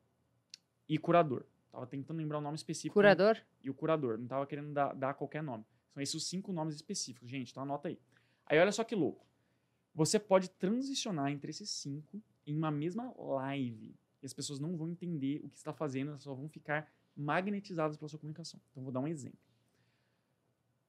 e 0.88 0.98
curador. 0.98 1.44
Tava 1.70 1.86
tentando 1.86 2.18
lembrar 2.18 2.38
o 2.38 2.40
nome 2.40 2.56
específico. 2.56 2.94
Curador. 2.94 3.38
E 3.62 3.68
o 3.68 3.74
curador. 3.74 4.18
Não 4.18 4.26
tava 4.26 4.46
querendo 4.46 4.72
dar, 4.72 4.94
dar 4.94 5.14
qualquer 5.14 5.42
nome. 5.42 5.64
São 5.92 6.02
esses 6.02 6.14
os 6.14 6.26
cinco 6.26 6.52
nomes 6.52 6.74
específicos, 6.74 7.28
gente. 7.28 7.50
Então 7.50 7.62
anota 7.62 7.88
aí. 7.88 7.98
Aí 8.46 8.58
olha 8.58 8.72
só 8.72 8.84
que 8.84 8.94
louco. 8.94 9.26
Você 9.94 10.18
pode 10.18 10.50
transicionar 10.50 11.30
entre 11.30 11.50
esses 11.50 11.70
cinco 11.70 12.22
em 12.46 12.56
uma 12.56 12.70
mesma 12.70 13.12
live. 13.16 13.94
E 14.22 14.26
as 14.26 14.32
pessoas 14.32 14.58
não 14.58 14.76
vão 14.76 14.88
entender 14.88 15.40
o 15.42 15.48
que 15.48 15.56
você 15.56 15.60
está 15.60 15.72
fazendo, 15.72 16.08
elas 16.08 16.22
só 16.22 16.34
vão 16.34 16.48
ficar 16.48 16.90
magnetizadas 17.16 17.96
pela 17.96 18.08
sua 18.08 18.18
comunicação. 18.18 18.60
Então 18.70 18.82
vou 18.82 18.92
dar 18.92 19.00
um 19.00 19.08
exemplo. 19.08 19.38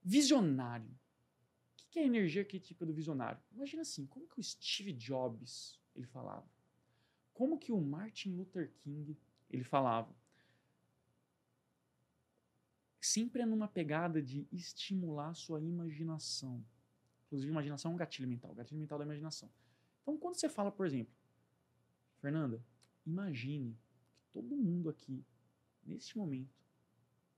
Visionário. 0.03 0.89
O 1.77 1.79
que 1.79 1.87
que 1.89 1.99
é 1.99 2.03
a 2.03 2.05
energia 2.07 2.41
arquetípica 2.41 2.87
do 2.87 2.93
visionário? 2.93 3.39
Imagina 3.51 3.83
assim, 3.83 4.07
como 4.07 4.27
que 4.27 4.39
o 4.39 4.43
Steve 4.43 4.93
Jobs 4.93 5.79
ele 5.95 6.07
falava? 6.07 6.49
Como 7.35 7.59
que 7.59 7.71
o 7.71 7.79
Martin 7.79 8.31
Luther 8.31 8.73
King 8.79 9.15
ele 9.47 9.63
falava? 9.63 10.11
Sempre 12.99 13.43
é 13.43 13.45
numa 13.45 13.67
pegada 13.67 14.19
de 14.21 14.47
estimular 14.51 15.29
a 15.29 15.33
sua 15.35 15.61
imaginação. 15.61 16.65
Inclusive, 17.27 17.51
imaginação 17.51 17.91
é 17.91 17.93
um 17.93 17.97
gatilho 17.97 18.27
mental, 18.27 18.55
gatilho 18.55 18.79
mental 18.79 18.97
da 18.97 19.05
imaginação. 19.05 19.51
Então, 20.01 20.17
quando 20.17 20.35
você 20.35 20.49
fala, 20.49 20.71
por 20.71 20.85
exemplo, 20.85 21.13
Fernanda, 22.19 22.59
imagine 23.05 23.77
que 24.17 24.25
todo 24.33 24.57
mundo 24.57 24.89
aqui, 24.89 25.23
neste 25.85 26.17
momento, 26.17 26.57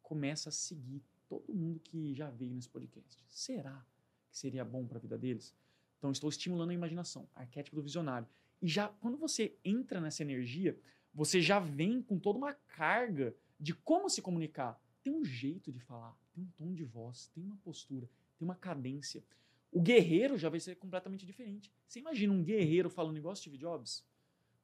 começa 0.02 0.48
a 0.48 0.52
seguir 0.52 1.04
todo 1.28 1.54
mundo 1.54 1.80
que 1.80 2.14
já 2.14 2.30
veio 2.30 2.54
nesse 2.54 2.70
podcast. 2.70 3.22
Será 3.28 3.86
que 4.30 4.38
seria 4.38 4.64
bom 4.64 4.86
para 4.86 4.98
a 4.98 5.02
vida 5.02 5.18
deles? 5.18 5.56
Então, 5.98 6.12
estou 6.12 6.30
estimulando 6.30 6.70
a 6.70 6.74
imaginação, 6.74 7.30
arquétipo 7.36 7.76
do 7.76 7.84
visionário. 7.84 8.28
E 8.62 8.68
já, 8.68 8.88
quando 8.88 9.18
você 9.18 9.56
entra 9.64 10.00
nessa 10.00 10.22
energia, 10.24 10.80
você 11.14 11.42
já 11.42 11.60
vem 11.60 12.02
com 12.02 12.18
toda 12.18 12.38
uma 12.38 12.54
carga 12.54 13.36
de 13.60 13.74
como 13.74 14.10
se 14.10 14.22
comunicar. 14.22 14.82
Tem 15.04 15.14
um 15.14 15.24
jeito 15.24 15.72
de 15.72 15.80
falar, 15.80 16.18
tem 16.34 16.44
um 16.44 16.48
tom 16.56 16.74
de 16.74 16.84
voz, 16.84 17.28
tem 17.28 17.44
uma 17.44 17.58
postura, 17.58 18.10
tem 18.38 18.46
uma 18.48 18.56
cadência. 18.56 19.24
O 19.72 19.82
guerreiro 19.82 20.38
já 20.38 20.50
vai 20.50 20.60
ser 20.60 20.76
completamente 20.76 21.26
diferente. 21.26 21.72
Você 21.88 22.00
imagina 22.00 22.34
um 22.34 22.44
guerreiro 22.44 22.90
falando 22.90 23.18
igual 23.18 23.36
Steve 23.36 23.58
Jobs? 23.58 24.04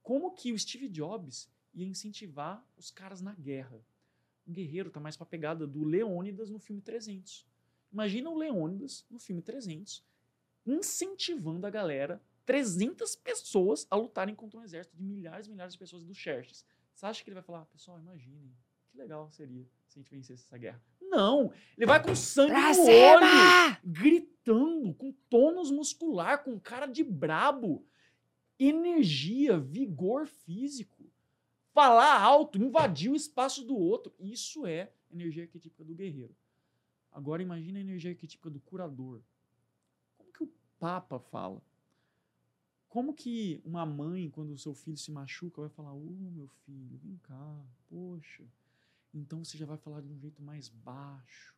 Como 0.02 0.32
que 0.32 0.52
o 0.52 0.60
Steve 0.60 0.88
Jobs 0.88 1.50
ia 1.74 1.86
incentivar 1.86 2.66
os 2.78 2.92
caras 2.92 3.22
na 3.22 3.34
guerra? 3.34 3.80
O 4.46 4.52
guerreiro 4.52 4.90
tá 4.90 5.00
mais 5.00 5.18
pra 5.18 5.26
pegada 5.26 5.66
do 5.66 5.84
Leônidas 5.84 6.50
no 6.50 6.60
filme 6.60 6.82
300. 6.82 7.46
Imagina 7.96 8.30
o 8.30 8.38
Leônidas 8.38 9.06
no 9.10 9.18
filme 9.18 9.42
300 9.42 10.04
incentivando 10.66 11.66
a 11.66 11.70
galera, 11.70 12.22
300 12.46 13.16
pessoas, 13.16 13.88
a 13.90 13.96
lutarem 13.96 14.36
contra 14.36 14.60
um 14.60 14.64
exército 14.64 14.98
de 14.98 15.02
milhares 15.02 15.48
e 15.48 15.50
milhares 15.50 15.74
de 15.74 15.80
pessoas 15.80 16.04
do 16.04 16.14
Xerxes. 16.14 16.66
Você 16.94 17.06
acha 17.06 17.24
que 17.24 17.30
ele 17.30 17.36
vai 17.36 17.44
falar, 17.44 17.64
pessoal, 17.68 17.98
imaginem, 17.98 18.52
que 18.92 18.98
legal 18.98 19.32
seria 19.32 19.66
se 19.88 19.98
a 19.98 20.02
gente 20.02 20.12
vencesse 20.12 20.44
essa 20.44 20.58
guerra? 20.58 20.84
Não! 21.00 21.54
Ele 21.78 21.86
vai 21.86 22.04
com 22.04 22.14
sangue 22.14 22.52
Pra 22.52 22.68
no 22.70 22.74
cima! 22.74 23.16
olho, 23.16 23.78
gritando, 23.86 24.94
com 24.94 25.14
tônus 25.30 25.72
muscular, 25.72 26.44
com 26.44 26.60
cara 26.60 26.88
de 26.88 27.04
brabo, 27.04 27.86
energia, 28.60 29.58
vigor 29.58 30.28
físico, 30.28 31.10
falar 31.74 32.20
alto, 32.20 32.58
invadir 32.58 33.10
o 33.10 33.16
espaço 33.16 33.64
do 33.64 33.78
outro. 33.78 34.14
Isso 34.20 34.66
é 34.66 34.92
energia 35.10 35.44
arquetípica 35.44 35.84
do 35.86 35.96
guerreiro. 35.96 36.36
Agora 37.16 37.42
imagina 37.42 37.80
a 37.80 37.82
energia 37.82 38.12
arquetípica 38.12 38.50
do 38.50 38.60
curador. 38.60 39.22
Papa 40.78 41.18
fala. 41.18 41.62
Como 42.90 43.14
que 43.14 43.62
uma 43.64 43.86
mãe, 43.86 44.30
quando 44.30 44.52
o 44.52 44.58
seu 44.58 44.74
filho 44.74 44.98
se 44.98 45.12
machuca, 45.12 45.62
vai 45.62 45.70
falar: 45.70 45.94
Ô 45.94 46.06
oh, 46.06 46.32
meu 46.32 46.50
filho, 46.66 46.98
vem 46.98 47.18
cá, 47.24 47.66
poxa. 47.90 48.44
Então 49.14 49.46
você 49.46 49.58
já 49.58 49.66
vai 49.66 49.78
falar 49.78 50.02
de 50.02 50.10
um 50.10 50.20
jeito 50.20 50.44
mais 50.44 50.68
baixo, 50.68 51.56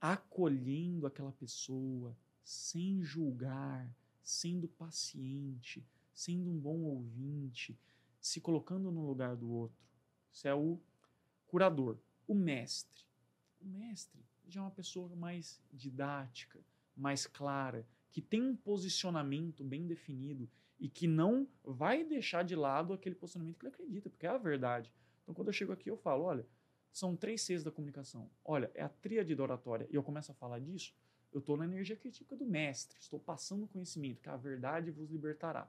acolhendo 0.00 1.04
aquela 1.04 1.32
pessoa, 1.32 2.16
sem 2.44 3.02
julgar, 3.02 3.92
sendo 4.22 4.68
paciente, 4.68 5.84
sendo 6.14 6.48
um 6.48 6.60
bom 6.60 6.78
ouvinte, 6.82 7.76
se 8.20 8.40
colocando 8.40 8.92
no 8.92 9.04
lugar 9.04 9.34
do 9.34 9.50
outro. 9.50 9.84
Isso 10.32 10.46
é 10.46 10.54
o 10.54 10.78
curador. 11.48 11.98
O 12.28 12.36
mestre. 12.36 13.04
O 13.60 13.66
mestre 13.66 14.24
já 14.46 14.60
é 14.60 14.62
uma 14.62 14.70
pessoa 14.70 15.14
mais 15.16 15.60
didática, 15.72 16.60
mais 16.96 17.26
clara, 17.26 17.86
que 18.10 18.20
tem 18.22 18.42
um 18.42 18.56
posicionamento 18.56 19.62
bem 19.62 19.86
definido 19.86 20.48
e 20.78 20.88
que 20.88 21.06
não 21.06 21.46
vai 21.64 22.04
deixar 22.04 22.42
de 22.42 22.54
lado 22.54 22.92
aquele 22.92 23.14
posicionamento 23.14 23.58
que 23.58 23.66
ele 23.66 23.74
acredita, 23.74 24.10
porque 24.10 24.26
é 24.26 24.30
a 24.30 24.38
verdade. 24.38 24.92
Então, 25.22 25.34
quando 25.34 25.48
eu 25.48 25.52
chego 25.52 25.72
aqui, 25.72 25.90
eu 25.90 25.96
falo: 25.96 26.24
olha, 26.24 26.46
são 26.92 27.16
três 27.16 27.42
Cs 27.42 27.62
da 27.64 27.70
comunicação. 27.70 28.30
Olha, 28.44 28.70
é 28.74 28.82
a 28.82 28.88
tríade 28.88 29.34
da 29.34 29.42
oratória. 29.42 29.86
E 29.90 29.94
eu 29.94 30.02
começo 30.02 30.32
a 30.32 30.34
falar 30.34 30.60
disso, 30.60 30.94
eu 31.32 31.40
estou 31.40 31.56
na 31.56 31.64
energia 31.64 31.96
crítica 31.96 32.34
do 32.36 32.46
mestre, 32.46 32.98
estou 32.98 33.20
passando 33.20 33.66
conhecimento, 33.66 34.22
que 34.22 34.28
a 34.28 34.36
verdade 34.36 34.90
vos 34.90 35.10
libertará. 35.10 35.68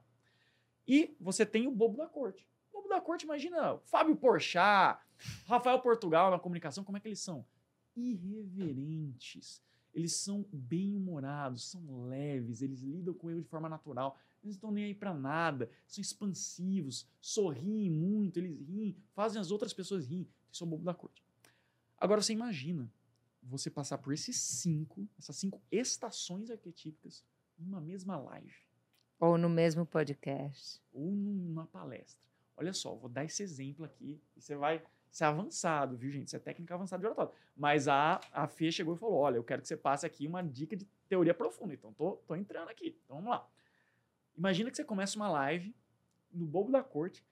E 0.86 1.14
você 1.20 1.44
tem 1.44 1.66
o 1.66 1.70
bobo 1.70 1.98
da 1.98 2.06
corte. 2.06 2.48
O 2.70 2.78
bobo 2.78 2.88
da 2.88 3.00
corte, 3.00 3.24
imagina 3.24 3.76
Fábio 3.84 4.16
Porchat, 4.16 4.98
Rafael 5.44 5.80
Portugal 5.80 6.30
na 6.30 6.38
comunicação, 6.38 6.82
como 6.82 6.96
é 6.96 7.00
que 7.00 7.08
eles 7.08 7.20
são? 7.20 7.44
Irreverentes 7.98 9.62
eles 9.98 10.12
são 10.12 10.46
bem-humorados, 10.52 11.70
são 11.70 12.06
leves, 12.06 12.62
eles 12.62 12.80
lidam 12.82 13.14
com 13.14 13.30
ele 13.30 13.42
de 13.42 13.48
forma 13.48 13.68
natural, 13.68 14.16
eles 14.42 14.44
não 14.44 14.50
estão 14.52 14.70
nem 14.70 14.84
aí 14.84 14.94
para 14.94 15.12
nada, 15.12 15.68
são 15.86 16.00
expansivos, 16.00 17.06
sorriem 17.20 17.90
muito, 17.90 18.38
eles 18.38 18.60
riem, 18.60 18.96
fazem 19.12 19.40
as 19.40 19.50
outras 19.50 19.72
pessoas 19.72 20.06
rirem. 20.06 20.28
Isso 20.52 20.62
é 20.62 20.66
o 20.66 20.70
bobo 20.70 20.84
da 20.84 20.94
corte. 20.94 21.24
Agora 21.98 22.22
você 22.22 22.32
imagina 22.32 22.90
você 23.42 23.70
passar 23.70 23.98
por 23.98 24.12
esses 24.12 24.36
cinco, 24.36 25.08
essas 25.18 25.36
cinco 25.36 25.60
estações 25.70 26.50
arquetípicas 26.50 27.24
em 27.58 27.64
uma 27.64 27.80
mesma 27.80 28.16
live. 28.16 28.54
Ou 29.18 29.36
no 29.36 29.48
mesmo 29.48 29.84
podcast. 29.84 30.80
Ou 30.92 31.10
numa 31.10 31.66
palestra. 31.66 32.24
Olha 32.56 32.72
só, 32.72 32.94
vou 32.94 33.08
dar 33.08 33.24
esse 33.24 33.42
exemplo 33.42 33.84
aqui 33.84 34.20
e 34.36 34.40
você 34.40 34.54
vai 34.54 34.84
isso 35.10 35.24
é 35.24 35.26
avançado, 35.26 35.96
viu, 35.96 36.10
gente? 36.10 36.28
Isso 36.28 36.36
é 36.36 36.38
técnica 36.38 36.74
avançada 36.74 37.00
de 37.00 37.06
oratório. 37.06 37.32
Mas 37.56 37.88
a, 37.88 38.20
a 38.32 38.46
Fê 38.46 38.70
chegou 38.70 38.94
e 38.94 38.98
falou: 38.98 39.16
olha, 39.16 39.36
eu 39.36 39.44
quero 39.44 39.62
que 39.62 39.68
você 39.68 39.76
passe 39.76 40.06
aqui 40.06 40.26
uma 40.26 40.42
dica 40.42 40.76
de 40.76 40.86
teoria 41.08 41.34
profunda. 41.34 41.74
Então, 41.74 41.92
tô, 41.92 42.12
tô 42.26 42.34
entrando 42.34 42.68
aqui. 42.68 42.98
Então, 43.04 43.16
vamos 43.16 43.30
lá. 43.30 43.48
Imagina 44.36 44.70
que 44.70 44.76
você 44.76 44.84
começa 44.84 45.16
uma 45.16 45.30
live 45.30 45.74
no 46.32 46.46
bobo 46.46 46.70
da 46.70 46.82
corte. 46.82 47.24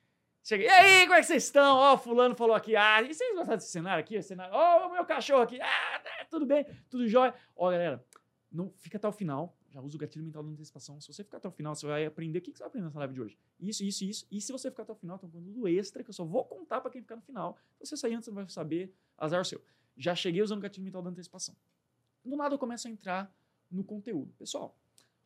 Chega, 0.42 0.64
e 0.64 0.68
aí, 0.68 1.02
como 1.02 1.14
é 1.14 1.20
que 1.20 1.26
vocês 1.26 1.44
estão? 1.44 1.76
Ó, 1.76 1.94
oh, 1.94 1.98
fulano 1.98 2.36
falou 2.36 2.54
aqui. 2.54 2.76
Ah, 2.76 3.02
e 3.02 3.12
vocês 3.12 3.34
gostaram 3.34 3.58
desse 3.58 3.70
cenário 3.70 4.00
aqui? 4.00 4.22
cenário? 4.22 4.54
Ó, 4.54 4.86
oh, 4.86 4.92
meu 4.92 5.04
cachorro 5.04 5.42
aqui. 5.42 5.60
Ah, 5.60 6.26
tudo 6.30 6.46
bem, 6.46 6.64
tudo 6.88 7.08
jóia. 7.08 7.34
Ó, 7.56 7.70
galera, 7.70 8.04
não 8.50 8.70
fica 8.70 8.96
até 8.96 9.08
o 9.08 9.12
final 9.12 9.56
já 9.76 9.82
usa 9.82 9.94
o 9.94 9.98
gatilho 9.98 10.24
mental 10.24 10.42
da 10.42 10.48
antecipação. 10.48 10.98
Se 11.02 11.12
você 11.12 11.22
ficar 11.22 11.36
até 11.36 11.46
o 11.46 11.50
final, 11.50 11.74
você 11.74 11.86
vai 11.86 12.06
aprender 12.06 12.38
o 12.38 12.42
que 12.42 12.50
você 12.50 12.60
vai 12.60 12.68
aprender 12.68 12.86
nessa 12.86 12.98
live 12.98 13.12
de 13.12 13.20
hoje. 13.20 13.38
Isso, 13.60 13.84
isso, 13.84 14.04
isso. 14.04 14.26
E 14.30 14.40
se 14.40 14.50
você 14.50 14.70
ficar 14.70 14.84
até 14.84 14.92
o 14.92 14.96
final, 14.96 15.18
tem 15.18 15.28
um 15.28 15.32
conteúdo 15.32 15.68
extra 15.68 16.02
que 16.02 16.08
eu 16.08 16.14
só 16.14 16.24
vou 16.24 16.46
contar 16.46 16.80
para 16.80 16.90
quem 16.90 17.02
ficar 17.02 17.16
no 17.16 17.20
final. 17.20 17.58
Se 17.78 17.90
você 17.90 17.96
sair 17.98 18.14
antes, 18.14 18.24
você 18.24 18.30
não 18.30 18.36
vai 18.36 18.48
saber. 18.48 18.94
Azar 19.18 19.44
seu. 19.44 19.62
Já 19.94 20.14
cheguei 20.14 20.40
usando 20.40 20.60
o 20.60 20.62
gatilho 20.62 20.84
mental 20.84 21.02
da 21.02 21.10
antecipação. 21.10 21.54
Do 22.24 22.36
nada 22.36 22.54
eu 22.54 22.58
começo 22.58 22.88
a 22.88 22.90
entrar 22.90 23.34
no 23.70 23.84
conteúdo. 23.84 24.32
Pessoal, 24.38 24.74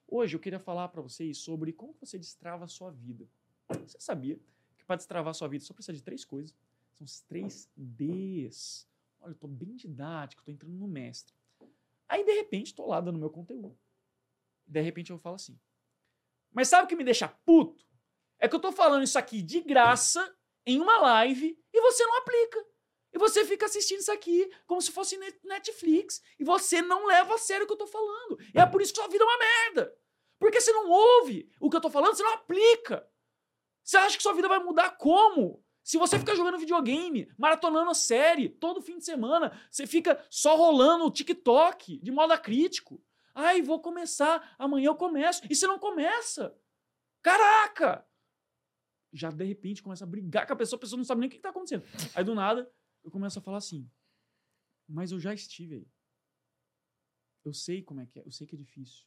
hoje 0.09 0.35
eu 0.35 0.41
queria 0.41 0.59
falar 0.59 0.89
para 0.89 1.01
vocês 1.01 1.39
sobre 1.39 1.73
como 1.73 1.95
você 2.01 2.19
destrava 2.19 2.65
a 2.65 2.69
sua 2.69 2.91
vida. 2.91 3.29
Você 3.87 4.01
sabia 4.01 4.37
que 4.77 4.85
para 4.85 4.97
destravar 4.97 5.31
a 5.31 5.35
sua 5.35 5.47
vida 5.47 5.65
só 5.65 5.73
precisa 5.73 5.97
de 5.97 6.03
três 6.03 6.25
coisas? 6.25 6.53
São 6.95 7.05
os 7.05 7.21
três 7.21 7.71
Ds. 7.77 8.89
Olha, 9.21 9.31
eu 9.31 9.37
tô 9.37 9.47
bem 9.47 9.77
didático, 9.77 10.43
tô 10.43 10.51
entrando 10.51 10.75
no 10.75 10.89
mestre. 10.89 11.35
Aí, 12.09 12.25
de 12.25 12.33
repente, 12.33 12.69
estou 12.69 12.89
lá 12.89 13.01
dando 13.01 13.17
meu 13.17 13.31
conteúdo. 13.31 13.79
De 14.71 14.81
repente 14.81 15.11
eu 15.11 15.19
falo 15.19 15.35
assim. 15.35 15.59
Mas 16.53 16.69
sabe 16.69 16.85
o 16.85 16.87
que 16.87 16.97
me 16.97 17.05
deixa 17.05 17.29
puto? 17.29 17.85
É 18.39 18.49
que 18.49 18.55
eu 18.55 18.61
tô 18.61 18.73
falando 18.73 19.03
isso 19.03 19.19
aqui 19.19 19.43
de 19.43 19.61
graça 19.61 20.35
em 20.65 20.81
uma 20.81 20.99
live 20.99 21.59
e 21.73 21.81
você 21.81 22.07
não 22.07 22.19
aplica. 22.19 22.65
E 23.13 23.19
você 23.19 23.45
fica 23.45 23.67
assistindo 23.67 23.99
isso 23.99 24.13
aqui 24.13 24.49
como 24.67 24.81
se 24.81 24.93
fosse 24.93 25.19
Netflix. 25.45 26.23
E 26.39 26.45
você 26.45 26.81
não 26.81 27.07
leva 27.07 27.35
a 27.35 27.39
sério 27.39 27.65
o 27.65 27.67
que 27.67 27.73
eu 27.73 27.79
tô 27.79 27.87
falando. 27.87 28.39
E 28.55 28.59
é 28.59 28.65
por 28.65 28.81
isso 28.81 28.93
que 28.93 29.01
sua 29.01 29.09
vida 29.09 29.25
é 29.25 29.27
uma 29.27 29.39
merda. 29.39 29.97
Porque 30.39 30.61
você 30.61 30.73
não 30.73 30.89
ouve 30.89 31.51
o 31.61 31.69
que 31.69 31.77
eu 31.77 31.81
tô 31.81 31.91
falando, 31.91 32.15
você 32.15 32.23
não 32.23 32.35
aplica. 32.35 33.07
Você 33.83 33.97
acha 33.97 34.17
que 34.17 34.23
sua 34.23 34.33
vida 34.33 34.49
vai 34.49 34.61
mudar 34.61 34.97
como? 34.97 35.63
Se 35.83 35.99
você 35.99 36.19
ficar 36.19 36.37
jogando 36.37 36.59
videogame, 36.59 37.29
maratonando 37.37 37.91
a 37.91 37.95
série 37.95 38.49
todo 38.49 38.81
fim 38.81 38.99
de 38.99 39.05
semana, 39.05 39.53
você 39.71 39.87
fica 39.87 40.25
só 40.31 40.55
rolando 40.55 41.05
o 41.05 41.11
TikTok 41.11 41.99
de 41.99 42.11
modo 42.13 42.39
crítico. 42.41 43.03
Ai, 43.35 43.63
vou 43.63 43.81
começar, 43.81 44.55
amanhã 44.59 44.89
eu 44.89 44.97
começo. 44.97 45.43
E 45.51 45.55
você 45.55 45.67
não 45.67 45.79
começa. 45.79 46.57
Caraca! 47.23 48.07
Já 49.13 49.31
de 49.31 49.45
repente 49.45 49.83
começa 49.83 50.05
a 50.05 50.07
brigar 50.07 50.47
com 50.47 50.53
a 50.53 50.57
pessoa, 50.57 50.79
a 50.79 50.81
pessoa 50.81 50.97
não 50.97 51.05
sabe 51.05 51.21
nem 51.21 51.29
o 51.29 51.31
que 51.31 51.37
está 51.37 51.51
acontecendo. 51.51 51.85
Aí 52.15 52.25
do 52.25 52.35
nada 52.35 52.71
eu 53.03 53.11
começo 53.11 53.39
a 53.39 53.43
falar 53.43 53.59
assim: 53.59 53.91
Mas 54.89 55.11
eu 55.13 55.19
já 55.19 55.35
estive 55.35 55.75
aí. 55.75 55.91
Eu 57.45 57.53
sei 57.53 57.83
como 57.83 58.01
é 58.01 58.07
que 58.07 58.19
é, 58.19 58.27
eu 58.27 58.31
sei 58.31 58.47
que 58.47 58.55
é 58.55 58.59
difícil. 58.59 59.07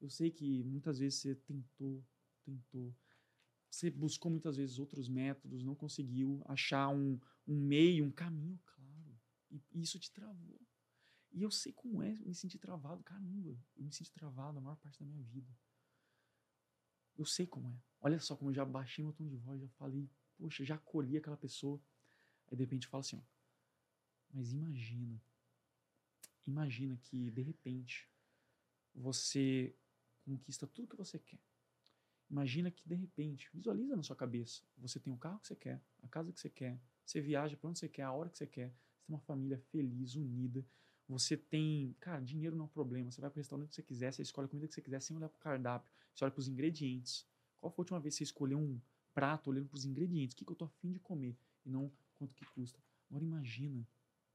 Eu 0.00 0.08
sei 0.08 0.30
que 0.30 0.62
muitas 0.64 0.98
vezes 0.98 1.20
você 1.20 1.34
tentou, 1.34 2.04
tentou. 2.42 2.96
Você 3.70 3.90
buscou 3.90 4.30
muitas 4.30 4.56
vezes 4.56 4.78
outros 4.78 5.08
métodos, 5.08 5.62
não 5.62 5.74
conseguiu 5.74 6.42
achar 6.46 6.88
um, 6.88 7.20
um 7.46 7.56
meio, 7.56 8.04
um 8.04 8.10
caminho 8.10 8.58
claro. 8.64 9.20
E 9.50 9.62
isso 9.80 9.98
te 9.98 10.10
travou. 10.10 10.59
E 11.32 11.42
eu 11.42 11.50
sei 11.50 11.72
como 11.72 12.02
é 12.02 12.12
me 12.18 12.34
sentir 12.34 12.58
travado. 12.58 13.02
Caramba, 13.04 13.56
eu 13.76 13.84
me 13.84 13.92
senti 13.92 14.12
travado 14.12 14.58
a 14.58 14.60
maior 14.60 14.76
parte 14.76 14.98
da 14.98 15.06
minha 15.06 15.22
vida. 15.22 15.52
Eu 17.16 17.24
sei 17.24 17.46
como 17.46 17.70
é. 17.70 17.82
Olha 18.00 18.18
só 18.18 18.36
como 18.36 18.50
eu 18.50 18.54
já 18.54 18.64
baixei 18.64 19.04
meu 19.04 19.12
tom 19.12 19.28
de 19.28 19.36
voz, 19.36 19.60
já 19.60 19.68
falei, 19.70 20.08
poxa, 20.36 20.64
já 20.64 20.74
acolhi 20.76 21.16
aquela 21.16 21.36
pessoa. 21.36 21.80
Aí 22.48 22.56
de 22.56 22.64
repente 22.64 22.84
eu 22.84 22.90
falo 22.90 23.00
assim, 23.00 23.16
ó, 23.16 23.22
mas 24.32 24.52
imagina, 24.52 25.20
imagina 26.46 26.96
que 26.96 27.30
de 27.30 27.42
repente 27.42 28.08
você 28.94 29.76
conquista 30.24 30.66
tudo 30.66 30.88
que 30.88 30.96
você 30.96 31.18
quer. 31.18 31.40
Imagina 32.30 32.70
que 32.70 32.88
de 32.88 32.94
repente, 32.94 33.50
visualiza 33.52 33.96
na 33.96 34.02
sua 34.02 34.14
cabeça, 34.14 34.62
você 34.78 35.00
tem 35.00 35.12
o 35.12 35.18
carro 35.18 35.40
que 35.40 35.48
você 35.48 35.56
quer, 35.56 35.82
a 36.00 36.08
casa 36.08 36.32
que 36.32 36.40
você 36.40 36.48
quer, 36.48 36.80
você 37.04 37.20
viaja 37.20 37.56
para 37.56 37.68
onde 37.68 37.80
você 37.80 37.88
quer, 37.88 38.02
a 38.02 38.12
hora 38.12 38.30
que 38.30 38.38
você 38.38 38.46
quer, 38.46 38.70
você 38.70 39.04
tem 39.04 39.14
uma 39.14 39.20
família 39.20 39.58
feliz, 39.58 40.14
unida, 40.14 40.64
você 41.10 41.36
tem, 41.36 41.96
cara, 41.98 42.20
dinheiro 42.20 42.54
não 42.54 42.64
é 42.64 42.66
um 42.66 42.70
problema. 42.70 43.10
Você 43.10 43.20
vai 43.20 43.28
para 43.28 43.38
o 43.38 43.40
restaurante 43.40 43.70
que 43.70 43.74
você 43.74 43.82
quiser, 43.82 44.12
você 44.12 44.22
escolhe 44.22 44.46
a 44.46 44.48
comida 44.48 44.68
que 44.68 44.74
você 44.74 44.80
quiser 44.80 45.02
sem 45.02 45.16
olhar 45.16 45.28
para 45.28 45.36
o 45.36 45.40
cardápio. 45.40 45.90
Você 46.14 46.24
olha 46.24 46.30
para 46.30 46.38
os 46.38 46.46
ingredientes. 46.46 47.26
Qual 47.58 47.68
foi 47.68 47.82
a 47.82 47.84
última 47.84 47.98
vez 48.00 48.14
que 48.14 48.18
você 48.18 48.24
escolheu 48.24 48.58
um 48.58 48.80
prato 49.12 49.50
olhando 49.50 49.66
para 49.68 49.76
os 49.76 49.84
ingredientes? 49.84 50.34
O 50.34 50.36
que, 50.36 50.44
que 50.44 50.50
eu 50.52 50.54
estou 50.54 50.66
afim 50.66 50.92
de 50.92 51.00
comer? 51.00 51.36
E 51.66 51.68
não 51.68 51.90
quanto 52.16 52.32
que 52.32 52.44
custa. 52.46 52.78
Agora 53.08 53.24
imagina 53.24 53.84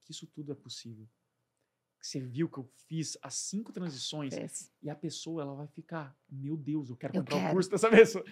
que 0.03 0.11
isso 0.11 0.27
tudo 0.27 0.51
é 0.51 0.55
possível. 0.55 1.07
Você 2.01 2.19
viu 2.19 2.49
que 2.49 2.57
eu 2.57 2.69
fiz 2.87 3.17
as 3.21 3.35
cinco 3.35 3.71
transições 3.71 4.33
e 4.81 4.89
a 4.89 4.95
pessoa 4.95 5.41
ela 5.41 5.55
vai 5.55 5.67
ficar, 5.67 6.15
meu 6.29 6.57
Deus, 6.57 6.89
eu 6.89 6.97
quero 6.97 7.15
eu 7.15 7.21
comprar 7.21 7.49
o 7.49 7.53
curso 7.53 7.69
dessa 7.69 7.89
pessoa. 7.89 8.23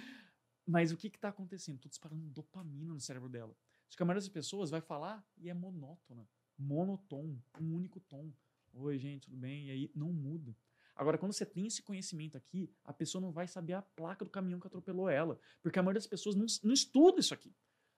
Mas 0.68 0.92
o 0.92 0.98
que 0.98 1.08
está 1.08 1.30
acontecendo? 1.30 1.78
Estou 1.78 1.90
disparando 1.90 2.28
dopamina 2.28 2.94
no 2.94 3.00
cérebro 3.00 3.30
dela. 3.30 3.56
Acho 3.88 3.96
que 3.96 4.04
a 4.04 4.06
maioria 4.06 4.22
das 4.22 4.30
pessoas 4.30 4.70
vai 4.70 4.82
falar 4.82 5.26
e 5.38 5.50
é 5.50 5.54
monótona 5.54 6.28
monotom, 6.58 7.38
um 7.60 7.76
único 7.76 8.00
tom. 8.00 8.32
Oi, 8.74 8.98
gente, 8.98 9.26
tudo 9.26 9.38
bem? 9.38 9.68
E 9.68 9.72
aí 9.72 9.92
não 9.96 10.12
muda. 10.12 10.56
Agora, 10.96 11.18
quando 11.18 11.34
você 11.34 11.46
tem 11.46 11.66
esse 11.66 11.82
conhecimento 11.82 12.38
aqui, 12.38 12.72
a 12.84 12.94
pessoa 12.94 13.22
não 13.22 13.32
vai 13.32 13.48
saber 13.48 13.74
a 13.74 13.82
placa 13.82 14.24
do 14.24 14.32
caminhão 14.32 14.60
que 14.60 14.68
atropelou 14.68 15.10
ela. 15.10 15.40
Porque 15.62 15.80
a 15.80 15.84
maioria 15.84 16.00
das 16.00 16.08
pessoas 16.08 16.36
não, 16.36 16.46
não 16.64 16.74
estuda 16.74 17.20
isso 17.20 17.34
aqui. 17.34 17.54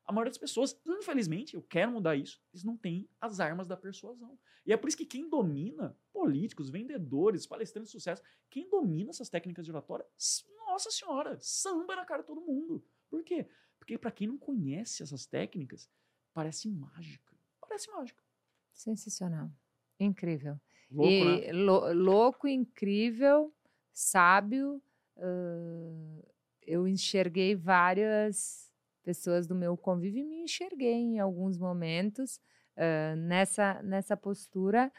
A 0.06 0.12
maioria 0.12 0.30
das 0.30 0.38
pessoas, 0.38 0.80
infelizmente, 0.86 1.56
eu 1.56 1.64
quero 1.64 1.92
mudar 1.92 2.16
isso, 2.16 2.40
eles 2.54 2.64
não 2.64 2.78
têm 2.78 3.10
as 3.20 3.40
armas 3.40 3.68
da 3.68 3.76
persuasão. 3.76 4.38
E 4.64 4.72
é 4.72 4.78
por 4.78 4.88
isso 4.88 4.98
que 4.98 5.06
quem 5.06 5.28
domina, 5.28 5.98
políticos, 6.14 6.70
vendedores, 6.70 7.48
palestrantes 7.48 7.92
de 7.92 7.98
sucesso, 7.98 8.22
quem 8.50 8.70
domina 8.70 9.10
essas 9.10 9.30
técnicas 9.30 9.66
de 9.66 9.72
oratória, 9.72 10.06
nossa 10.68 10.92
senhora, 10.92 11.38
samba 11.42 11.96
na 11.96 12.06
cara 12.06 12.22
de 12.22 12.28
todo 12.28 12.40
mundo. 12.40 12.86
Por 13.10 13.24
quê? 13.24 13.50
Porque 13.80 13.98
para 13.98 14.12
quem 14.12 14.28
não 14.28 14.38
conhece 14.38 15.02
essas 15.02 15.26
técnicas, 15.26 15.90
parece 16.34 16.70
mágica. 16.70 17.36
Parece 17.60 17.90
mágica. 17.90 18.25
Sensacional. 18.76 19.50
Incrível. 20.00 20.60
Louco, 20.92 21.12
e, 21.12 21.48
né? 21.48 21.52
louco, 21.52 22.48
incrível, 22.48 23.52
sábio. 23.92 24.82
Uh, 25.18 26.24
eu 26.62 26.88
enxerguei 26.88 27.56
várias 27.56 28.72
pessoas 29.04 29.48
do 29.48 29.56
meu 29.56 29.76
convívio 29.76 30.22
e 30.22 30.26
me 30.26 30.42
enxerguei 30.42 30.94
em 30.94 31.20
alguns 31.20 31.58
momentos 31.58 32.40
uh, 32.76 33.16
nessa, 33.16 33.82
nessa 33.82 34.16
postura 34.16 34.92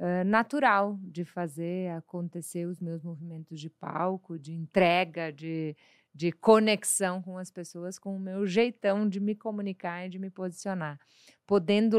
eh, 0.00 0.22
natural 0.22 0.96
de 1.02 1.24
fazer 1.24 1.90
acontecer 1.90 2.66
os 2.66 2.78
meus 2.80 3.02
movimentos 3.02 3.58
de 3.58 3.68
palco, 3.68 4.38
de 4.38 4.54
entrega, 4.54 5.32
de, 5.32 5.76
de 6.14 6.30
conexão 6.30 7.20
com 7.20 7.36
as 7.36 7.50
pessoas, 7.50 7.98
com 7.98 8.14
o 8.14 8.20
meu 8.20 8.46
jeitão 8.46 9.08
de 9.08 9.18
me 9.18 9.34
comunicar 9.34 10.06
e 10.06 10.08
de 10.08 10.16
me 10.16 10.30
posicionar, 10.30 11.00
podendo 11.44 11.98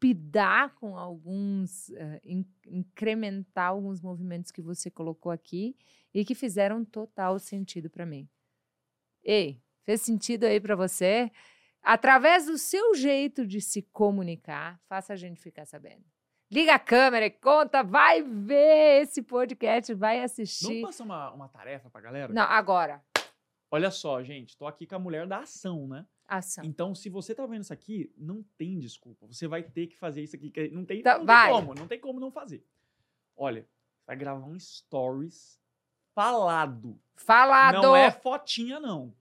lapidar 0.00 0.74
com 0.74 0.96
alguns, 0.96 1.90
eh, 1.90 2.20
in- 2.24 2.46
incrementar 2.66 3.68
alguns 3.70 4.00
movimentos 4.00 4.50
que 4.52 4.60
você 4.62 4.90
colocou 4.90 5.32
aqui 5.32 5.76
e 6.12 6.24
que 6.24 6.34
fizeram 6.34 6.84
total 6.84 7.38
sentido 7.38 7.88
para 7.88 8.04
mim. 8.06 8.28
Ei, 9.24 9.60
fez 9.84 10.02
sentido 10.02 10.44
aí 10.44 10.60
para 10.60 10.76
você? 10.76 11.30
Através 11.82 12.46
do 12.46 12.58
seu 12.58 12.94
jeito 12.94 13.46
de 13.46 13.60
se 13.60 13.82
comunicar, 13.82 14.78
faça 14.88 15.12
a 15.12 15.16
gente 15.16 15.40
ficar 15.40 15.64
sabendo. 15.66 16.04
Liga 16.50 16.74
a 16.74 16.78
câmera 16.78 17.26
e 17.26 17.30
conta, 17.30 17.82
vai 17.82 18.22
ver 18.22 19.02
esse 19.02 19.22
podcast, 19.22 19.92
vai 19.94 20.16
Vamos 20.16 20.32
assistir. 20.32 20.82
passar 20.82 21.04
uma, 21.04 21.32
uma 21.32 21.48
tarefa 21.48 21.90
pra 21.90 22.00
galera? 22.00 22.32
Não, 22.32 22.42
agora, 22.42 23.02
Olha 23.68 23.90
só, 23.90 24.22
gente, 24.22 24.56
tô 24.56 24.64
aqui 24.64 24.86
com 24.86 24.94
a 24.94 24.98
mulher 24.98 25.26
da 25.26 25.38
ação, 25.40 25.88
né? 25.88 26.06
Ação. 26.28 26.64
Então, 26.64 26.94
se 26.94 27.08
você 27.08 27.34
tá 27.34 27.46
vendo 27.46 27.62
isso 27.62 27.72
aqui, 27.72 28.12
não 28.16 28.42
tem 28.56 28.78
desculpa. 28.78 29.26
Você 29.26 29.46
vai 29.46 29.62
ter 29.62 29.86
que 29.86 29.96
fazer 29.96 30.22
isso 30.22 30.36
aqui. 30.36 30.52
Não 30.72 30.84
tem, 30.84 31.00
Então, 31.00 31.18
não 31.18 31.26
tem 31.26 31.52
como, 31.52 31.74
não 31.74 31.86
tem 31.88 32.00
como 32.00 32.20
não 32.20 32.30
fazer. 32.30 32.64
Olha, 33.36 33.66
vai 34.06 34.16
gravar 34.16 34.46
um 34.46 34.58
stories 34.58 35.60
falado. 36.14 36.98
Falado! 37.14 37.82
Não 37.82 37.96
é 37.96 38.10
fotinha, 38.10 38.80
não. 38.80 39.14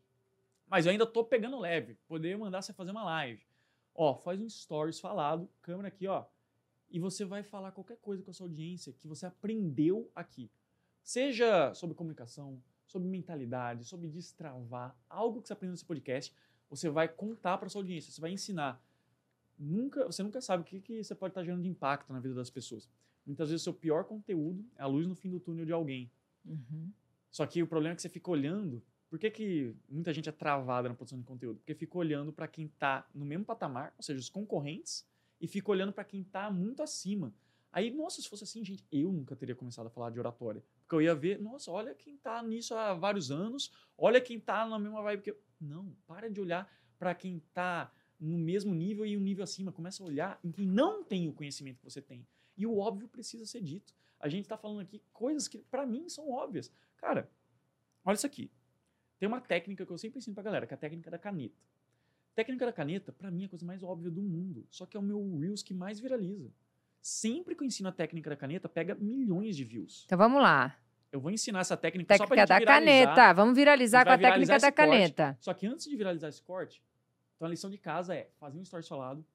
Mas 0.67 0.85
eu 0.85 0.91
ainda 0.91 1.05
tô 1.05 1.23
pegando 1.23 1.59
leve. 1.59 1.95
Poderia 2.07 2.37
mandar 2.37 2.61
você 2.61 2.73
fazer 2.73 2.91
uma 2.91 3.03
live. 3.03 3.45
Ó, 3.93 4.15
faz 4.15 4.41
um 4.41 4.49
stories 4.49 4.99
falado, 4.99 5.49
câmera 5.61 5.87
aqui, 5.87 6.07
ó. 6.07 6.25
E 6.89 6.99
você 6.99 7.25
vai 7.25 7.43
falar 7.43 7.71
qualquer 7.71 7.97
coisa 7.97 8.23
com 8.23 8.31
a 8.31 8.33
sua 8.33 8.47
audiência 8.47 8.93
que 8.93 9.07
você 9.07 9.25
aprendeu 9.25 10.09
aqui. 10.15 10.49
Seja 11.01 11.73
sobre 11.73 11.95
comunicação, 11.95 12.61
sobre 12.87 13.07
mentalidade, 13.07 13.85
sobre 13.85 14.07
destravar, 14.07 14.95
algo 15.09 15.41
que 15.41 15.47
você 15.47 15.53
aprendeu 15.53 15.73
nesse 15.73 15.85
podcast, 15.85 16.33
você 16.75 16.89
vai 16.89 17.07
contar 17.07 17.57
para 17.57 17.69
sua 17.69 17.81
audiência, 17.81 18.11
você 18.11 18.21
vai 18.21 18.31
ensinar. 18.31 18.81
Nunca, 19.57 20.05
você 20.05 20.21
nunca 20.21 20.41
sabe 20.41 20.63
o 20.63 20.65
que, 20.65 20.81
que 20.81 21.03
você 21.03 21.15
pode 21.15 21.31
estar 21.31 21.43
gerando 21.43 21.63
de 21.63 21.69
impacto 21.69 22.11
na 22.11 22.19
vida 22.19 22.33
das 22.33 22.49
pessoas. 22.49 22.89
Muitas 23.25 23.49
vezes 23.49 23.61
o 23.61 23.65
seu 23.65 23.73
pior 23.73 24.03
conteúdo 24.03 24.65
é 24.75 24.83
a 24.83 24.87
luz 24.87 25.07
no 25.07 25.15
fim 25.15 25.29
do 25.29 25.39
túnel 25.39 25.65
de 25.65 25.71
alguém. 25.71 26.11
Uhum. 26.45 26.91
Só 27.31 27.45
que 27.45 27.61
o 27.63 27.67
problema 27.67 27.93
é 27.93 27.95
que 27.95 28.01
você 28.01 28.09
fica 28.09 28.29
olhando. 28.29 28.83
Por 29.09 29.17
que, 29.17 29.31
que 29.31 29.75
muita 29.89 30.13
gente 30.13 30.29
é 30.29 30.31
travada 30.31 30.89
na 30.89 30.95
produção 30.95 31.19
de 31.19 31.25
conteúdo? 31.25 31.57
Porque 31.57 31.73
fica 31.73 31.97
olhando 31.97 32.31
para 32.31 32.47
quem 32.47 32.65
está 32.65 33.07
no 33.13 33.25
mesmo 33.25 33.45
patamar, 33.45 33.93
ou 33.97 34.03
seja, 34.03 34.19
os 34.19 34.29
concorrentes, 34.29 35.05
e 35.39 35.47
fica 35.47 35.71
olhando 35.71 35.93
para 35.93 36.03
quem 36.03 36.21
está 36.21 36.51
muito 36.51 36.83
acima. 36.83 37.33
Aí, 37.71 37.91
nossa, 37.91 38.21
se 38.21 38.29
fosse 38.29 38.45
assim, 38.45 38.63
gente, 38.63 38.85
eu 38.89 39.11
nunca 39.11 39.35
teria 39.35 39.53
começado 39.53 39.87
a 39.87 39.89
falar 39.89 40.09
de 40.09 40.17
oratória. 40.17 40.63
Porque 40.79 40.95
eu 40.95 41.01
ia 41.01 41.13
ver, 41.13 41.41
nossa, 41.41 41.69
olha 41.71 41.93
quem 41.93 42.15
está 42.15 42.41
nisso 42.41 42.73
há 42.73 42.93
vários 42.93 43.31
anos, 43.31 43.69
olha 43.97 44.21
quem 44.21 44.37
está 44.37 44.65
na 44.65 44.79
mesma 44.79 45.01
vibe 45.01 45.21
que 45.23 45.31
eu. 45.31 45.37
Não, 45.59 45.95
para 46.05 46.29
de 46.29 46.39
olhar 46.39 46.71
para 46.97 47.13
quem 47.13 47.37
está 47.37 47.91
no 48.19 48.37
mesmo 48.37 48.73
nível 48.73 49.05
e 49.05 49.17
um 49.17 49.21
nível 49.21 49.43
acima. 49.43 49.71
Começa 49.71 50.03
a 50.03 50.05
olhar 50.05 50.39
em 50.43 50.51
quem 50.51 50.65
não 50.65 51.03
tem 51.03 51.27
o 51.27 51.33
conhecimento 51.33 51.79
que 51.79 51.83
você 51.83 52.01
tem. 52.01 52.25
E 52.57 52.65
o 52.65 52.77
óbvio 52.77 53.07
precisa 53.07 53.45
ser 53.45 53.61
dito. 53.61 53.93
A 54.19 54.29
gente 54.29 54.43
está 54.43 54.57
falando 54.57 54.79
aqui 54.79 55.01
coisas 55.11 55.47
que, 55.47 55.59
para 55.59 55.85
mim, 55.85 56.07
são 56.09 56.29
óbvias. 56.29 56.71
Cara, 56.97 57.29
olha 58.03 58.15
isso 58.15 58.25
aqui. 58.25 58.51
Tem 59.19 59.27
uma 59.27 59.41
técnica 59.41 59.85
que 59.85 59.91
eu 59.91 59.97
sempre 59.97 60.19
ensino 60.19 60.33
pra 60.33 60.43
galera, 60.43 60.65
que 60.65 60.73
é 60.73 60.75
a 60.75 60.79
técnica 60.79 61.11
da 61.11 61.17
caneta. 61.17 61.55
Técnica 62.33 62.65
da 62.65 62.73
caneta, 62.73 63.11
pra 63.11 63.31
mim, 63.31 63.43
é 63.43 63.45
a 63.45 63.49
coisa 63.49 63.65
mais 63.65 63.81
óbvia 63.83 64.11
do 64.11 64.21
mundo. 64.21 64.65
Só 64.69 64.85
que 64.85 64.97
é 64.97 64.99
o 64.99 65.03
meu 65.03 65.37
Reels 65.37 65.63
que 65.63 65.73
mais 65.73 65.99
viraliza. 65.99 66.51
Sempre 67.01 67.55
que 67.55 67.63
eu 67.63 67.67
ensino 67.67 67.87
a 67.87 67.91
técnica 67.91 68.29
da 68.29 68.35
caneta, 68.35 68.67
pega 68.67 68.95
milhões 68.95 69.55
de 69.55 69.63
views. 69.63 70.03
Então 70.05 70.17
vamos 70.17 70.41
lá. 70.41 70.77
Eu 71.15 71.19
vou 71.21 71.31
ensinar 71.31 71.59
essa 71.61 71.77
técnica, 71.77 72.17
só 72.17 72.27
pra 72.27 72.35
Técnica 72.35 72.53
gente 72.59 72.65
da 72.67 72.79
viralizar. 72.79 73.05
caneta. 73.15 73.33
Vamos 73.33 73.55
viralizar 73.55 74.03
com 74.05 74.11
a 74.11 74.17
técnica 74.17 74.47
da 74.51 74.55
esse 74.57 74.65
corte. 74.65 74.75
caneta. 74.75 75.37
Só 75.39 75.53
que 75.53 75.65
antes 75.65 75.85
de 75.89 75.95
viralizar 75.95 76.27
esse 76.27 76.41
corte, 76.41 76.83
então 77.35 77.47
a 77.47 77.51
lição 77.51 77.69
de 77.69 77.77
casa 77.77 78.13
é 78.13 78.27
fazer 78.37 78.59
um 78.59 78.63
story 78.63 78.85
falado, 78.85 79.25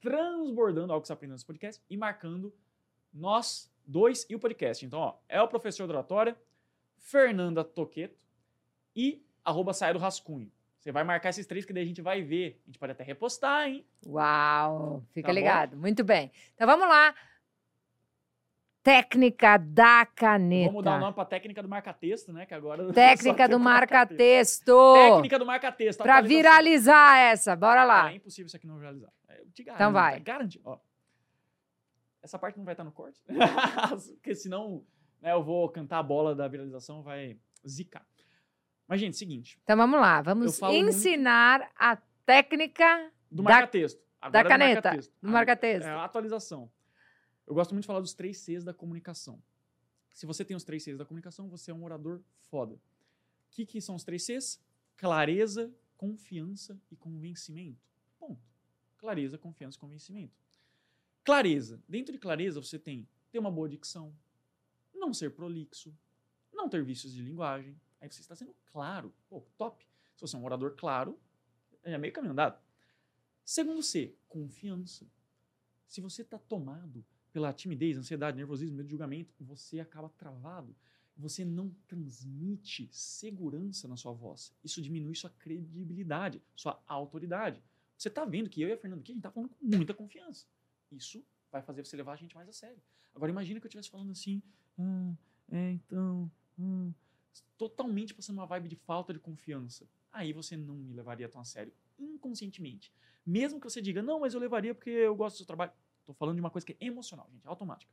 transbordando 0.00 0.90
algo 0.92 1.02
que 1.02 1.06
você 1.08 1.12
aprendeu 1.12 1.34
nesse 1.34 1.44
podcast 1.44 1.82
e 1.90 1.96
marcando 1.98 2.50
nós 3.12 3.70
dois 3.86 4.24
e 4.30 4.34
o 4.34 4.38
podcast. 4.38 4.84
Então, 4.86 4.98
ó, 5.00 5.14
é 5.28 5.40
o 5.42 5.48
professor 5.48 5.86
da 5.86 5.94
oratória, 5.94 6.34
Fernanda 6.96 7.62
Toqueto 7.62 8.16
e 8.96 9.22
arroba 9.44 9.72
saia 9.74 9.92
do 9.92 9.98
rascunho. 9.98 10.50
Você 10.78 10.92
vai 10.92 11.04
marcar 11.04 11.28
esses 11.30 11.46
três 11.46 11.64
que 11.66 11.72
daí 11.74 11.82
a 11.82 11.86
gente 11.86 12.00
vai 12.00 12.22
ver. 12.22 12.60
A 12.64 12.70
gente 12.70 12.78
pode 12.78 12.92
até 12.92 13.02
repostar, 13.04 13.66
hein? 13.68 13.84
Uau! 14.06 15.02
Fica 15.12 15.26
Tá 15.28 15.32
bom? 15.34 15.38
ligado. 15.38 15.76
Muito 15.76 16.02
bem. 16.04 16.30
Então 16.54 16.66
vamos 16.66 16.88
lá. 16.88 17.14
Técnica 18.88 19.58
da 19.58 20.06
caneta. 20.06 20.70
Vamos 20.70 20.82
dar 20.82 20.96
o 20.96 21.00
nome 21.00 21.12
pra 21.12 21.26
técnica 21.26 21.62
do 21.62 21.68
marca-texto, 21.68 22.32
né? 22.32 22.46
Que 22.46 22.54
agora 22.54 22.88
Técnica 22.94 23.46
do 23.46 23.60
marca-texto. 23.60 24.74
marca-texto. 24.74 24.94
Técnica 24.94 25.38
do 25.38 25.44
marca-texto. 25.44 26.02
Pra 26.02 26.22
viralizar 26.22 27.18
essa. 27.18 27.54
Bora 27.54 27.84
lá. 27.84 28.10
É 28.10 28.14
impossível 28.14 28.46
isso 28.46 28.56
aqui 28.56 28.66
não 28.66 28.78
viralizar. 28.78 29.12
É, 29.28 29.34
garanto. 29.34 29.74
Então 29.74 29.92
vai. 29.92 30.16
é 30.16 30.20
Garantido. 30.20 30.62
Ó. 30.66 30.78
Essa 32.22 32.38
parte 32.38 32.56
não 32.56 32.64
vai 32.64 32.72
estar 32.72 32.82
no 32.82 32.90
corte. 32.90 33.20
Porque 34.16 34.34
senão 34.34 34.82
né, 35.20 35.32
eu 35.32 35.44
vou 35.44 35.68
cantar 35.68 35.98
a 35.98 36.02
bola 36.02 36.34
da 36.34 36.48
viralização, 36.48 37.02
vai 37.02 37.36
zicar. 37.66 38.06
Mas, 38.86 39.00
gente, 39.00 39.18
seguinte. 39.18 39.60
Então 39.64 39.76
vamos 39.76 40.00
lá. 40.00 40.22
Vamos 40.22 40.58
falo 40.58 40.72
muito- 40.72 40.88
ensinar 40.88 41.70
a 41.78 41.98
técnica 42.24 43.12
Do 43.30 43.42
marca-texto. 43.42 44.00
da 44.32 44.40
é 44.40 44.44
caneta. 44.44 44.98
do 45.22 45.30
marca-texto. 45.30 45.86
É 45.86 45.90
a 45.90 46.04
atualização. 46.04 46.70
Eu 47.48 47.54
gosto 47.54 47.72
muito 47.72 47.84
de 47.84 47.86
falar 47.86 48.00
dos 48.00 48.12
três 48.12 48.36
Cs 48.36 48.62
da 48.62 48.74
comunicação. 48.74 49.42
Se 50.12 50.26
você 50.26 50.44
tem 50.44 50.54
os 50.54 50.64
três 50.64 50.82
Cs 50.82 50.98
da 50.98 51.06
comunicação, 51.06 51.48
você 51.48 51.70
é 51.70 51.74
um 51.74 51.82
orador 51.82 52.20
foda. 52.50 52.74
O 52.74 52.80
que, 53.50 53.64
que 53.64 53.80
são 53.80 53.94
os 53.94 54.04
três 54.04 54.22
Cs? 54.22 54.60
Clareza, 54.98 55.74
confiança 55.96 56.78
e 56.90 56.96
convencimento. 56.96 57.80
Ponto. 58.18 58.46
Clareza, 58.98 59.38
confiança 59.38 59.78
e 59.78 59.80
convencimento. 59.80 60.34
Clareza. 61.24 61.82
Dentro 61.88 62.12
de 62.12 62.18
clareza, 62.18 62.60
você 62.60 62.78
tem 62.78 63.08
ter 63.30 63.38
uma 63.38 63.50
boa 63.50 63.66
dicção, 63.66 64.14
não 64.94 65.14
ser 65.14 65.30
prolixo, 65.30 65.96
não 66.52 66.68
ter 66.68 66.84
vícios 66.84 67.14
de 67.14 67.22
linguagem. 67.22 67.80
Aí 67.98 68.10
você 68.10 68.20
está 68.20 68.36
sendo 68.36 68.54
claro. 68.66 69.10
Pô, 69.26 69.40
top. 69.56 69.86
Se 70.16 70.20
você 70.20 70.36
é 70.36 70.38
um 70.38 70.44
orador 70.44 70.76
claro, 70.76 71.18
é 71.82 71.96
meio 71.96 72.12
caminho 72.12 72.32
andado. 72.32 72.60
Segundo 73.42 73.82
C, 73.82 74.14
confiança. 74.28 75.10
Se 75.86 76.02
você 76.02 76.20
está 76.20 76.38
tomado 76.38 77.02
pela 77.38 77.52
timidez, 77.52 77.96
ansiedade, 77.96 78.36
nervosismo, 78.36 78.76
medo 78.76 78.86
de 78.86 78.90
julgamento, 78.90 79.32
você 79.38 79.78
acaba 79.78 80.08
travado. 80.08 80.74
Você 81.16 81.44
não 81.44 81.70
transmite 81.86 82.88
segurança 82.90 83.86
na 83.86 83.96
sua 83.96 84.12
voz. 84.12 84.52
Isso 84.64 84.82
diminui 84.82 85.14
sua 85.14 85.30
credibilidade, 85.30 86.42
sua 86.56 86.82
autoridade. 86.84 87.62
Você 87.96 88.08
está 88.08 88.24
vendo 88.24 88.50
que 88.50 88.60
eu 88.60 88.68
e 88.68 88.72
a 88.72 88.76
Fernanda 88.76 89.02
aqui, 89.02 89.12
a 89.12 89.14
gente 89.14 89.20
está 89.20 89.30
falando 89.30 89.50
com 89.50 89.64
muita 89.64 89.94
confiança. 89.94 90.46
Isso 90.90 91.24
vai 91.50 91.62
fazer 91.62 91.84
você 91.84 91.96
levar 91.96 92.14
a 92.14 92.16
gente 92.16 92.34
mais 92.34 92.48
a 92.48 92.52
sério. 92.52 92.82
Agora, 93.14 93.30
imagina 93.30 93.60
que 93.60 93.66
eu 93.66 93.68
estivesse 93.68 93.90
falando 93.90 94.10
assim, 94.10 94.42
ah, 94.76 95.14
é, 95.52 95.70
então, 95.72 96.28
hum, 96.58 96.92
totalmente 97.56 98.14
passando 98.14 98.38
uma 98.38 98.46
vibe 98.46 98.68
de 98.68 98.76
falta 98.76 99.12
de 99.12 99.20
confiança. 99.20 99.88
Aí 100.12 100.32
você 100.32 100.56
não 100.56 100.74
me 100.74 100.92
levaria 100.92 101.28
tão 101.28 101.40
a 101.40 101.44
sério, 101.44 101.72
inconscientemente. 101.98 102.92
Mesmo 103.24 103.60
que 103.60 103.70
você 103.70 103.80
diga, 103.80 104.02
não, 104.02 104.20
mas 104.20 104.34
eu 104.34 104.40
levaria 104.40 104.74
porque 104.74 104.90
eu 104.90 105.14
gosto 105.14 105.36
do 105.36 105.38
seu 105.38 105.46
trabalho. 105.46 105.72
Estou 106.08 106.16
falando 106.16 106.36
de 106.36 106.40
uma 106.40 106.50
coisa 106.50 106.66
que 106.66 106.74
é 106.80 106.86
emocional, 106.86 107.28
gente, 107.30 107.44
é 107.44 107.50
automática. 107.50 107.92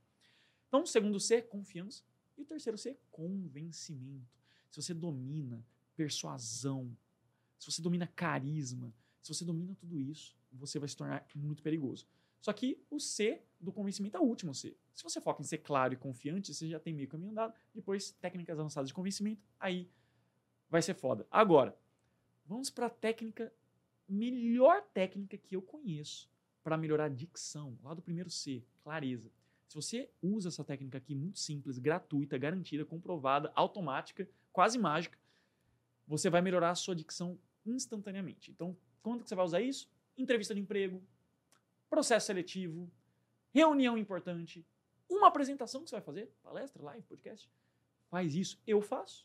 Então, 0.68 0.82
o 0.82 0.86
segundo 0.86 1.20
C, 1.20 1.42
confiança. 1.42 2.02
E 2.38 2.40
o 2.40 2.46
terceiro 2.46 2.78
C, 2.78 2.98
convencimento. 3.10 4.26
Se 4.70 4.80
você 4.80 4.94
domina 4.94 5.62
persuasão, 5.94 6.96
se 7.58 7.70
você 7.70 7.82
domina 7.82 8.06
carisma, 8.06 8.94
se 9.22 9.34
você 9.34 9.44
domina 9.44 9.74
tudo 9.74 10.00
isso, 10.00 10.34
você 10.50 10.78
vai 10.78 10.88
se 10.88 10.96
tornar 10.96 11.26
muito 11.34 11.62
perigoso. 11.62 12.06
Só 12.40 12.54
que 12.54 12.82
o 12.90 12.98
C 12.98 13.42
do 13.60 13.70
convencimento 13.70 14.16
é 14.16 14.20
o 14.20 14.24
último 14.24 14.54
C. 14.54 14.74
Se 14.94 15.02
você 15.02 15.20
foca 15.20 15.42
em 15.42 15.44
ser 15.44 15.58
claro 15.58 15.92
e 15.92 15.96
confiante, 15.96 16.54
você 16.54 16.68
já 16.68 16.80
tem 16.80 16.94
meio 16.94 17.08
caminho 17.08 17.32
andado. 17.32 17.54
Depois, 17.74 18.12
técnicas 18.12 18.58
avançadas 18.58 18.88
de 18.88 18.94
convencimento, 18.94 19.42
aí 19.60 19.90
vai 20.70 20.80
ser 20.80 20.94
foda. 20.94 21.26
Agora, 21.30 21.78
vamos 22.46 22.70
para 22.70 22.86
a 22.86 22.90
técnica, 22.90 23.52
melhor 24.08 24.82
técnica 24.94 25.36
que 25.36 25.54
eu 25.54 25.60
conheço 25.60 26.30
para 26.66 26.76
melhorar 26.76 27.04
a 27.04 27.08
dicção, 27.08 27.78
lá 27.80 27.94
do 27.94 28.02
primeiro 28.02 28.28
C, 28.28 28.60
clareza. 28.82 29.30
Se 29.68 29.76
você 29.76 30.10
usa 30.20 30.48
essa 30.48 30.64
técnica 30.64 30.98
aqui, 30.98 31.14
muito 31.14 31.38
simples, 31.38 31.78
gratuita, 31.78 32.36
garantida, 32.36 32.84
comprovada, 32.84 33.52
automática, 33.54 34.28
quase 34.52 34.76
mágica, 34.76 35.16
você 36.08 36.28
vai 36.28 36.42
melhorar 36.42 36.70
a 36.70 36.74
sua 36.74 36.96
dicção 36.96 37.38
instantaneamente. 37.64 38.50
Então, 38.50 38.76
quando 39.00 39.22
que 39.22 39.28
você 39.28 39.36
vai 39.36 39.44
usar 39.44 39.60
isso? 39.60 39.88
Entrevista 40.18 40.56
de 40.56 40.60
emprego, 40.60 41.00
processo 41.88 42.26
seletivo, 42.26 42.90
reunião 43.52 43.96
importante, 43.96 44.66
uma 45.08 45.28
apresentação 45.28 45.84
que 45.84 45.90
você 45.90 45.94
vai 45.94 46.02
fazer, 46.04 46.32
palestra, 46.42 46.82
live, 46.82 47.06
podcast. 47.06 47.48
Faz 48.10 48.34
isso. 48.34 48.60
Eu 48.66 48.80
faço. 48.82 49.24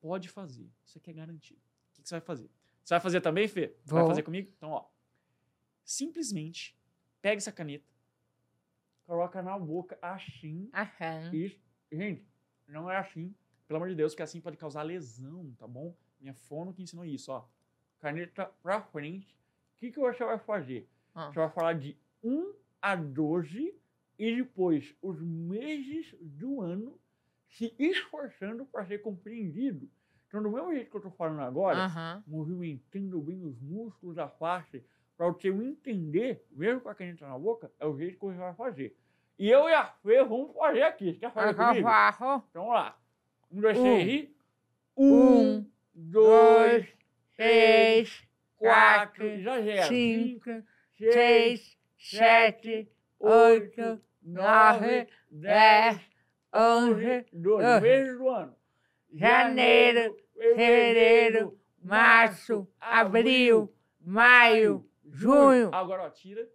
Pode 0.00 0.28
fazer. 0.28 0.70
Isso 0.86 0.98
aqui 0.98 1.10
é 1.10 1.14
garantido. 1.14 1.60
O 1.98 2.00
que 2.00 2.08
você 2.08 2.14
vai 2.14 2.20
fazer? 2.20 2.48
Você 2.84 2.94
vai 2.94 3.00
fazer 3.00 3.20
também, 3.20 3.48
Fê? 3.48 3.74
Vai 3.84 4.02
Vou. 4.02 4.10
fazer 4.10 4.22
comigo? 4.22 4.52
Então, 4.56 4.70
ó. 4.70 4.84
Simplesmente 5.90 6.78
pega 7.20 7.38
essa 7.38 7.50
caneta. 7.50 7.84
coloca 9.04 9.42
na 9.42 9.58
boca 9.58 9.98
assim. 10.00 10.70
Aham. 10.72 11.34
Isso. 11.34 11.60
Gente, 11.90 12.24
não 12.68 12.88
é 12.88 12.96
assim. 12.96 13.34
Pelo 13.66 13.78
amor 13.78 13.88
de 13.88 13.96
Deus, 13.96 14.14
que 14.14 14.22
assim 14.22 14.40
pode 14.40 14.56
causar 14.56 14.84
lesão, 14.84 15.52
tá 15.58 15.66
bom? 15.66 15.92
Minha 16.20 16.32
fono 16.32 16.72
que 16.72 16.80
ensinou 16.80 17.04
isso, 17.04 17.32
ó. 17.32 17.44
Caneta 17.98 18.46
pra 18.62 18.80
frente. 18.80 19.34
O 19.34 19.80
que, 19.80 19.90
que 19.90 19.98
você 19.98 20.24
vai 20.24 20.38
fazer? 20.38 20.88
Ah. 21.12 21.26
Você 21.26 21.40
vai 21.40 21.50
falar 21.50 21.72
de 21.72 21.98
1 22.22 22.54
a 22.80 22.94
12 22.94 23.74
e 24.16 24.36
depois 24.36 24.94
os 25.02 25.20
meses 25.20 26.14
do 26.20 26.60
ano 26.60 26.96
se 27.48 27.74
esforçando 27.80 28.64
para 28.64 28.86
ser 28.86 28.98
compreendido. 28.98 29.90
Então, 30.28 30.40
do 30.40 30.52
mesmo 30.52 30.72
jeito 30.72 30.88
que 30.88 30.96
eu 30.96 31.00
tô 31.00 31.10
falando 31.10 31.40
agora, 31.40 31.86
Aham. 31.86 32.22
movimentando 32.28 33.20
bem 33.20 33.44
os 33.44 33.60
músculos 33.60 34.14
da 34.14 34.28
face, 34.28 34.84
para 35.20 35.28
você 35.28 35.48
entender, 35.48 36.42
mesmo 36.50 36.80
com 36.80 36.88
a 36.88 36.94
caneta 36.94 37.28
na 37.28 37.38
boca, 37.38 37.70
é 37.78 37.84
o 37.84 37.94
jeito 37.94 38.18
que 38.18 38.24
você 38.24 38.38
vai 38.38 38.54
fazer. 38.54 38.96
E 39.38 39.50
eu 39.50 39.68
e 39.68 39.74
a 39.74 39.84
Fê 39.84 40.24
vamos 40.24 40.56
fazer 40.56 40.82
aqui. 40.82 41.12
Você 41.12 41.18
quer 41.18 41.30
fazer 41.30 41.54
comigo? 41.54 41.88
Então 42.48 42.48
vamos 42.54 42.72
lá. 42.72 42.98
Um, 43.52 43.60
dois, 43.60 43.76
Um. 43.78 43.82
três 43.82 44.08
e. 44.08 44.34
Um, 44.96 45.56
Um, 45.58 45.70
dois, 45.94 46.88
três, 47.36 48.26
quatro, 48.56 49.26
exagera. 49.26 49.82
cinco, 49.88 50.50
seis, 50.96 51.78
sete, 51.98 52.90
oito, 53.18 54.00
nove, 54.22 55.06
dez, 55.30 56.00
onze, 56.54 57.26
doze. 57.30 57.80
Meses 57.82 58.16
do 58.16 58.26
ano. 58.26 58.56
Janeiro, 59.12 60.16
fevereiro, 60.32 61.60
março, 61.82 62.66
abril, 62.80 63.70
maio, 64.00 64.89
junho. 65.10 65.74
Agora, 65.74 66.04
ó, 66.04 66.10
tira. 66.10 66.48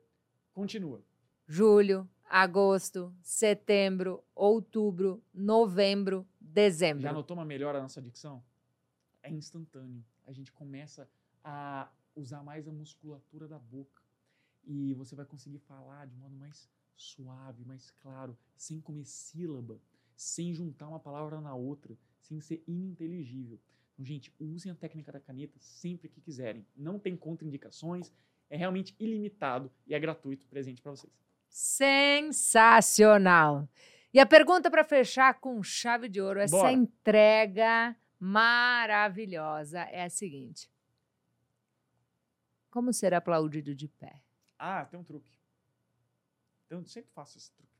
Continua. 0.53 1.03
julho, 1.47 2.09
agosto, 2.29 3.13
setembro, 3.21 4.23
outubro, 4.33 5.21
novembro, 5.33 6.25
dezembro. 6.39 7.01
Já 7.01 7.13
notou 7.13 7.35
uma 7.35 7.45
melhora 7.45 7.77
na 7.77 7.83
nossa 7.83 8.01
dicção? 8.01 8.43
É 9.21 9.29
instantâneo. 9.29 10.03
A 10.25 10.31
gente 10.31 10.51
começa 10.51 11.09
a 11.43 11.89
usar 12.15 12.41
mais 12.41 12.67
a 12.67 12.71
musculatura 12.71 13.47
da 13.47 13.59
boca. 13.59 14.01
E 14.63 14.93
você 14.95 15.15
vai 15.15 15.25
conseguir 15.25 15.59
falar 15.59 16.07
de 16.07 16.15
modo 16.15 16.35
mais 16.35 16.67
suave, 16.95 17.63
mais 17.65 17.91
claro, 17.99 18.37
sem 18.55 18.79
comer 18.79 19.05
sílaba, 19.05 19.79
sem 20.15 20.53
juntar 20.53 20.87
uma 20.87 20.99
palavra 20.99 21.39
na 21.41 21.53
outra, 21.53 21.95
sem 22.21 22.39
ser 22.39 22.63
ininteligível. 22.65 23.59
Então, 23.93 24.05
gente, 24.05 24.33
usem 24.39 24.71
a 24.71 24.75
técnica 24.75 25.11
da 25.11 25.19
caneta 25.19 25.59
sempre 25.59 26.09
que 26.09 26.19
quiserem. 26.19 26.65
Não 26.75 26.97
tem 26.97 27.15
contraindicações, 27.15 28.11
é 28.49 28.57
realmente 28.57 28.95
ilimitado 28.99 29.71
e 29.85 29.93
é 29.93 29.99
gratuito 29.99 30.47
presente 30.47 30.81
para 30.81 30.91
vocês. 30.91 31.13
Sensacional. 31.47 33.69
E 34.13 34.19
a 34.19 34.25
pergunta 34.25 34.71
para 34.71 34.83
fechar 34.83 35.39
com 35.39 35.61
chave 35.63 36.07
de 36.07 36.21
ouro, 36.21 36.39
essa 36.39 36.55
Bora. 36.55 36.71
entrega 36.71 37.95
maravilhosa 38.19 39.81
é 39.83 40.03
a 40.03 40.09
seguinte: 40.09 40.69
Como 42.69 42.93
ser 42.93 43.13
aplaudido 43.13 43.75
de 43.75 43.87
pé? 43.87 44.21
Ah, 44.57 44.85
tem 44.85 44.99
um 44.99 45.03
truque. 45.03 45.31
Eu 46.69 46.83
sempre 46.85 47.11
faço 47.11 47.37
esse 47.37 47.51
truque. 47.51 47.75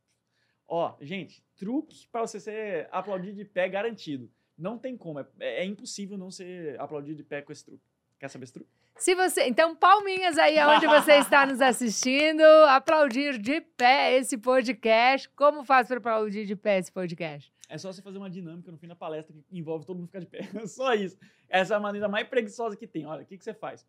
Ó, 0.68 0.98
gente, 1.00 1.44
truque 1.56 2.08
para 2.10 2.22
você 2.22 2.40
ser 2.40 2.90
aplaudido 2.92 3.38
de 3.38 3.46
pé 3.46 3.70
garantido. 3.70 4.32
Não 4.58 4.78
tem 4.78 4.98
como. 4.98 5.20
É, 5.20 5.28
é 5.40 5.66
impossível 5.66 6.18
não 6.18 6.32
ser 6.32 6.80
aplaudido 6.80 7.18
de 7.18 7.24
pé 7.24 7.42
com 7.42 7.52
esse 7.52 7.64
truque. 7.64 7.86
Quer 8.20 8.30
saber 8.30 8.44
esse 8.44 8.54
truque? 8.54 8.72
Se 8.98 9.14
você, 9.14 9.48
então, 9.48 9.76
palminhas 9.76 10.38
aí 10.38 10.58
aonde 10.58 10.88
você 10.88 11.16
está 11.20 11.46
nos 11.46 11.60
assistindo, 11.60 12.42
aplaudir 12.70 13.38
de 13.38 13.60
pé 13.60 14.18
esse 14.18 14.38
podcast. 14.38 15.30
Como 15.30 15.66
faz 15.66 15.88
para 15.88 15.98
aplaudir 15.98 16.46
de 16.46 16.56
pé 16.56 16.80
esse 16.80 16.92
podcast? 16.92 17.54
É 17.68 17.78
só 17.78 17.92
você 17.92 18.02
fazer 18.02 18.18
uma 18.18 18.30
dinâmica 18.30 18.72
no 18.72 18.78
fim 18.78 18.88
da 18.88 18.96
palestra 18.96 19.34
que 19.34 19.58
envolve 19.58 19.86
todo 19.86 19.98
mundo 19.98 20.08
ficar 20.08 20.20
de 20.20 20.28
pé. 20.28 20.40
só 20.68 20.94
isso. 20.94 21.18
Essa 21.50 21.74
é 21.74 21.78
a 21.78 21.80
maneira 21.80 22.08
mais 22.08 22.28
preguiçosa 22.28 22.78
que 22.78 22.88
tem. 22.88 23.06
Olha, 23.06 23.24
o 23.24 23.26
que, 23.26 23.38
que 23.38 23.44
você 23.44 23.54
faz? 23.54 23.86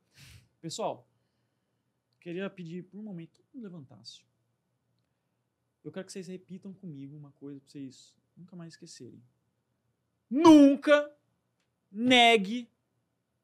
Pessoal, 0.60 1.08
queria 2.20 2.50
pedir 2.50 2.82
por 2.82 2.98
um 2.98 3.02
momento 3.02 3.30
todo 3.34 3.46
mundo 3.54 3.62
levantasse. 3.62 4.22
Eu 5.84 5.92
quero 5.92 6.04
que 6.04 6.12
vocês 6.12 6.26
repitam 6.26 6.74
comigo 6.74 7.16
uma 7.16 7.30
coisa 7.32 7.60
pra 7.60 7.68
vocês 7.68 8.12
nunca 8.36 8.56
mais 8.56 8.72
esquecerem. 8.72 9.22
Nunca 10.28 11.08
negue 11.92 12.68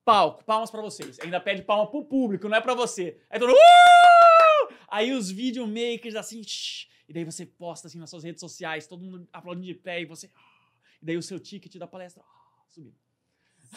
palco. 0.04 0.44
Palmas 0.44 0.70
pra 0.70 0.80
vocês. 0.80 1.18
Ainda 1.20 1.40
pede 1.40 1.62
palma 1.62 1.90
pro 1.90 2.04
público, 2.04 2.48
não 2.48 2.56
é 2.56 2.60
pra 2.60 2.74
você. 2.74 3.20
Aí 3.30 3.38
todo 3.38 3.48
mundo, 3.48 3.58
"Uh!" 3.58 4.74
Aí 4.88 5.12
os 5.12 5.30
videomakers 5.30 6.14
assim, 6.16 6.42
shh, 6.42 6.86
e 7.08 7.12
daí 7.12 7.24
você 7.24 7.46
posta 7.46 7.88
assim 7.88 7.98
nas 7.98 8.10
suas 8.10 8.24
redes 8.24 8.40
sociais, 8.40 8.86
todo 8.86 9.02
mundo 9.02 9.28
aplaudindo 9.32 9.66
de 9.66 9.74
pé 9.74 10.00
e 10.02 10.04
você, 10.04 10.30
"Ah", 10.34 10.70
e 11.00 11.06
daí 11.06 11.16
o 11.16 11.22
seu 11.22 11.40
ticket 11.40 11.76
da 11.76 11.86
palestra, 11.86 12.22
"Ah", 12.22 12.62
subiu. 12.68 12.92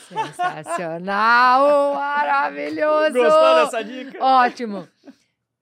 Sensacional! 0.09 1.93
Maravilhoso! 1.95 3.13
Gostou 3.13 3.55
dessa 3.55 3.81
dica? 3.83 4.23
Ótimo. 4.23 4.87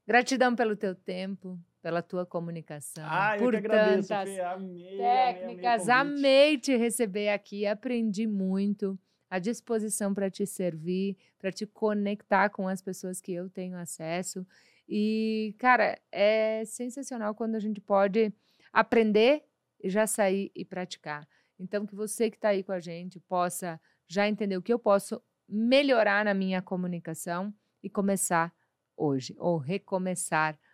Gratidão 0.07 0.55
pelo 0.55 0.76
teu 0.76 0.95
tempo, 0.95 1.57
pela 1.82 2.01
tua 2.01 2.26
comunicação. 2.26 3.05
Ah, 3.07 3.36
eu 3.38 3.43
por 3.43 3.51
que 3.51 3.57
agradeço, 3.57 4.09
tantas 4.09 4.34
Fê. 4.34 4.41
Amei, 4.41 4.78
amei, 4.78 4.88
amei 4.89 4.97
técnicas. 4.97 5.82
o 5.84 5.86
convite. 5.86 5.91
Amei 5.91 6.57
te 6.57 6.76
receber 6.76 7.30
aqui, 7.30 7.66
aprendi 7.66 8.26
muito. 8.28 8.97
À 9.34 9.40
disposição 9.40 10.14
para 10.14 10.30
te 10.30 10.46
servir, 10.46 11.18
para 11.40 11.52
te 11.52 11.66
conectar 11.66 12.50
com 12.50 12.68
as 12.68 12.84
pessoas 12.84 13.20
que 13.20 13.34
eu 13.34 13.50
tenho 13.50 13.76
acesso. 13.76 14.46
E, 14.88 15.56
cara, 15.58 15.98
é 16.12 16.64
sensacional 16.66 17.34
quando 17.34 17.56
a 17.56 17.60
gente 17.60 17.82
pode 17.82 18.32
aprender 18.72 19.44
e 19.82 19.90
já 19.90 20.06
sair 20.06 20.52
e 20.54 20.64
praticar. 20.64 21.28
Então, 21.58 21.84
que 21.84 21.96
você 21.96 22.30
que 22.30 22.38
está 22.38 22.50
aí 22.50 22.62
com 22.62 22.74
a 22.74 22.80
gente 22.80 23.20
possa 23.22 23.82
já 24.08 24.30
entender 24.30 24.56
o 24.56 24.62
que 24.62 24.72
eu 24.72 24.78
posso 24.78 25.20
melhorar 25.50 26.24
na 26.26 26.36
minha 26.36 26.62
comunicação 26.62 27.52
e 27.82 27.90
começar 27.90 28.54
hoje, 28.96 29.36
ou 29.40 29.58
recomeçar 29.58 30.54
hoje. 30.54 30.72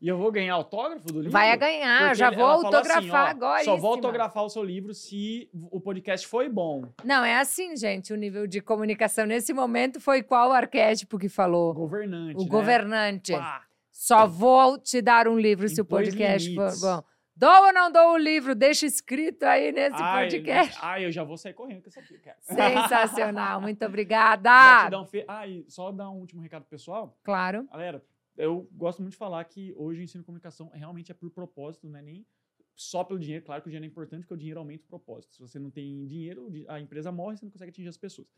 E 0.00 0.08
eu 0.08 0.16
vou 0.16 0.30
ganhar 0.30 0.54
autógrafo 0.54 1.06
do 1.06 1.14
livro? 1.18 1.30
Vai 1.30 1.56
ganhar, 1.56 2.14
já 2.14 2.30
vou 2.30 2.46
assim, 2.46 2.66
autografar 2.66 3.26
ó, 3.26 3.30
agora. 3.30 3.64
Só 3.64 3.76
vou 3.76 3.90
autografar 3.92 4.44
o 4.44 4.48
seu 4.48 4.62
livro 4.62 4.94
se 4.94 5.48
o 5.70 5.80
podcast 5.80 6.26
foi 6.26 6.48
bom. 6.48 6.84
Não, 7.04 7.24
é 7.24 7.38
assim, 7.38 7.76
gente. 7.76 8.12
O 8.12 8.16
nível 8.16 8.46
de 8.46 8.60
comunicação 8.60 9.26
nesse 9.26 9.52
momento 9.52 10.00
foi 10.00 10.22
qual 10.22 10.52
arquétipo 10.52 11.18
que 11.18 11.28
falou? 11.28 11.74
Governante, 11.74 12.36
O 12.36 12.42
né? 12.42 12.48
governante. 12.48 13.32
Pá. 13.32 13.62
Só 13.92 14.26
vou 14.26 14.78
te 14.78 15.00
dar 15.02 15.26
um 15.26 15.38
livro 15.38 15.68
se 15.68 15.80
o 15.80 15.84
podcast 15.84 16.54
for 16.54 16.78
bom. 16.80 17.02
Dou 17.38 17.66
ou 17.66 17.72
não 17.72 17.92
dou 17.92 18.12
o 18.12 18.16
livro? 18.16 18.54
Deixa 18.54 18.86
escrito 18.86 19.42
aí 19.42 19.70
nesse 19.70 19.96
Ai, 20.00 20.24
podcast. 20.24 20.78
Ai, 20.80 21.04
eu 21.04 21.12
já 21.12 21.22
vou 21.22 21.36
sair 21.36 21.52
correndo 21.52 21.82
com 21.82 21.88
essa 21.88 22.00
aqui, 22.00 22.18
cara. 22.18 22.36
Sensacional. 22.40 23.60
Muito 23.60 23.84
obrigada. 23.84 24.48
Gratidão, 24.48 25.04
Fê. 25.04 25.24
Ah, 25.28 25.46
e 25.46 25.64
só 25.68 25.92
dar 25.92 26.08
um 26.08 26.16
último 26.16 26.40
recado 26.40 26.64
pessoal. 26.64 27.14
Claro. 27.22 27.68
Galera, 27.70 28.02
eu 28.36 28.68
gosto 28.72 29.00
muito 29.00 29.12
de 29.12 29.18
falar 29.18 29.44
que 29.44 29.72
hoje 29.76 30.00
o 30.00 30.02
ensino 30.02 30.22
de 30.22 30.26
comunicação 30.26 30.68
realmente 30.68 31.10
é 31.10 31.14
por 31.14 31.30
propósito, 31.30 31.88
não 31.88 31.98
é 31.98 32.02
nem 32.02 32.26
só 32.74 33.02
pelo 33.02 33.18
dinheiro. 33.18 33.44
Claro 33.44 33.62
que 33.62 33.68
o 33.68 33.70
dinheiro 33.70 33.84
é 33.84 33.88
importante, 33.88 34.20
porque 34.20 34.34
o 34.34 34.36
dinheiro 34.36 34.60
aumenta 34.60 34.84
o 34.84 34.86
propósito. 34.86 35.34
Se 35.34 35.40
você 35.40 35.58
não 35.58 35.70
tem 35.70 36.06
dinheiro, 36.06 36.48
a 36.68 36.80
empresa 36.80 37.10
morre, 37.10 37.36
você 37.36 37.44
não 37.44 37.50
consegue 37.50 37.70
atingir 37.70 37.88
as 37.88 37.96
pessoas. 37.96 38.28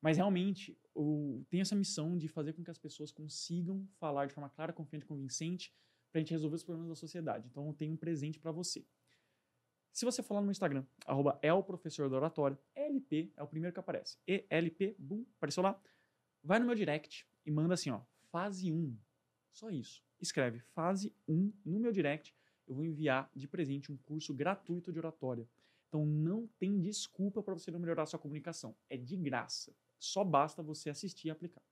Mas 0.00 0.16
realmente, 0.16 0.76
o, 0.94 1.44
tem 1.48 1.60
essa 1.60 1.76
missão 1.76 2.16
de 2.16 2.28
fazer 2.28 2.52
com 2.52 2.62
que 2.64 2.70
as 2.70 2.78
pessoas 2.78 3.12
consigam 3.12 3.86
falar 3.98 4.26
de 4.26 4.34
forma 4.34 4.50
clara, 4.50 4.72
confiante 4.72 5.04
e 5.04 5.08
convincente 5.08 5.72
para 6.10 6.18
a 6.18 6.20
gente 6.20 6.32
resolver 6.32 6.56
os 6.56 6.64
problemas 6.64 6.88
da 6.88 6.96
sociedade. 6.96 7.46
Então, 7.48 7.66
eu 7.68 7.72
tenho 7.72 7.92
um 7.92 7.96
presente 7.96 8.38
para 8.38 8.50
você. 8.50 8.84
Se 9.92 10.06
você 10.06 10.22
lá 10.22 10.40
no 10.40 10.46
meu 10.46 10.52
Instagram, 10.52 10.84
arroba 11.06 11.38
é 11.42 11.52
o 11.52 11.62
professor 11.62 12.08
do 12.08 12.16
oratório, 12.16 12.58
LP 12.74 13.30
é 13.36 13.42
o 13.42 13.46
primeiro 13.46 13.74
que 13.74 13.80
aparece. 13.80 14.18
ELP, 14.26 14.96
bum, 14.98 15.24
apareceu 15.36 15.62
lá. 15.62 15.78
Vai 16.42 16.58
no 16.58 16.64
meu 16.64 16.74
direct 16.74 17.26
e 17.44 17.50
manda 17.50 17.74
assim, 17.74 17.90
ó, 17.90 18.00
fase 18.30 18.72
1. 18.72 18.96
Só 19.52 19.70
isso. 19.70 20.02
Escreve 20.20 20.60
fase 20.74 21.12
1 21.28 21.52
no 21.64 21.78
meu 21.80 21.92
direct. 21.92 22.34
Eu 22.66 22.74
vou 22.74 22.84
enviar 22.84 23.30
de 23.34 23.46
presente 23.48 23.90
um 23.92 23.96
curso 23.96 24.32
gratuito 24.32 24.92
de 24.92 24.98
oratória. 24.98 25.46
Então 25.88 26.06
não 26.06 26.48
tem 26.58 26.78
desculpa 26.80 27.42
para 27.42 27.54
você 27.54 27.70
não 27.70 27.78
melhorar 27.80 28.06
sua 28.06 28.18
comunicação. 28.18 28.74
É 28.88 28.96
de 28.96 29.16
graça. 29.16 29.74
Só 29.98 30.24
basta 30.24 30.62
você 30.62 30.88
assistir 30.90 31.28
e 31.28 31.30
aplicar. 31.30 31.62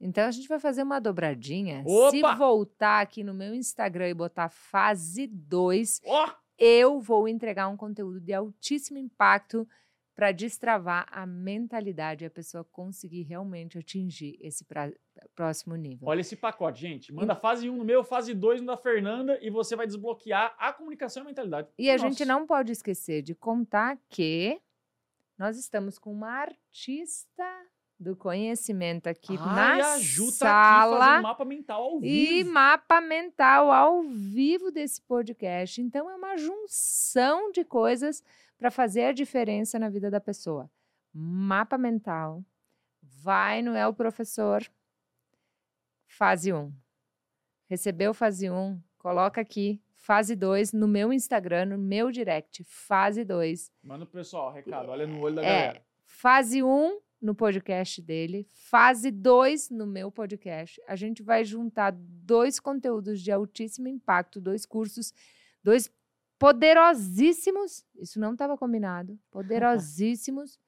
Então 0.00 0.24
a 0.24 0.30
gente 0.30 0.48
vai 0.48 0.58
fazer 0.58 0.82
uma 0.82 1.00
dobradinha. 1.00 1.82
Opa! 1.86 2.10
Se 2.10 2.36
voltar 2.38 3.00
aqui 3.00 3.22
no 3.22 3.34
meu 3.34 3.54
Instagram 3.54 4.08
e 4.08 4.14
botar 4.14 4.48
fase 4.48 5.26
2, 5.26 6.00
Ó! 6.04 6.32
eu 6.58 7.00
vou 7.00 7.28
entregar 7.28 7.68
um 7.68 7.76
conteúdo 7.76 8.20
de 8.20 8.32
altíssimo 8.32 8.98
impacto 8.98 9.68
para 10.14 10.32
destravar 10.32 11.06
a 11.12 11.24
mentalidade 11.24 12.24
e 12.24 12.26
a 12.26 12.30
pessoa 12.30 12.64
conseguir 12.64 13.22
realmente 13.22 13.78
atingir 13.78 14.36
esse 14.40 14.64
pra- 14.64 14.92
próximo 15.34 15.76
nível. 15.76 16.08
Olha 16.08 16.20
esse 16.20 16.34
pacote, 16.36 16.80
gente. 16.80 17.12
Manda 17.12 17.34
fase 17.34 17.68
1 17.70 17.76
no 17.76 17.84
meu, 17.84 18.02
fase 18.04 18.34
2 18.34 18.60
no 18.60 18.66
da 18.68 18.76
Fernanda 18.76 19.38
e 19.40 19.50
você 19.50 19.76
vai 19.76 19.86
desbloquear 19.86 20.54
a 20.58 20.72
comunicação 20.72 21.22
e 21.22 21.24
a 21.24 21.26
mentalidade. 21.26 21.68
E 21.78 21.88
a 21.90 21.94
Nossa. 21.94 22.08
gente 22.08 22.24
não 22.24 22.46
pode 22.46 22.72
esquecer 22.72 23.22
de 23.22 23.34
contar 23.34 23.98
que 24.08 24.60
nós 25.38 25.56
estamos 25.56 25.98
com 25.98 26.10
uma 26.12 26.30
artista 26.30 27.44
do 28.00 28.14
conhecimento 28.16 29.08
aqui 29.08 29.36
Ah, 29.40 29.46
na 29.54 29.76
e 29.76 29.80
a 29.80 29.98
Ju 29.98 30.24
tá 30.24 30.28
aqui 30.28 30.36
sala 30.38 30.98
fazendo 30.98 31.22
mapa 31.22 31.44
mental 31.44 31.82
ao 31.82 31.96
e 32.04 32.26
vivo. 32.38 32.50
mapa 32.52 33.00
mental 33.00 33.70
ao 33.72 34.02
vivo 34.02 34.70
desse 34.70 35.00
podcast. 35.02 35.80
Então 35.80 36.08
é 36.10 36.14
uma 36.14 36.36
junção 36.36 37.50
de 37.52 37.64
coisas 37.64 38.22
para 38.56 38.70
fazer 38.70 39.04
a 39.04 39.12
diferença 39.12 39.78
na 39.78 39.88
vida 39.88 40.10
da 40.10 40.20
pessoa. 40.20 40.70
Mapa 41.12 41.76
mental. 41.78 42.44
Vai 43.02 43.62
no 43.62 43.74
El 43.74 43.92
Professor, 43.94 44.62
fase 46.18 46.52
1. 46.52 46.72
Recebeu 47.68 48.12
fase 48.12 48.50
1, 48.50 48.82
coloca 48.98 49.40
aqui, 49.40 49.80
fase 49.94 50.34
2, 50.34 50.72
no 50.72 50.88
meu 50.88 51.12
Instagram, 51.12 51.66
no 51.66 51.78
meu 51.78 52.10
direct, 52.10 52.64
fase 52.64 53.24
2. 53.24 53.70
Manda 53.84 54.04
pro 54.04 54.14
pessoal, 54.18 54.52
recado, 54.52 54.88
olha 54.88 55.06
no 55.06 55.20
olho 55.20 55.36
da 55.36 55.42
É, 55.42 55.66
galera. 55.66 55.86
fase 56.04 56.60
1 56.60 57.00
no 57.22 57.36
podcast 57.36 58.02
dele, 58.02 58.48
fase 58.52 59.12
2 59.12 59.70
no 59.70 59.86
meu 59.86 60.10
podcast. 60.10 60.80
A 60.88 60.96
gente 60.96 61.22
vai 61.22 61.44
juntar 61.44 61.92
dois 61.96 62.58
conteúdos 62.58 63.20
de 63.22 63.30
altíssimo 63.30 63.86
impacto, 63.86 64.40
dois 64.40 64.66
cursos, 64.66 65.12
dois 65.62 65.88
poderosíssimos, 66.36 67.84
isso 67.96 68.18
não 68.18 68.32
estava 68.32 68.58
combinado, 68.58 69.16
poderosíssimos 69.30 70.58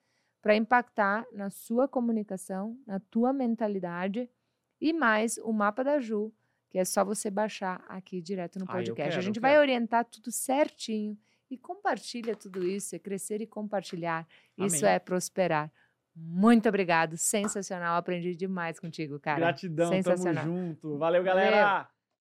para 0.40 0.54
impactar 0.54 1.26
na 1.32 1.50
sua 1.50 1.88
comunicação, 1.88 2.78
na 2.86 3.00
tua 3.00 3.32
mentalidade 3.32 4.30
e 4.80 4.92
mais 4.92 5.38
o 5.38 5.52
mapa 5.52 5.82
da 5.84 6.00
Ju, 6.00 6.32
que 6.68 6.78
é 6.78 6.84
só 6.84 7.04
você 7.04 7.30
baixar 7.30 7.84
aqui 7.88 8.20
direto 8.22 8.58
no 8.58 8.64
Ah, 8.68 8.72
podcast. 8.72 8.94
quero, 8.96 9.18
a 9.18 9.20
gente 9.22 9.40
vai 9.40 9.58
orientar 9.58 10.04
tudo 10.04 10.30
certinho 10.32 11.16
e 11.50 11.56
compartilha 11.58 12.34
tudo 12.36 12.66
isso, 12.66 12.94
é 12.94 12.98
crescer 12.98 13.40
e 13.40 13.46
compartilhar. 13.46 14.26
Isso 14.56 14.84
Amém. 14.84 14.94
é 14.94 14.98
prosperar. 14.98 15.70
Muito 16.14 16.68
obrigado, 16.68 17.16
sensacional, 17.16 17.96
aprendi 17.96 18.34
demais 18.34 18.78
contigo, 18.78 19.18
cara. 19.18 19.38
Gratidão, 19.38 19.90
tamo 20.02 20.34
junto. 20.42 20.98
Valeu, 20.98 21.22
galera. 21.22 21.88